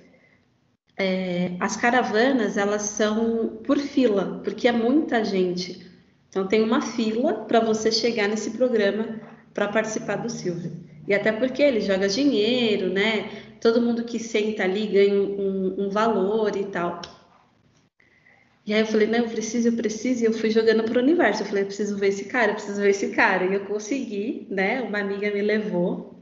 É, 0.97 1.53
as 1.59 1.75
caravanas, 1.77 2.57
elas 2.57 2.83
são 2.83 3.59
por 3.63 3.77
fila, 3.79 4.41
porque 4.43 4.67
é 4.67 4.71
muita 4.71 5.23
gente. 5.23 5.89
Então, 6.29 6.47
tem 6.47 6.61
uma 6.61 6.81
fila 6.81 7.45
para 7.45 7.59
você 7.59 7.91
chegar 7.91 8.27
nesse 8.27 8.51
programa 8.51 9.19
para 9.53 9.67
participar 9.69 10.17
do 10.17 10.29
Silvio. 10.29 10.71
E 11.07 11.13
até 11.13 11.31
porque 11.31 11.63
ele 11.63 11.81
joga 11.81 12.07
dinheiro, 12.07 12.89
né? 12.93 13.29
Todo 13.61 13.81
mundo 13.81 14.03
que 14.03 14.19
senta 14.19 14.63
ali 14.63 14.87
ganha 14.87 15.13
um, 15.13 15.85
um 15.85 15.89
valor 15.89 16.55
e 16.55 16.65
tal. 16.65 17.01
E 18.65 18.73
aí 18.73 18.81
eu 18.81 18.85
falei, 18.85 19.07
não, 19.07 19.19
eu 19.19 19.29
preciso, 19.29 19.69
eu 19.69 19.73
preciso, 19.73 20.23
e 20.23 20.25
eu 20.27 20.33
fui 20.33 20.51
jogando 20.51 20.83
para 20.83 20.99
o 20.99 21.01
universo. 21.01 21.41
Eu 21.41 21.47
falei, 21.47 21.63
eu 21.63 21.67
preciso 21.67 21.97
ver 21.97 22.09
esse 22.09 22.25
cara, 22.25 22.51
eu 22.51 22.55
preciso 22.55 22.79
ver 22.79 22.89
esse 22.91 23.09
cara. 23.09 23.45
E 23.45 23.53
eu 23.55 23.65
consegui, 23.65 24.45
né? 24.49 24.81
Uma 24.81 24.99
amiga 24.99 25.31
me 25.31 25.41
levou. 25.41 26.13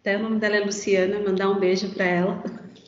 Até 0.00 0.16
o 0.16 0.22
nome 0.22 0.38
dela 0.38 0.56
é 0.56 0.60
Luciana, 0.60 1.20
mandar 1.20 1.50
um 1.50 1.58
beijo 1.60 1.90
para 1.90 2.06
ela. 2.06 2.42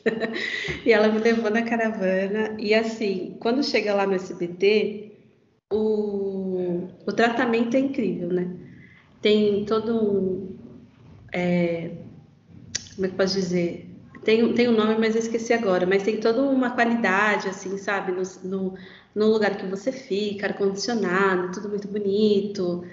e 0.86 0.92
ela 0.92 1.08
me 1.08 1.18
levou 1.18 1.50
na 1.50 1.62
caravana. 1.62 2.56
E 2.58 2.74
assim, 2.74 3.36
quando 3.38 3.62
chega 3.62 3.94
lá 3.94 4.06
no 4.06 4.14
SBT, 4.14 5.12
o, 5.70 6.88
o 7.06 7.12
tratamento 7.12 7.76
é 7.76 7.80
incrível, 7.80 8.28
né? 8.28 8.50
Tem 9.20 9.64
todo 9.66 9.94
um. 9.94 10.56
É, 11.32 11.90
como 12.94 13.06
é 13.06 13.10
que 13.10 13.16
posso 13.16 13.34
dizer? 13.34 13.88
Tem, 14.24 14.52
tem 14.52 14.68
um 14.68 14.76
nome, 14.76 14.96
mas 14.98 15.14
eu 15.14 15.20
esqueci 15.22 15.52
agora. 15.52 15.86
Mas 15.86 16.02
tem 16.02 16.18
toda 16.18 16.42
uma 16.42 16.70
qualidade, 16.70 17.48
assim, 17.48 17.78
sabe? 17.78 18.12
No, 18.12 18.22
no, 18.44 18.74
no 19.14 19.26
lugar 19.32 19.56
que 19.56 19.66
você 19.66 19.90
fica, 19.90 20.46
ar-condicionado, 20.48 21.52
tudo 21.52 21.68
muito 21.68 21.88
bonito. 21.88 22.84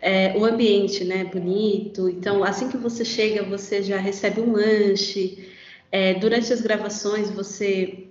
É, 0.00 0.36
o 0.36 0.44
ambiente, 0.44 1.04
né? 1.04 1.24
Bonito. 1.24 2.08
Então, 2.08 2.44
assim 2.44 2.68
que 2.68 2.76
você 2.76 3.04
chega, 3.04 3.42
você 3.42 3.82
já 3.82 3.96
recebe 3.98 4.40
um 4.40 4.52
lanche. 4.52 5.50
É, 5.90 6.14
durante 6.14 6.52
as 6.52 6.60
gravações, 6.60 7.30
você 7.30 8.06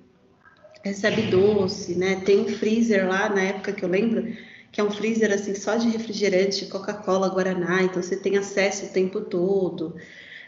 recebe 0.84 1.24
doce, 1.24 1.96
né? 1.96 2.22
Tem 2.26 2.40
um 2.40 2.48
freezer 2.48 3.08
lá, 3.08 3.28
na 3.30 3.42
época 3.42 3.74
que 3.74 3.84
eu 3.84 3.90
lembro, 3.90 4.32
que 4.72 4.80
é 4.80 4.84
um 4.84 4.92
freezer 4.92 5.32
assim 5.34 5.56
só 5.56 5.76
de 5.78 5.90
refrigerante, 5.90 6.68
Coca-Cola, 6.68 7.30
Guaraná, 7.30 7.82
então 7.82 8.02
você 8.04 8.16
tem 8.16 8.38
acesso 8.38 8.86
o 8.86 8.90
tempo 8.90 9.22
todo. 9.22 9.96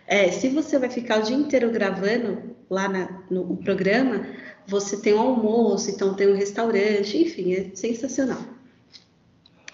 É, 0.08 0.32
se 0.32 0.48
você 0.48 0.80
vai 0.80 0.90
ficar 0.90 1.20
o 1.20 1.24
dia 1.24 1.36
inteiro 1.36 1.70
gravando 1.70 2.56
lá 2.70 2.88
na, 2.88 3.24
no 3.30 3.58
programa, 3.58 4.26
você 4.66 4.98
tem 5.02 5.14
um 5.14 5.20
almoço, 5.20 5.92
então 5.92 6.14
tem 6.14 6.30
um 6.32 6.36
restaurante, 6.36 7.18
enfim, 7.18 7.54
é 7.54 7.72
sensacional. 7.76 8.42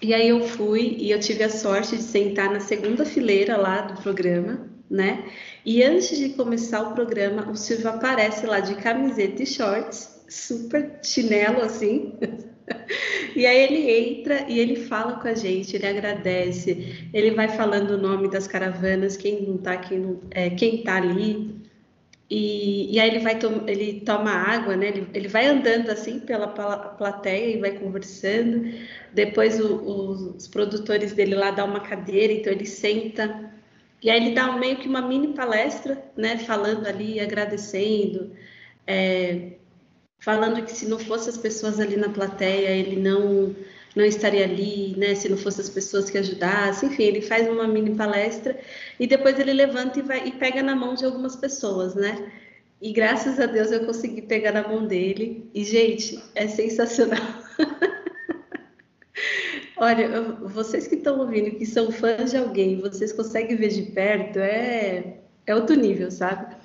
E 0.02 0.12
aí 0.12 0.28
eu 0.28 0.46
fui 0.46 0.96
e 0.98 1.12
eu 1.12 1.20
tive 1.20 1.44
a 1.44 1.48
sorte 1.48 1.96
de 1.96 2.02
sentar 2.02 2.52
na 2.52 2.60
segunda 2.60 3.04
fileira 3.04 3.56
lá 3.56 3.82
do 3.82 4.02
programa, 4.02 4.68
né? 4.90 5.24
E 5.64 5.82
antes 5.82 6.18
de 6.18 6.30
começar 6.30 6.82
o 6.82 6.94
programa, 6.94 7.50
o 7.50 7.56
Silvio 7.56 7.88
aparece 7.88 8.44
lá 8.44 8.60
de 8.60 8.74
camiseta 8.74 9.42
e 9.42 9.46
shorts 9.46 10.24
super 10.28 10.98
chinelo 11.02 11.62
assim. 11.62 12.12
E 13.34 13.46
aí 13.46 13.62
ele 13.64 13.90
entra 13.90 14.46
e 14.48 14.58
ele 14.58 14.76
fala 14.76 15.14
com 15.14 15.28
a 15.28 15.34
gente, 15.34 15.74
ele 15.74 15.86
agradece, 15.86 17.08
ele 17.12 17.32
vai 17.32 17.48
falando 17.48 17.90
o 17.92 17.98
nome 17.98 18.28
das 18.30 18.46
caravanas, 18.46 19.16
quem 19.16 19.42
não 19.42 19.58
tá, 19.58 19.76
quem, 19.76 19.98
não, 19.98 20.20
é, 20.30 20.50
quem 20.50 20.82
tá 20.82 20.96
ali. 20.96 21.54
E, 22.30 22.94
e 22.94 23.00
aí 23.00 23.10
ele 23.10 23.20
vai 23.20 23.38
to 23.38 23.48
ele 23.66 24.00
toma 24.00 24.30
água, 24.30 24.76
né? 24.76 24.88
Ele, 24.88 25.06
ele 25.14 25.28
vai 25.28 25.46
andando 25.46 25.90
assim 25.90 26.18
pela 26.20 26.48
plateia 26.48 27.56
e 27.56 27.60
vai 27.60 27.72
conversando. 27.78 28.72
Depois 29.12 29.60
o, 29.60 29.76
o, 29.76 30.36
os 30.36 30.48
produtores 30.48 31.12
dele 31.12 31.34
lá 31.34 31.50
dão 31.50 31.66
uma 31.66 31.80
cadeira, 31.80 32.32
então 32.32 32.52
ele 32.52 32.66
senta. 32.66 33.52
E 34.02 34.10
aí 34.10 34.22
ele 34.24 34.34
dá 34.34 34.52
meio 34.52 34.76
que 34.76 34.88
uma 34.88 35.02
mini 35.02 35.34
palestra, 35.34 36.02
né? 36.16 36.38
Falando 36.38 36.86
ali, 36.86 37.20
agradecendo. 37.20 38.32
É, 38.86 39.52
falando 40.24 40.64
que 40.64 40.72
se 40.72 40.86
não 40.86 40.98
fosse 40.98 41.28
as 41.28 41.36
pessoas 41.36 41.78
ali 41.78 41.96
na 41.96 42.08
plateia, 42.08 42.70
ele 42.70 42.96
não 42.96 43.54
não 43.94 44.04
estaria 44.04 44.44
ali, 44.44 44.96
né? 44.96 45.14
Se 45.14 45.28
não 45.28 45.36
fosse 45.36 45.60
as 45.60 45.68
pessoas 45.68 46.10
que 46.10 46.18
ajudassem, 46.18 46.88
enfim, 46.88 47.04
ele 47.04 47.20
faz 47.20 47.48
uma 47.48 47.68
mini 47.68 47.94
palestra 47.94 48.58
e 48.98 49.06
depois 49.06 49.38
ele 49.38 49.52
levanta 49.52 50.00
e 50.00 50.02
vai 50.02 50.26
e 50.26 50.32
pega 50.32 50.62
na 50.62 50.74
mão 50.74 50.94
de 50.94 51.04
algumas 51.04 51.36
pessoas, 51.36 51.94
né? 51.94 52.32
E 52.82 52.92
graças 52.92 53.38
a 53.38 53.46
Deus 53.46 53.70
eu 53.70 53.86
consegui 53.86 54.22
pegar 54.22 54.52
na 54.52 54.66
mão 54.66 54.86
dele. 54.86 55.48
E 55.54 55.62
gente, 55.62 56.20
é 56.34 56.48
sensacional. 56.48 57.20
Olha, 59.76 60.22
vocês 60.42 60.88
que 60.88 60.96
estão 60.96 61.20
ouvindo, 61.20 61.56
que 61.56 61.66
são 61.66 61.92
fãs 61.92 62.30
de 62.30 62.36
alguém, 62.36 62.80
vocês 62.80 63.12
conseguem 63.12 63.56
ver 63.56 63.68
de 63.68 63.82
perto, 63.92 64.38
é 64.38 65.18
é 65.46 65.54
outro 65.54 65.76
nível, 65.76 66.10
sabe? 66.10 66.56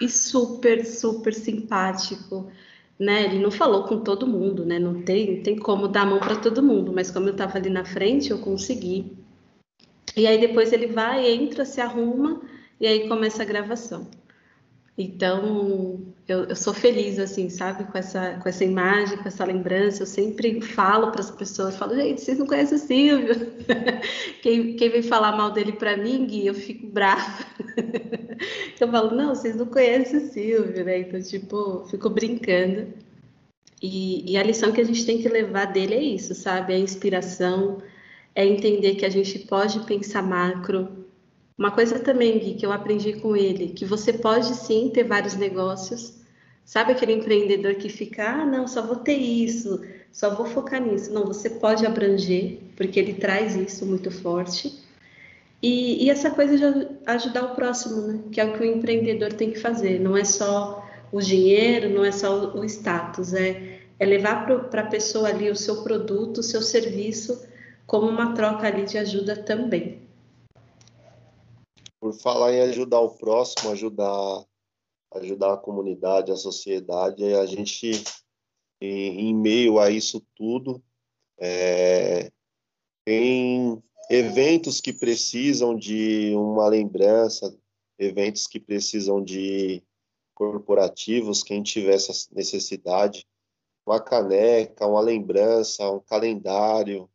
E 0.00 0.08
super, 0.08 0.84
super 0.84 1.32
simpático 1.32 2.50
né? 2.98 3.24
Ele 3.24 3.38
não 3.38 3.50
falou 3.50 3.84
com 3.84 4.00
todo 4.00 4.26
mundo, 4.26 4.64
né? 4.64 4.78
Não 4.78 5.02
tem, 5.02 5.42
tem 5.42 5.56
como 5.56 5.88
dar 5.88 6.02
a 6.02 6.06
mão 6.06 6.18
para 6.18 6.36
todo 6.36 6.62
mundo, 6.62 6.92
mas 6.92 7.10
como 7.10 7.28
eu 7.28 7.32
estava 7.32 7.58
ali 7.58 7.70
na 7.70 7.84
frente, 7.84 8.30
eu 8.30 8.38
consegui. 8.38 9.16
E 10.16 10.26
aí 10.26 10.38
depois 10.38 10.72
ele 10.72 10.86
vai, 10.86 11.30
entra, 11.30 11.64
se 11.64 11.80
arruma 11.80 12.40
e 12.80 12.86
aí 12.86 13.08
começa 13.08 13.42
a 13.42 13.46
gravação. 13.46 14.08
Então, 14.98 16.00
eu, 16.26 16.44
eu 16.44 16.56
sou 16.56 16.72
feliz, 16.72 17.18
assim, 17.18 17.50
sabe, 17.50 17.84
com 17.84 17.98
essa, 17.98 18.38
com 18.42 18.48
essa 18.48 18.64
imagem, 18.64 19.18
com 19.18 19.28
essa 19.28 19.44
lembrança. 19.44 20.02
Eu 20.02 20.06
sempre 20.06 20.60
falo 20.62 21.12
para 21.12 21.20
as 21.20 21.30
pessoas, 21.30 21.76
falo, 21.76 21.94
gente, 21.94 22.22
vocês 22.22 22.38
não 22.38 22.46
conhecem 22.46 22.78
o 22.78 22.80
Silvio? 22.80 23.34
quem, 24.42 24.74
quem 24.74 24.88
vem 24.88 25.02
falar 25.02 25.36
mal 25.36 25.50
dele 25.50 25.72
para 25.72 25.98
mim, 25.98 26.26
Gui, 26.26 26.46
eu 26.46 26.54
fico 26.54 26.86
brava. 26.86 27.44
eu 28.80 28.88
falo, 28.88 29.14
não, 29.14 29.34
vocês 29.34 29.54
não 29.54 29.66
conhecem 29.66 30.18
o 30.18 30.32
Silvio, 30.32 30.84
né? 30.84 31.00
Então, 31.00 31.20
tipo, 31.20 31.84
fico 31.90 32.08
brincando. 32.08 32.86
E, 33.82 34.32
e 34.32 34.36
a 34.38 34.42
lição 34.42 34.72
que 34.72 34.80
a 34.80 34.84
gente 34.84 35.04
tem 35.04 35.18
que 35.18 35.28
levar 35.28 35.66
dele 35.66 35.94
é 35.94 36.02
isso, 36.02 36.34
sabe? 36.34 36.72
É 36.72 36.76
a 36.76 36.80
inspiração, 36.80 37.82
é 38.34 38.46
entender 38.46 38.94
que 38.94 39.04
a 39.04 39.10
gente 39.10 39.40
pode 39.40 39.80
pensar 39.80 40.22
macro, 40.22 41.05
uma 41.58 41.70
coisa 41.70 41.98
também, 41.98 42.38
Gui, 42.38 42.54
que 42.54 42.66
eu 42.66 42.72
aprendi 42.72 43.14
com 43.14 43.34
ele, 43.34 43.68
que 43.68 43.84
você 43.84 44.12
pode 44.12 44.54
sim 44.54 44.90
ter 44.92 45.04
vários 45.04 45.36
negócios. 45.36 46.14
Sabe 46.64 46.92
aquele 46.92 47.12
empreendedor 47.14 47.76
que 47.76 47.88
fica, 47.88 48.28
ah, 48.28 48.44
não, 48.44 48.68
só 48.68 48.82
vou 48.82 48.96
ter 48.96 49.16
isso, 49.16 49.80
só 50.12 50.34
vou 50.34 50.44
focar 50.44 50.82
nisso. 50.82 51.12
Não, 51.14 51.24
você 51.24 51.48
pode 51.48 51.86
abranger, 51.86 52.58
porque 52.76 53.00
ele 53.00 53.14
traz 53.14 53.56
isso 53.56 53.86
muito 53.86 54.10
forte. 54.10 54.84
E, 55.62 56.04
e 56.04 56.10
essa 56.10 56.30
coisa 56.30 56.56
de 56.58 56.88
ajudar 57.06 57.44
o 57.46 57.54
próximo, 57.54 58.02
né? 58.02 58.20
Que 58.30 58.40
é 58.40 58.44
o 58.44 58.52
que 58.52 58.62
o 58.62 58.66
empreendedor 58.66 59.32
tem 59.32 59.50
que 59.50 59.58
fazer. 59.58 59.98
Não 60.00 60.16
é 60.16 60.24
só 60.24 60.86
o 61.10 61.20
dinheiro, 61.20 61.88
não 61.88 62.04
é 62.04 62.12
só 62.12 62.54
o, 62.54 62.64
status, 62.64 63.32
é, 63.32 63.80
é 63.98 64.04
levar 64.04 64.44
para 64.70 64.82
a 64.82 64.86
pessoa 64.86 65.28
ali 65.28 65.50
o 65.50 65.56
seu 65.56 65.82
produto, 65.82 66.38
o 66.38 66.42
seu 66.42 66.60
serviço, 66.60 67.42
como 67.86 68.08
uma 68.08 68.34
troca 68.34 68.66
ali 68.66 68.84
de 68.84 68.98
ajuda 68.98 69.36
também 69.36 70.05
por 72.06 72.14
falar 72.14 72.52
em 72.52 72.60
ajudar 72.60 73.00
o 73.00 73.16
próximo, 73.16 73.72
ajudar, 73.72 74.44
ajudar 75.14 75.54
a 75.54 75.56
comunidade, 75.56 76.30
a 76.30 76.36
sociedade, 76.36 77.34
a 77.34 77.44
gente, 77.46 77.90
em, 78.80 79.28
em 79.28 79.34
meio 79.34 79.80
a 79.80 79.90
isso 79.90 80.24
tudo, 80.36 80.80
é, 81.36 82.30
tem 83.04 83.82
eventos 84.08 84.80
que 84.80 84.92
precisam 84.92 85.76
de 85.76 86.32
uma 86.36 86.68
lembrança, 86.68 87.52
eventos 87.98 88.46
que 88.46 88.60
precisam 88.60 89.20
de 89.20 89.82
corporativos, 90.32 91.42
quem 91.42 91.60
tiver 91.60 91.94
essa 91.94 92.12
necessidade, 92.32 93.26
uma 93.84 94.00
caneca, 94.00 94.86
uma 94.86 95.00
lembrança, 95.00 95.90
um 95.90 96.00
calendário, 96.00 97.10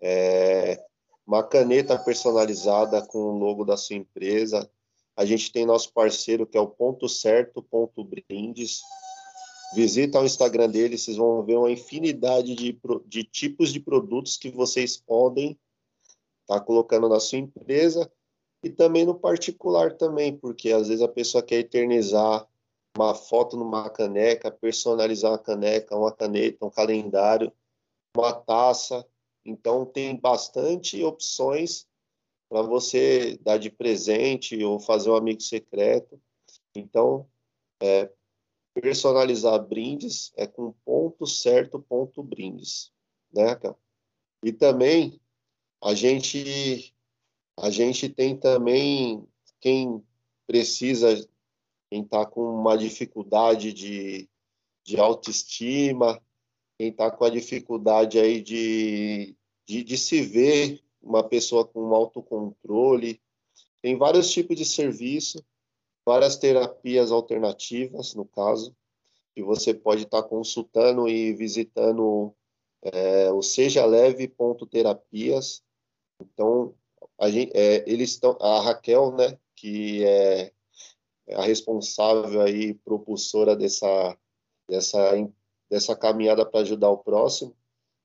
é, 0.00 0.84
uma 1.26 1.42
caneta 1.42 1.98
personalizada 1.98 3.00
com 3.02 3.18
o 3.18 3.38
logo 3.38 3.64
da 3.64 3.76
sua 3.76 3.96
empresa. 3.96 4.70
A 5.16 5.24
gente 5.24 5.52
tem 5.52 5.66
nosso 5.66 5.92
parceiro 5.92 6.46
que 6.46 6.56
é 6.56 6.60
o 6.60 6.68
Ponto 6.68 7.08
Certo, 7.08 7.62
Ponto 7.62 8.04
Brindes. 8.04 8.82
Visita 9.74 10.20
o 10.20 10.24
Instagram 10.24 10.68
dele, 10.68 10.98
vocês 10.98 11.16
vão 11.16 11.42
ver 11.42 11.56
uma 11.56 11.70
infinidade 11.70 12.54
de, 12.54 12.78
de 13.06 13.24
tipos 13.24 13.72
de 13.72 13.80
produtos 13.80 14.36
que 14.36 14.50
vocês 14.50 14.96
podem 14.96 15.58
estar 16.42 16.58
tá 16.58 16.60
colocando 16.60 17.08
na 17.08 17.18
sua 17.18 17.38
empresa 17.38 18.10
e 18.62 18.70
também 18.70 19.04
no 19.04 19.14
particular 19.14 19.96
também, 19.96 20.36
porque 20.36 20.70
às 20.70 20.88
vezes 20.88 21.02
a 21.02 21.08
pessoa 21.08 21.42
quer 21.42 21.60
eternizar 21.60 22.46
uma 22.96 23.14
foto 23.14 23.56
numa 23.56 23.88
caneca, 23.88 24.50
personalizar 24.50 25.32
uma 25.32 25.38
caneca, 25.38 25.96
uma 25.96 26.12
caneta, 26.12 26.64
um 26.64 26.70
calendário, 26.70 27.52
uma 28.16 28.32
taça. 28.32 29.06
Então 29.44 29.84
tem 29.84 30.16
bastante 30.16 31.02
opções 31.02 31.86
para 32.48 32.62
você 32.62 33.38
dar 33.38 33.58
de 33.58 33.70
presente 33.70 34.62
ou 34.62 34.78
fazer 34.78 35.10
um 35.10 35.16
amigo 35.16 35.40
secreto. 35.40 36.20
Então, 36.74 37.26
é, 37.80 38.10
personalizar 38.74 39.58
brindes 39.66 40.32
é 40.36 40.46
com 40.46 40.72
ponto 40.84 41.26
certo, 41.26 41.80
ponto 41.80 42.22
brindes, 42.22 42.92
né, 43.32 43.54
cara? 43.54 43.76
E 44.44 44.52
também 44.52 45.20
a 45.82 45.94
gente 45.94 46.94
a 47.58 47.70
gente 47.70 48.08
tem 48.08 48.36
também 48.36 49.26
quem 49.60 50.02
precisa, 50.46 51.28
quem 51.90 52.02
está 52.02 52.26
com 52.26 52.42
uma 52.42 52.76
dificuldade 52.76 53.72
de, 53.72 54.28
de 54.84 54.98
autoestima, 54.98 56.20
quem 56.82 56.90
está 56.90 57.12
com 57.12 57.24
a 57.24 57.30
dificuldade 57.30 58.18
aí 58.18 58.42
de, 58.42 59.36
de, 59.64 59.84
de 59.84 59.96
se 59.96 60.20
ver 60.20 60.82
uma 61.00 61.22
pessoa 61.22 61.64
com 61.64 61.94
autocontrole. 61.94 63.22
Tem 63.80 63.96
vários 63.96 64.32
tipos 64.32 64.56
de 64.56 64.64
serviço 64.64 65.44
várias 66.04 66.34
terapias 66.34 67.12
alternativas, 67.12 68.16
no 68.16 68.24
caso, 68.24 68.74
que 69.32 69.44
você 69.44 69.72
pode 69.72 70.02
estar 70.02 70.24
tá 70.24 70.28
consultando 70.28 71.08
e 71.08 71.32
visitando 71.32 72.34
é, 72.82 73.30
o 73.30 73.42
Seja 73.42 73.86
Leve 73.86 74.34
Terapias. 74.68 75.62
Então, 76.20 76.74
a 77.16 77.30
gente, 77.30 77.56
é, 77.56 77.88
eles 77.88 78.10
estão, 78.10 78.36
a 78.40 78.60
Raquel, 78.60 79.12
né, 79.12 79.38
que 79.54 80.04
é 80.04 80.52
a 81.30 81.42
responsável 81.42 82.40
aí, 82.40 82.74
propulsora 82.74 83.54
dessa, 83.54 84.18
dessa, 84.68 85.16
dessa 85.72 85.96
caminhada 85.96 86.44
para 86.44 86.60
ajudar 86.60 86.90
o 86.90 86.98
próximo, 86.98 87.56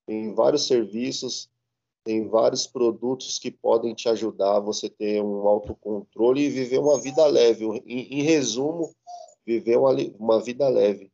tem 0.06 0.34
vários 0.34 0.66
serviços 0.66 1.50
tem 2.08 2.26
vários 2.26 2.66
produtos 2.66 3.38
que 3.38 3.52
podem 3.52 3.94
te 3.94 4.08
ajudar 4.08 4.56
a 4.56 4.60
você 4.62 4.90
ter 4.90 5.22
um 5.22 5.46
autocontrole 5.46 6.42
e 6.42 6.50
viver 6.50 6.80
uma 6.80 6.98
vida 7.02 7.28
leve. 7.28 7.66
Em, 7.86 8.20
em 8.20 8.22
resumo, 8.22 8.96
viver 9.46 9.78
uma, 9.78 9.94
uma 10.18 10.40
vida 10.40 10.70
leve, 10.70 11.12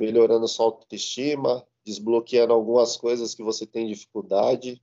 melhorando 0.00 0.48
sua 0.48 0.64
autoestima, 0.64 1.62
desbloqueando 1.84 2.54
algumas 2.54 2.96
coisas 2.96 3.34
que 3.34 3.42
você 3.42 3.66
tem 3.66 3.86
dificuldade. 3.86 4.82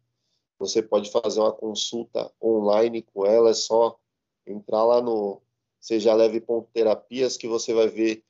Você 0.60 0.80
pode 0.84 1.10
fazer 1.10 1.40
uma 1.40 1.52
consulta 1.52 2.32
online 2.40 3.02
com 3.02 3.26
ela, 3.26 3.50
é 3.50 3.56
só 3.56 3.98
entrar 4.46 4.84
lá 4.84 5.02
no 5.02 5.42
Seja 5.80 6.14
Leve 6.14 6.46
Terapias 6.72 7.36
que 7.36 7.48
você 7.48 7.74
vai 7.74 7.88
ver 7.88 8.24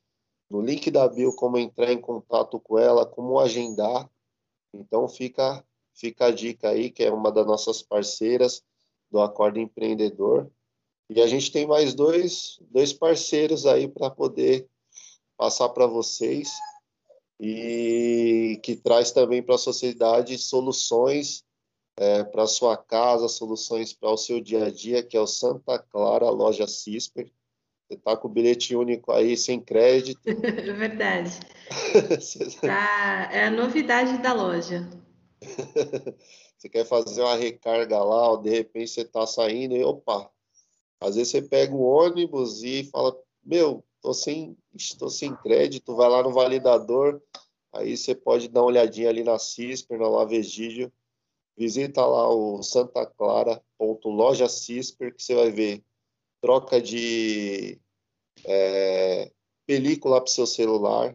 no 0.50 0.62
link 0.62 0.90
da 0.92 1.08
bio 1.08 1.36
como 1.36 1.58
entrar 1.58 1.92
em 1.92 2.00
contato 2.00 2.60
com 2.60 2.78
ela, 2.78 3.06
como 3.06 3.40
agendar. 3.40 4.10
Então 4.74 5.08
fica 5.08 5.64
Fica 5.98 6.28
a 6.28 6.32
dica 6.32 6.70
aí, 6.70 6.92
que 6.92 7.04
é 7.04 7.12
uma 7.12 7.32
das 7.32 7.48
nossas 7.48 7.82
parceiras 7.82 8.64
do 9.10 9.20
Acordo 9.20 9.60
Empreendedor. 9.60 10.48
E 11.10 11.20
a 11.20 11.26
gente 11.26 11.52
tem 11.52 11.66
mais 11.66 11.96
dois, 11.96 12.60
dois 12.70 12.94
parceiros 12.94 13.66
aí 13.66 13.88
para 13.88 14.12
poder 14.12 14.70
passar 15.36 15.70
para 15.70 15.88
vocês 15.88 16.52
e 17.40 18.60
que 18.64 18.76
traz 18.76 19.12
também 19.12 19.42
para 19.42 19.56
a 19.56 19.60
sociedade 19.60 20.38
soluções 20.38 21.44
é, 21.96 22.24
para 22.24 22.46
sua 22.46 22.78
casa, 22.78 23.28
soluções 23.28 23.92
para 23.92 24.12
o 24.12 24.18
seu 24.18 24.40
dia 24.40 24.66
a 24.66 24.72
dia, 24.72 25.02
que 25.02 25.18
é 25.18 25.20
o 25.20 25.26
Santa 25.26 25.80
Clara 25.80 26.30
Loja 26.30 26.68
Cisper. 26.68 27.32
Você 27.88 27.94
está 27.94 28.18
com 28.18 28.28
o 28.28 28.32
bilhete 28.32 28.76
único 28.76 29.14
aí 29.14 29.38
sem 29.38 29.62
crédito. 29.62 30.20
Verdade. 30.78 31.40
tá, 32.60 33.30
é 33.32 33.46
a 33.46 33.52
novidade 33.52 34.22
da 34.22 34.34
loja. 34.34 34.90
você 36.58 36.68
quer 36.68 36.86
fazer 36.86 37.22
uma 37.22 37.36
recarga 37.36 38.04
lá, 38.04 38.32
ou 38.32 38.42
de 38.42 38.50
repente 38.50 38.92
você 38.92 39.02
está 39.02 39.26
saindo 39.26 39.76
e 39.76 39.84
opa, 39.84 40.30
às 41.00 41.16
vezes 41.16 41.32
você 41.32 41.42
pega 41.42 41.74
o 41.74 41.82
ônibus 41.82 42.62
e 42.64 42.84
fala, 42.86 43.18
meu, 43.46 43.84
tô 44.02 44.14
sem, 44.14 44.58
estou 44.76 45.10
sem 45.10 45.34
crédito, 45.38 45.96
vai 45.96 46.10
lá 46.10 46.24
no 46.24 46.34
validador, 46.34 47.22
aí 47.72 47.96
você 47.96 48.14
pode 48.14 48.50
dar 48.50 48.62
uma 48.62 48.68
olhadinha 48.68 49.10
ali 49.10 49.24
na 49.24 49.40
CISPER, 49.40 50.00
na 50.00 50.10
Lavegídio, 50.10 50.92
visita 51.56 52.06
lá 52.06 52.28
o 52.30 52.62
Santa 52.64 53.06
Clara, 53.06 53.64
ponto 53.78 54.10
loja 54.10 54.50
CISPER, 54.50 55.16
que 55.16 55.24
você 55.24 55.36
vai 55.36 55.52
ver 55.52 55.84
troca 56.42 56.82
de 56.82 57.80
é, 58.46 59.32
película 59.66 60.22
para 60.22 60.30
o 60.30 60.32
seu 60.32 60.46
celular. 60.46 61.14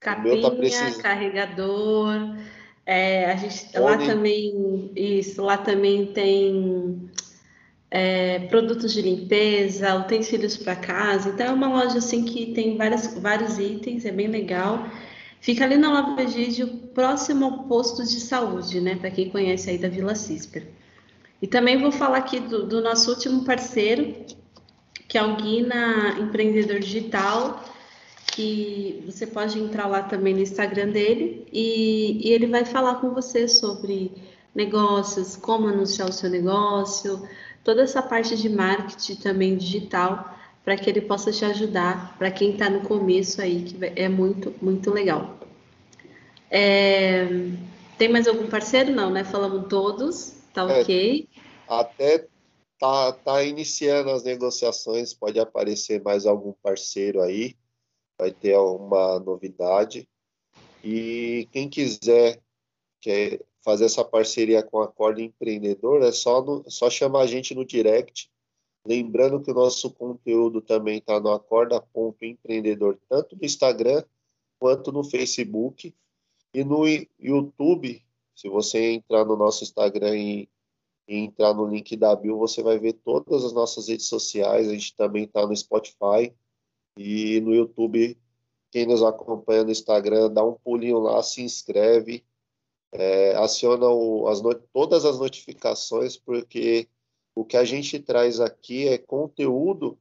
Tá 0.00 0.16
Capinha, 0.16 0.42
tá 0.42 0.50
precis... 0.50 0.96
carregador, 0.96 2.14
é, 2.86 3.26
a 3.26 3.36
gente 3.36 3.78
lá 3.78 3.98
também 3.98 4.90
isso, 4.96 5.42
lá 5.42 5.58
também 5.58 6.06
tem 6.06 7.10
é, 7.90 8.40
produtos 8.48 8.92
de 8.92 9.02
limpeza, 9.02 9.94
utensílios 9.96 10.56
para 10.56 10.76
casa. 10.76 11.28
Então 11.28 11.46
é 11.46 11.52
uma 11.52 11.68
loja 11.68 11.98
assim 11.98 12.24
que 12.24 12.52
tem 12.52 12.76
várias, 12.76 13.14
vários 13.20 13.58
itens, 13.58 14.04
é 14.04 14.12
bem 14.12 14.28
legal. 14.28 14.86
Fica 15.40 15.64
ali 15.64 15.76
na 15.76 15.90
Lava 15.90 16.22
Egídio, 16.22 16.68
próximo 16.94 17.44
ao 17.46 17.64
posto 17.64 18.02
de 18.02 18.20
saúde, 18.20 18.80
né? 18.80 18.96
Para 18.96 19.10
quem 19.10 19.30
conhece 19.30 19.70
aí 19.70 19.78
da 19.78 19.88
Vila 19.88 20.14
Cisper. 20.14 20.66
E 21.40 21.46
também 21.46 21.78
vou 21.78 21.90
falar 21.90 22.18
aqui 22.18 22.38
do, 22.38 22.66
do 22.66 22.82
nosso 22.82 23.10
último 23.10 23.44
parceiro, 23.44 24.14
que 25.10 25.18
é 25.18 25.24
o 25.24 25.34
Guina 25.34 26.16
Empreendedor 26.20 26.78
Digital 26.78 27.64
que 28.30 29.02
você 29.04 29.26
pode 29.26 29.58
entrar 29.58 29.88
lá 29.88 30.04
também 30.04 30.32
no 30.32 30.40
Instagram 30.40 30.90
dele 30.90 31.48
e, 31.52 32.28
e 32.28 32.32
ele 32.32 32.46
vai 32.46 32.64
falar 32.64 32.94
com 33.00 33.10
você 33.10 33.48
sobre 33.48 34.12
negócios, 34.54 35.34
como 35.34 35.66
anunciar 35.66 36.08
o 36.08 36.12
seu 36.12 36.30
negócio, 36.30 37.28
toda 37.64 37.82
essa 37.82 38.00
parte 38.00 38.36
de 38.36 38.48
marketing 38.48 39.16
também 39.16 39.56
digital, 39.56 40.32
para 40.64 40.76
que 40.76 40.88
ele 40.88 41.00
possa 41.00 41.32
te 41.32 41.44
ajudar, 41.44 42.16
para 42.16 42.30
quem 42.30 42.52
está 42.52 42.70
no 42.70 42.82
começo 42.82 43.42
aí, 43.42 43.64
que 43.64 43.76
é 43.96 44.08
muito, 44.08 44.54
muito 44.62 44.92
legal. 44.92 45.36
É, 46.48 47.26
tem 47.98 48.08
mais 48.08 48.28
algum 48.28 48.46
parceiro? 48.46 48.92
Não, 48.92 49.10
né? 49.10 49.24
Falamos 49.24 49.66
todos, 49.68 50.36
tá 50.54 50.62
é, 50.62 50.80
ok. 50.80 51.28
Até 51.68 52.26
tá, 52.80 53.12
tá 53.12 53.44
iniciando 53.44 54.10
as 54.10 54.24
negociações, 54.24 55.14
pode 55.14 55.38
aparecer 55.38 56.02
mais 56.02 56.26
algum 56.26 56.52
parceiro 56.54 57.20
aí 57.22 57.56
vai 58.20 58.30
ter 58.30 58.56
uma 58.58 59.18
novidade. 59.18 60.06
E 60.84 61.48
quem 61.50 61.70
quiser 61.70 62.38
quer 63.00 63.40
fazer 63.64 63.86
essa 63.86 64.04
parceria 64.04 64.62
com 64.62 64.80
a 64.80 64.88
Corda 64.88 65.22
Empreendedor, 65.22 66.02
é 66.02 66.12
só, 66.12 66.42
no, 66.42 66.70
só 66.70 66.90
chamar 66.90 67.22
a 67.22 67.26
gente 67.26 67.54
no 67.54 67.64
direct. 67.64 68.30
Lembrando 68.86 69.42
que 69.42 69.50
o 69.50 69.54
nosso 69.54 69.90
conteúdo 69.90 70.60
também 70.60 70.98
está 70.98 71.18
no 71.18 71.30
acorda.empreendedor, 71.30 72.98
tanto 73.08 73.36
no 73.36 73.44
Instagram 73.44 74.04
quanto 74.58 74.92
no 74.92 75.02
Facebook. 75.02 75.94
E 76.52 76.64
no 76.64 76.84
YouTube, 77.18 78.02
se 78.34 78.48
você 78.48 78.92
entrar 78.92 79.24
no 79.24 79.36
nosso 79.36 79.64
Instagram 79.64 80.16
e, 80.16 80.48
e 81.10 81.16
entrar 81.18 81.52
no 81.52 81.66
link 81.66 81.96
da 81.96 82.14
bio, 82.14 82.38
você 82.38 82.62
vai 82.62 82.78
ver 82.78 82.92
todas 82.94 83.44
as 83.44 83.52
nossas 83.52 83.88
redes 83.88 84.06
sociais. 84.06 84.68
A 84.68 84.72
gente 84.72 84.94
também 84.94 85.24
está 85.24 85.44
no 85.44 85.56
Spotify, 85.56 86.32
e 86.96 87.40
no 87.40 87.54
YouTube, 87.54 88.16
quem 88.70 88.86
nos 88.86 89.02
acompanha 89.02 89.64
no 89.64 89.70
Instagram, 89.70 90.30
dá 90.30 90.44
um 90.44 90.54
pulinho 90.54 90.98
lá, 90.98 91.22
se 91.22 91.42
inscreve, 91.42 92.24
é, 92.92 93.34
aciona 93.36 93.88
o, 93.88 94.28
as 94.28 94.40
todas 94.72 95.04
as 95.04 95.18
notificações, 95.18 96.16
porque 96.16 96.88
o 97.34 97.44
que 97.44 97.56
a 97.56 97.64
gente 97.64 97.98
traz 97.98 98.38
aqui 98.38 98.86
é 98.86 98.98
conteúdo 98.98 99.98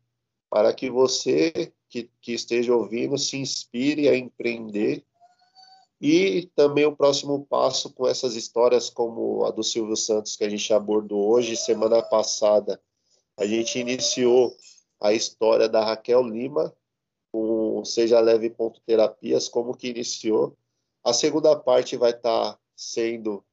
para 0.49 0.73
que 0.73 0.89
você 0.89 1.73
que, 1.87 2.09
que 2.21 2.33
esteja 2.33 2.75
ouvindo 2.75 3.17
se 3.17 3.37
inspire 3.37 4.09
a 4.09 4.15
empreender. 4.15 5.03
E 6.01 6.49
também 6.55 6.85
o 6.85 6.95
próximo 6.95 7.45
passo 7.45 7.91
com 7.93 8.07
essas 8.07 8.35
histórias 8.35 8.89
como 8.89 9.45
a 9.45 9.51
do 9.51 9.63
Silvio 9.63 9.97
Santos 9.97 10.37
que 10.37 10.45
a 10.45 10.49
gente 10.49 10.73
abordou 10.73 11.29
hoje, 11.29 11.57
semana 11.57 12.01
passada, 12.01 12.81
a 13.35 13.45
gente 13.45 13.79
iniciou 13.79 14.55
a 14.99 15.13
história 15.13 15.67
da 15.67 15.83
Raquel 15.83 16.23
Lima, 16.23 16.73
com 17.31 17.83
Seja 17.83 18.19
Leve 18.19 18.49
Ponto 18.49 18.81
Terapias, 18.81 19.47
como 19.47 19.75
que 19.75 19.89
iniciou. 19.89 20.57
A 21.03 21.13
segunda 21.13 21.55
parte 21.55 21.97
vai 21.97 22.11
estar 22.11 22.53
tá 22.53 22.59
sendo 22.75 23.43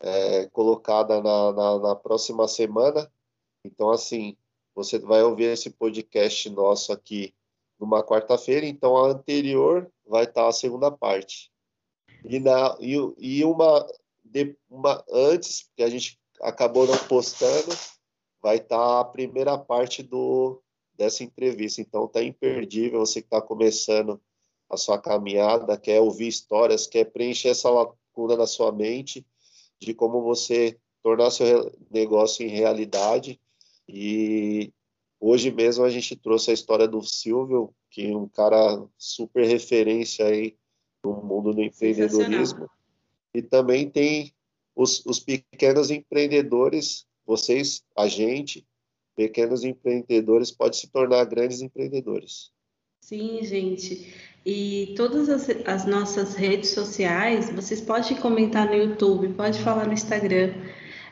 é, 0.00 0.46
colocada 0.46 1.20
na, 1.22 1.52
na, 1.52 1.78
na 1.78 1.96
próxima 1.96 2.46
semana. 2.46 3.10
Então, 3.64 3.90
assim, 3.90 4.36
você 4.74 4.98
vai 4.98 5.22
ouvir 5.22 5.44
esse 5.44 5.70
podcast 5.70 6.48
nosso 6.50 6.92
aqui 6.92 7.34
numa 7.78 8.02
quarta-feira, 8.02 8.66
então 8.66 8.96
a 8.96 9.08
anterior 9.08 9.90
vai 10.06 10.24
estar 10.24 10.48
a 10.48 10.52
segunda 10.52 10.90
parte. 10.90 11.50
E, 12.24 12.38
na, 12.40 12.76
e, 12.80 12.96
e 13.18 13.44
uma, 13.44 13.86
de, 14.24 14.56
uma 14.68 15.04
antes, 15.10 15.68
que 15.76 15.82
a 15.82 15.88
gente 15.88 16.18
acabou 16.40 16.86
não 16.86 16.98
postando, 17.06 17.76
vai 18.42 18.56
estar 18.56 19.00
a 19.00 19.04
primeira 19.04 19.56
parte 19.58 20.02
do, 20.02 20.62
dessa 20.94 21.22
entrevista. 21.24 21.80
Então 21.80 22.08
tá 22.08 22.22
imperdível 22.22 23.00
você 23.00 23.20
que 23.20 23.26
está 23.26 23.40
começando 23.40 24.20
a 24.68 24.76
sua 24.76 24.98
caminhada, 24.98 25.78
quer 25.78 26.00
ouvir 26.00 26.28
histórias, 26.28 26.86
quer 26.86 27.04
preencher 27.04 27.50
essa 27.50 27.70
lacuna 27.70 28.36
na 28.36 28.46
sua 28.46 28.72
mente 28.72 29.24
de 29.80 29.94
como 29.94 30.22
você 30.22 30.78
tornar 31.02 31.30
seu 31.30 31.72
negócio 31.90 32.44
em 32.44 32.48
realidade. 32.48 33.40
E 33.88 34.72
hoje 35.20 35.52
mesmo 35.52 35.84
a 35.84 35.90
gente 35.90 36.16
trouxe 36.16 36.50
a 36.50 36.54
história 36.54 36.88
do 36.88 37.02
Silvio, 37.02 37.72
que 37.90 38.10
é 38.10 38.16
um 38.16 38.28
cara 38.28 38.84
super 38.98 39.46
referência 39.46 40.26
aí 40.26 40.56
no 41.14 41.22
mundo 41.22 41.52
do 41.52 41.62
empreendedorismo. 41.62 42.68
E 43.34 43.42
também 43.42 43.88
tem 43.88 44.32
os, 44.74 45.04
os 45.06 45.20
pequenos 45.20 45.90
empreendedores, 45.90 47.06
vocês, 47.26 47.82
a 47.96 48.06
gente, 48.08 48.66
pequenos 49.16 49.64
empreendedores 49.64 50.50
pode 50.50 50.76
se 50.76 50.88
tornar 50.88 51.24
grandes 51.24 51.62
empreendedores. 51.62 52.50
Sim, 53.00 53.40
gente. 53.42 54.12
E 54.44 54.94
todas 54.96 55.28
as, 55.28 55.48
as, 55.64 55.86
nossas 55.86 56.34
redes 56.34 56.70
sociais, 56.70 57.50
vocês 57.50 57.80
podem 57.80 58.16
comentar 58.16 58.66
no 58.66 58.74
YouTube, 58.74 59.32
pode 59.34 59.58
falar 59.60 59.86
no 59.86 59.92
Instagram. 59.92 60.54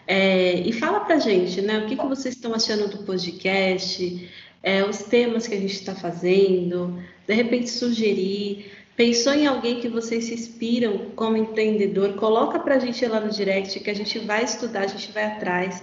É, 0.06 0.60
e 0.60 0.72
fala 0.72 1.00
pra 1.00 1.18
gente, 1.18 1.62
né? 1.62 1.78
O 1.78 1.86
que, 1.86 1.96
que 1.96 2.06
vocês 2.06 2.34
estão 2.34 2.52
achando 2.52 2.88
do 2.88 3.04
podcast, 3.04 4.30
é, 4.62 4.84
os 4.84 4.98
temas 5.04 5.46
que 5.46 5.54
a 5.54 5.60
gente 5.60 5.74
está 5.74 5.94
fazendo, 5.94 7.02
de 7.26 7.34
repente 7.34 7.70
sugerir. 7.70 8.70
Pensou 8.96 9.34
em 9.34 9.46
alguém 9.46 9.80
que 9.80 9.88
vocês 9.88 10.24
se 10.24 10.34
inspiram 10.34 11.10
como 11.16 11.36
empreendedor? 11.36 12.14
Coloca 12.14 12.58
pra 12.60 12.78
gente 12.78 13.04
lá 13.06 13.18
no 13.18 13.30
direct 13.30 13.80
que 13.80 13.90
a 13.90 13.94
gente 13.94 14.18
vai 14.20 14.44
estudar, 14.44 14.82
a 14.82 14.86
gente 14.86 15.10
vai 15.10 15.24
atrás. 15.24 15.82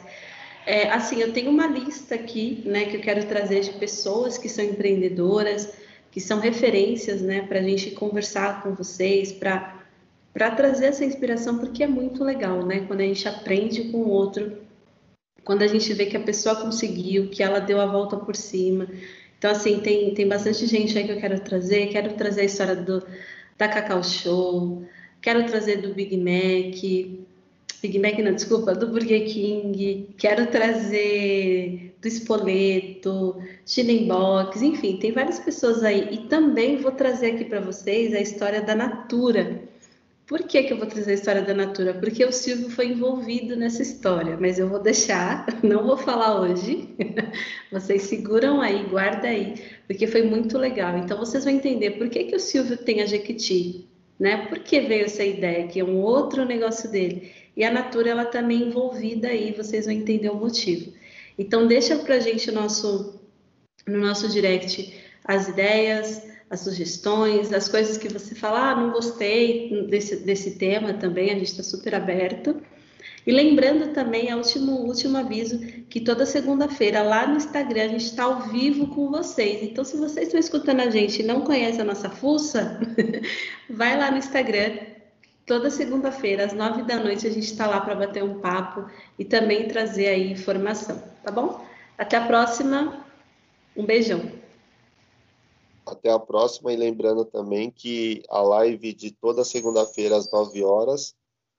É, 0.66 0.90
assim, 0.90 1.20
eu 1.20 1.34
tenho 1.34 1.50
uma 1.50 1.68
lista 1.68 2.16
aqui, 2.16 2.64
né, 2.66 2.86
que 2.86 2.96
eu 2.96 3.02
quero 3.02 3.26
trazer 3.26 3.62
de 3.62 3.72
pessoas 3.74 4.38
que 4.38 4.48
são 4.48 4.64
empreendedoras, 4.64 5.74
que 6.10 6.22
são 6.22 6.40
referências, 6.40 7.22
né, 7.22 7.42
para 7.42 7.60
a 7.60 7.64
gente 7.64 7.92
conversar 7.92 8.64
com 8.64 8.74
vocês, 8.74 9.32
para 9.32 9.80
para 10.34 10.50
trazer 10.52 10.86
essa 10.86 11.04
inspiração, 11.04 11.58
porque 11.58 11.84
é 11.84 11.88
muito 11.88 12.24
legal, 12.24 12.66
né, 12.66 12.86
quando 12.88 13.02
a 13.02 13.04
gente 13.04 13.28
aprende 13.28 13.92
com 13.92 13.98
o 13.98 14.08
outro, 14.08 14.60
quando 15.44 15.62
a 15.62 15.68
gente 15.68 15.94
vê 15.94 16.06
que 16.06 16.16
a 16.16 16.22
pessoa 16.22 16.56
conseguiu, 16.56 17.30
que 17.30 17.44
ela 17.44 17.60
deu 17.60 17.82
a 17.82 17.86
volta 17.86 18.16
por 18.16 18.34
cima. 18.34 18.88
Então, 19.42 19.50
assim, 19.50 19.80
tem, 19.80 20.14
tem 20.14 20.28
bastante 20.28 20.68
gente 20.68 20.96
aí 20.96 21.04
que 21.04 21.12
eu 21.14 21.20
quero 21.20 21.40
trazer, 21.40 21.88
quero 21.88 22.14
trazer 22.14 22.42
a 22.42 22.44
história 22.44 22.76
do, 22.76 23.04
da 23.58 23.68
Cacau 23.68 24.04
Show, 24.04 24.86
quero 25.20 25.44
trazer 25.48 25.78
do 25.78 25.96
Big 25.96 26.16
Mac, 26.16 26.80
Big 27.82 27.98
Mac 27.98 28.20
não, 28.20 28.36
desculpa, 28.36 28.76
do 28.76 28.90
Burger 28.90 29.26
King, 29.26 30.10
quero 30.16 30.46
trazer 30.46 31.96
do 32.00 32.08
Espoleto, 32.08 33.42
Chilling 33.66 34.08
Box, 34.08 34.62
enfim, 34.62 34.98
tem 34.98 35.12
várias 35.12 35.40
pessoas 35.40 35.84
aí. 35.84 36.10
E 36.12 36.28
também 36.28 36.78
vou 36.78 36.92
trazer 36.92 37.32
aqui 37.32 37.46
para 37.46 37.62
vocês 37.62 38.14
a 38.14 38.20
história 38.20 38.62
da 38.62 38.76
Natura. 38.76 39.71
Por 40.32 40.44
que, 40.44 40.64
que 40.64 40.72
eu 40.72 40.78
vou 40.78 40.88
trazer 40.88 41.12
a 41.12 41.16
história 41.16 41.42
da 41.42 41.54
Natura? 41.54 41.94
Porque 41.94 42.24
o 42.24 42.32
Silvio 42.32 42.70
foi 42.70 42.88
envolvido 42.88 43.54
nessa 43.58 43.82
história, 43.82 44.38
mas 44.40 44.58
eu 44.58 44.70
vou 44.70 44.80
deixar, 44.80 45.46
não 45.62 45.86
vou 45.86 45.98
falar 45.98 46.40
hoje. 46.40 46.88
Vocês 47.70 48.04
seguram 48.04 48.62
aí, 48.62 48.82
guarda 48.86 49.28
aí, 49.28 49.56
porque 49.86 50.08
foi 50.08 50.24
muito 50.24 50.58
legal. 50.58 50.98
Então 50.98 51.18
vocês 51.18 51.44
vão 51.44 51.54
entender 51.54 51.92
por 51.98 52.08
que, 52.08 52.24
que 52.24 52.36
o 52.38 52.40
Silvio 52.40 52.78
tem 52.78 53.02
a 53.02 53.06
Jequiti, 53.06 53.90
né? 54.18 54.46
Por 54.46 54.60
que 54.60 54.80
veio 54.80 55.04
essa 55.04 55.22
ideia, 55.22 55.68
que 55.68 55.82
é 55.82 55.84
um 55.84 56.00
outro 56.00 56.46
negócio 56.46 56.90
dele. 56.90 57.34
E 57.58 57.66
a 57.66 57.70
Natura, 57.72 58.12
ela 58.12 58.24
também 58.24 58.70
envolvida 58.70 59.28
aí, 59.28 59.52
vocês 59.52 59.86
vão 59.86 59.94
entender 59.94 60.30
o 60.30 60.36
motivo. 60.36 60.94
Então, 61.38 61.68
deixa 61.68 61.98
para 61.98 62.16
a 62.16 62.20
gente 62.22 62.50
nosso, 62.52 63.20
no 63.86 63.98
nosso 63.98 64.30
direct 64.30 64.98
as 65.26 65.50
ideias, 65.50 66.31
as 66.52 66.60
sugestões, 66.60 67.52
as 67.52 67.68
coisas 67.68 67.98
que 67.98 68.10
você 68.10 68.36
fala, 68.36 68.72
ah, 68.72 68.76
não 68.76 68.92
gostei 68.92 69.88
desse, 69.88 70.18
desse 70.18 70.52
tema 70.52 70.94
também, 70.94 71.32
a 71.32 71.36
gente 71.36 71.52
está 71.52 71.64
super 71.64 71.96
aberto. 71.96 72.62
E 73.26 73.32
lembrando 73.32 73.94
também, 73.94 74.30
a 74.30 74.36
último, 74.36 74.74
último 74.82 75.18
aviso, 75.18 75.60
que 75.90 76.02
toda 76.02 76.26
segunda-feira 76.26 77.02
lá 77.02 77.26
no 77.26 77.38
Instagram 77.38 77.84
a 77.84 77.88
gente 77.88 78.06
está 78.06 78.24
ao 78.24 78.42
vivo 78.50 78.88
com 78.88 79.10
vocês. 79.10 79.64
Então, 79.64 79.84
se 79.84 79.96
vocês 79.96 80.28
estão 80.28 80.40
escutando 80.40 80.82
a 80.82 80.90
gente 80.90 81.22
e 81.22 81.26
não 81.26 81.42
conhecem 81.42 81.82
a 81.82 81.86
nossa 81.86 82.10
fuça, 82.10 82.80
vai 83.70 83.98
lá 83.98 84.12
no 84.12 84.18
Instagram, 84.18 84.92
Toda 85.46 85.70
segunda-feira, 85.70 86.46
às 86.46 86.54
nove 86.54 86.84
da 86.84 86.98
noite, 86.98 87.28
a 87.28 87.30
gente 87.30 87.46
está 87.46 87.68
lá 87.68 87.82
para 87.82 87.96
bater 87.96 88.24
um 88.24 88.40
papo 88.40 88.86
e 89.18 89.26
também 89.26 89.68
trazer 89.68 90.08
aí 90.08 90.32
informação, 90.32 91.04
tá 91.24 91.32
bom? 91.32 91.66
Até 91.98 92.16
a 92.16 92.26
próxima. 92.26 93.06
Um 93.76 93.86
beijão. 93.86 94.41
Até 95.92 96.10
a 96.10 96.18
próxima 96.18 96.72
e 96.72 96.78
lembrando 96.78 97.26
também 97.26 97.70
que 97.70 98.24
a 98.30 98.42
live 98.42 98.94
de 98.94 99.12
toda 99.12 99.44
segunda-feira 99.44 100.16
às 100.16 100.32
9 100.32 100.64
horas, 100.64 101.14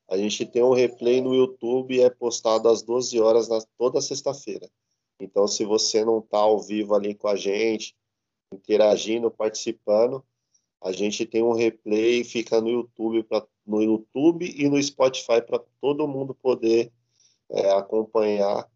a 0.08 0.16
gente 0.16 0.46
tem 0.46 0.62
um 0.62 0.72
replay 0.72 1.20
no 1.20 1.34
YouTube 1.34 1.94
e 1.94 2.00
é 2.00 2.08
postado 2.08 2.66
às 2.66 2.80
12 2.80 3.20
horas 3.20 3.46
na, 3.46 3.60
toda 3.76 4.00
sexta-feira. 4.00 4.66
Então, 5.20 5.46
se 5.46 5.66
você 5.66 6.02
não 6.02 6.20
está 6.20 6.38
ao 6.38 6.58
vivo 6.58 6.94
ali 6.94 7.14
com 7.14 7.28
a 7.28 7.36
gente, 7.36 7.94
interagindo, 8.50 9.30
participando, 9.30 10.24
a 10.80 10.92
gente 10.92 11.26
tem 11.26 11.42
um 11.42 11.52
replay, 11.52 12.24
fica 12.24 12.58
no 12.58 12.70
YouTube 12.70 13.24
para 13.24 13.46
no 13.66 13.82
YouTube 13.82 14.50
e 14.50 14.66
no 14.66 14.82
Spotify 14.82 15.42
para 15.46 15.62
todo 15.78 16.08
mundo 16.08 16.34
poder 16.34 16.90
é, 17.50 17.70
acompanhar. 17.72 18.66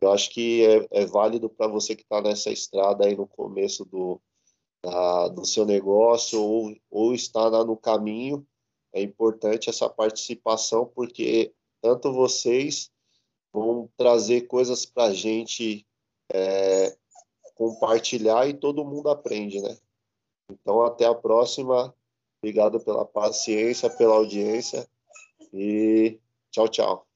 Eu 0.00 0.10
acho 0.10 0.30
que 0.30 0.64
é, 0.64 1.02
é 1.02 1.04
válido 1.04 1.50
para 1.50 1.68
você 1.68 1.94
que 1.94 2.02
está 2.02 2.22
nessa 2.22 2.50
estrada 2.50 3.04
aí 3.04 3.14
no 3.14 3.26
começo 3.26 3.84
do, 3.84 4.18
da, 4.82 5.28
do 5.28 5.44
seu 5.44 5.64
negócio 5.64 6.40
ou, 6.40 6.76
ou 6.90 7.14
está 7.14 7.50
no 7.64 7.76
caminho. 7.76 8.46
É 8.92 9.00
importante 9.00 9.70
essa 9.70 9.88
participação, 9.88 10.86
porque 10.86 11.54
tanto 11.80 12.12
vocês 12.12 12.90
vão 13.52 13.88
trazer 13.96 14.42
coisas 14.42 14.84
para 14.84 15.04
a 15.04 15.14
gente 15.14 15.86
é, 16.32 16.96
compartilhar 17.54 18.48
e 18.48 18.54
todo 18.54 18.84
mundo 18.84 19.08
aprende, 19.08 19.60
né? 19.60 19.76
Então, 20.50 20.82
até 20.82 21.06
a 21.06 21.14
próxima. 21.14 21.94
Obrigado 22.42 22.80
pela 22.80 23.04
paciência, 23.04 23.88
pela 23.88 24.16
audiência 24.16 24.88
e 25.52 26.18
tchau, 26.50 26.68
tchau. 26.68 27.11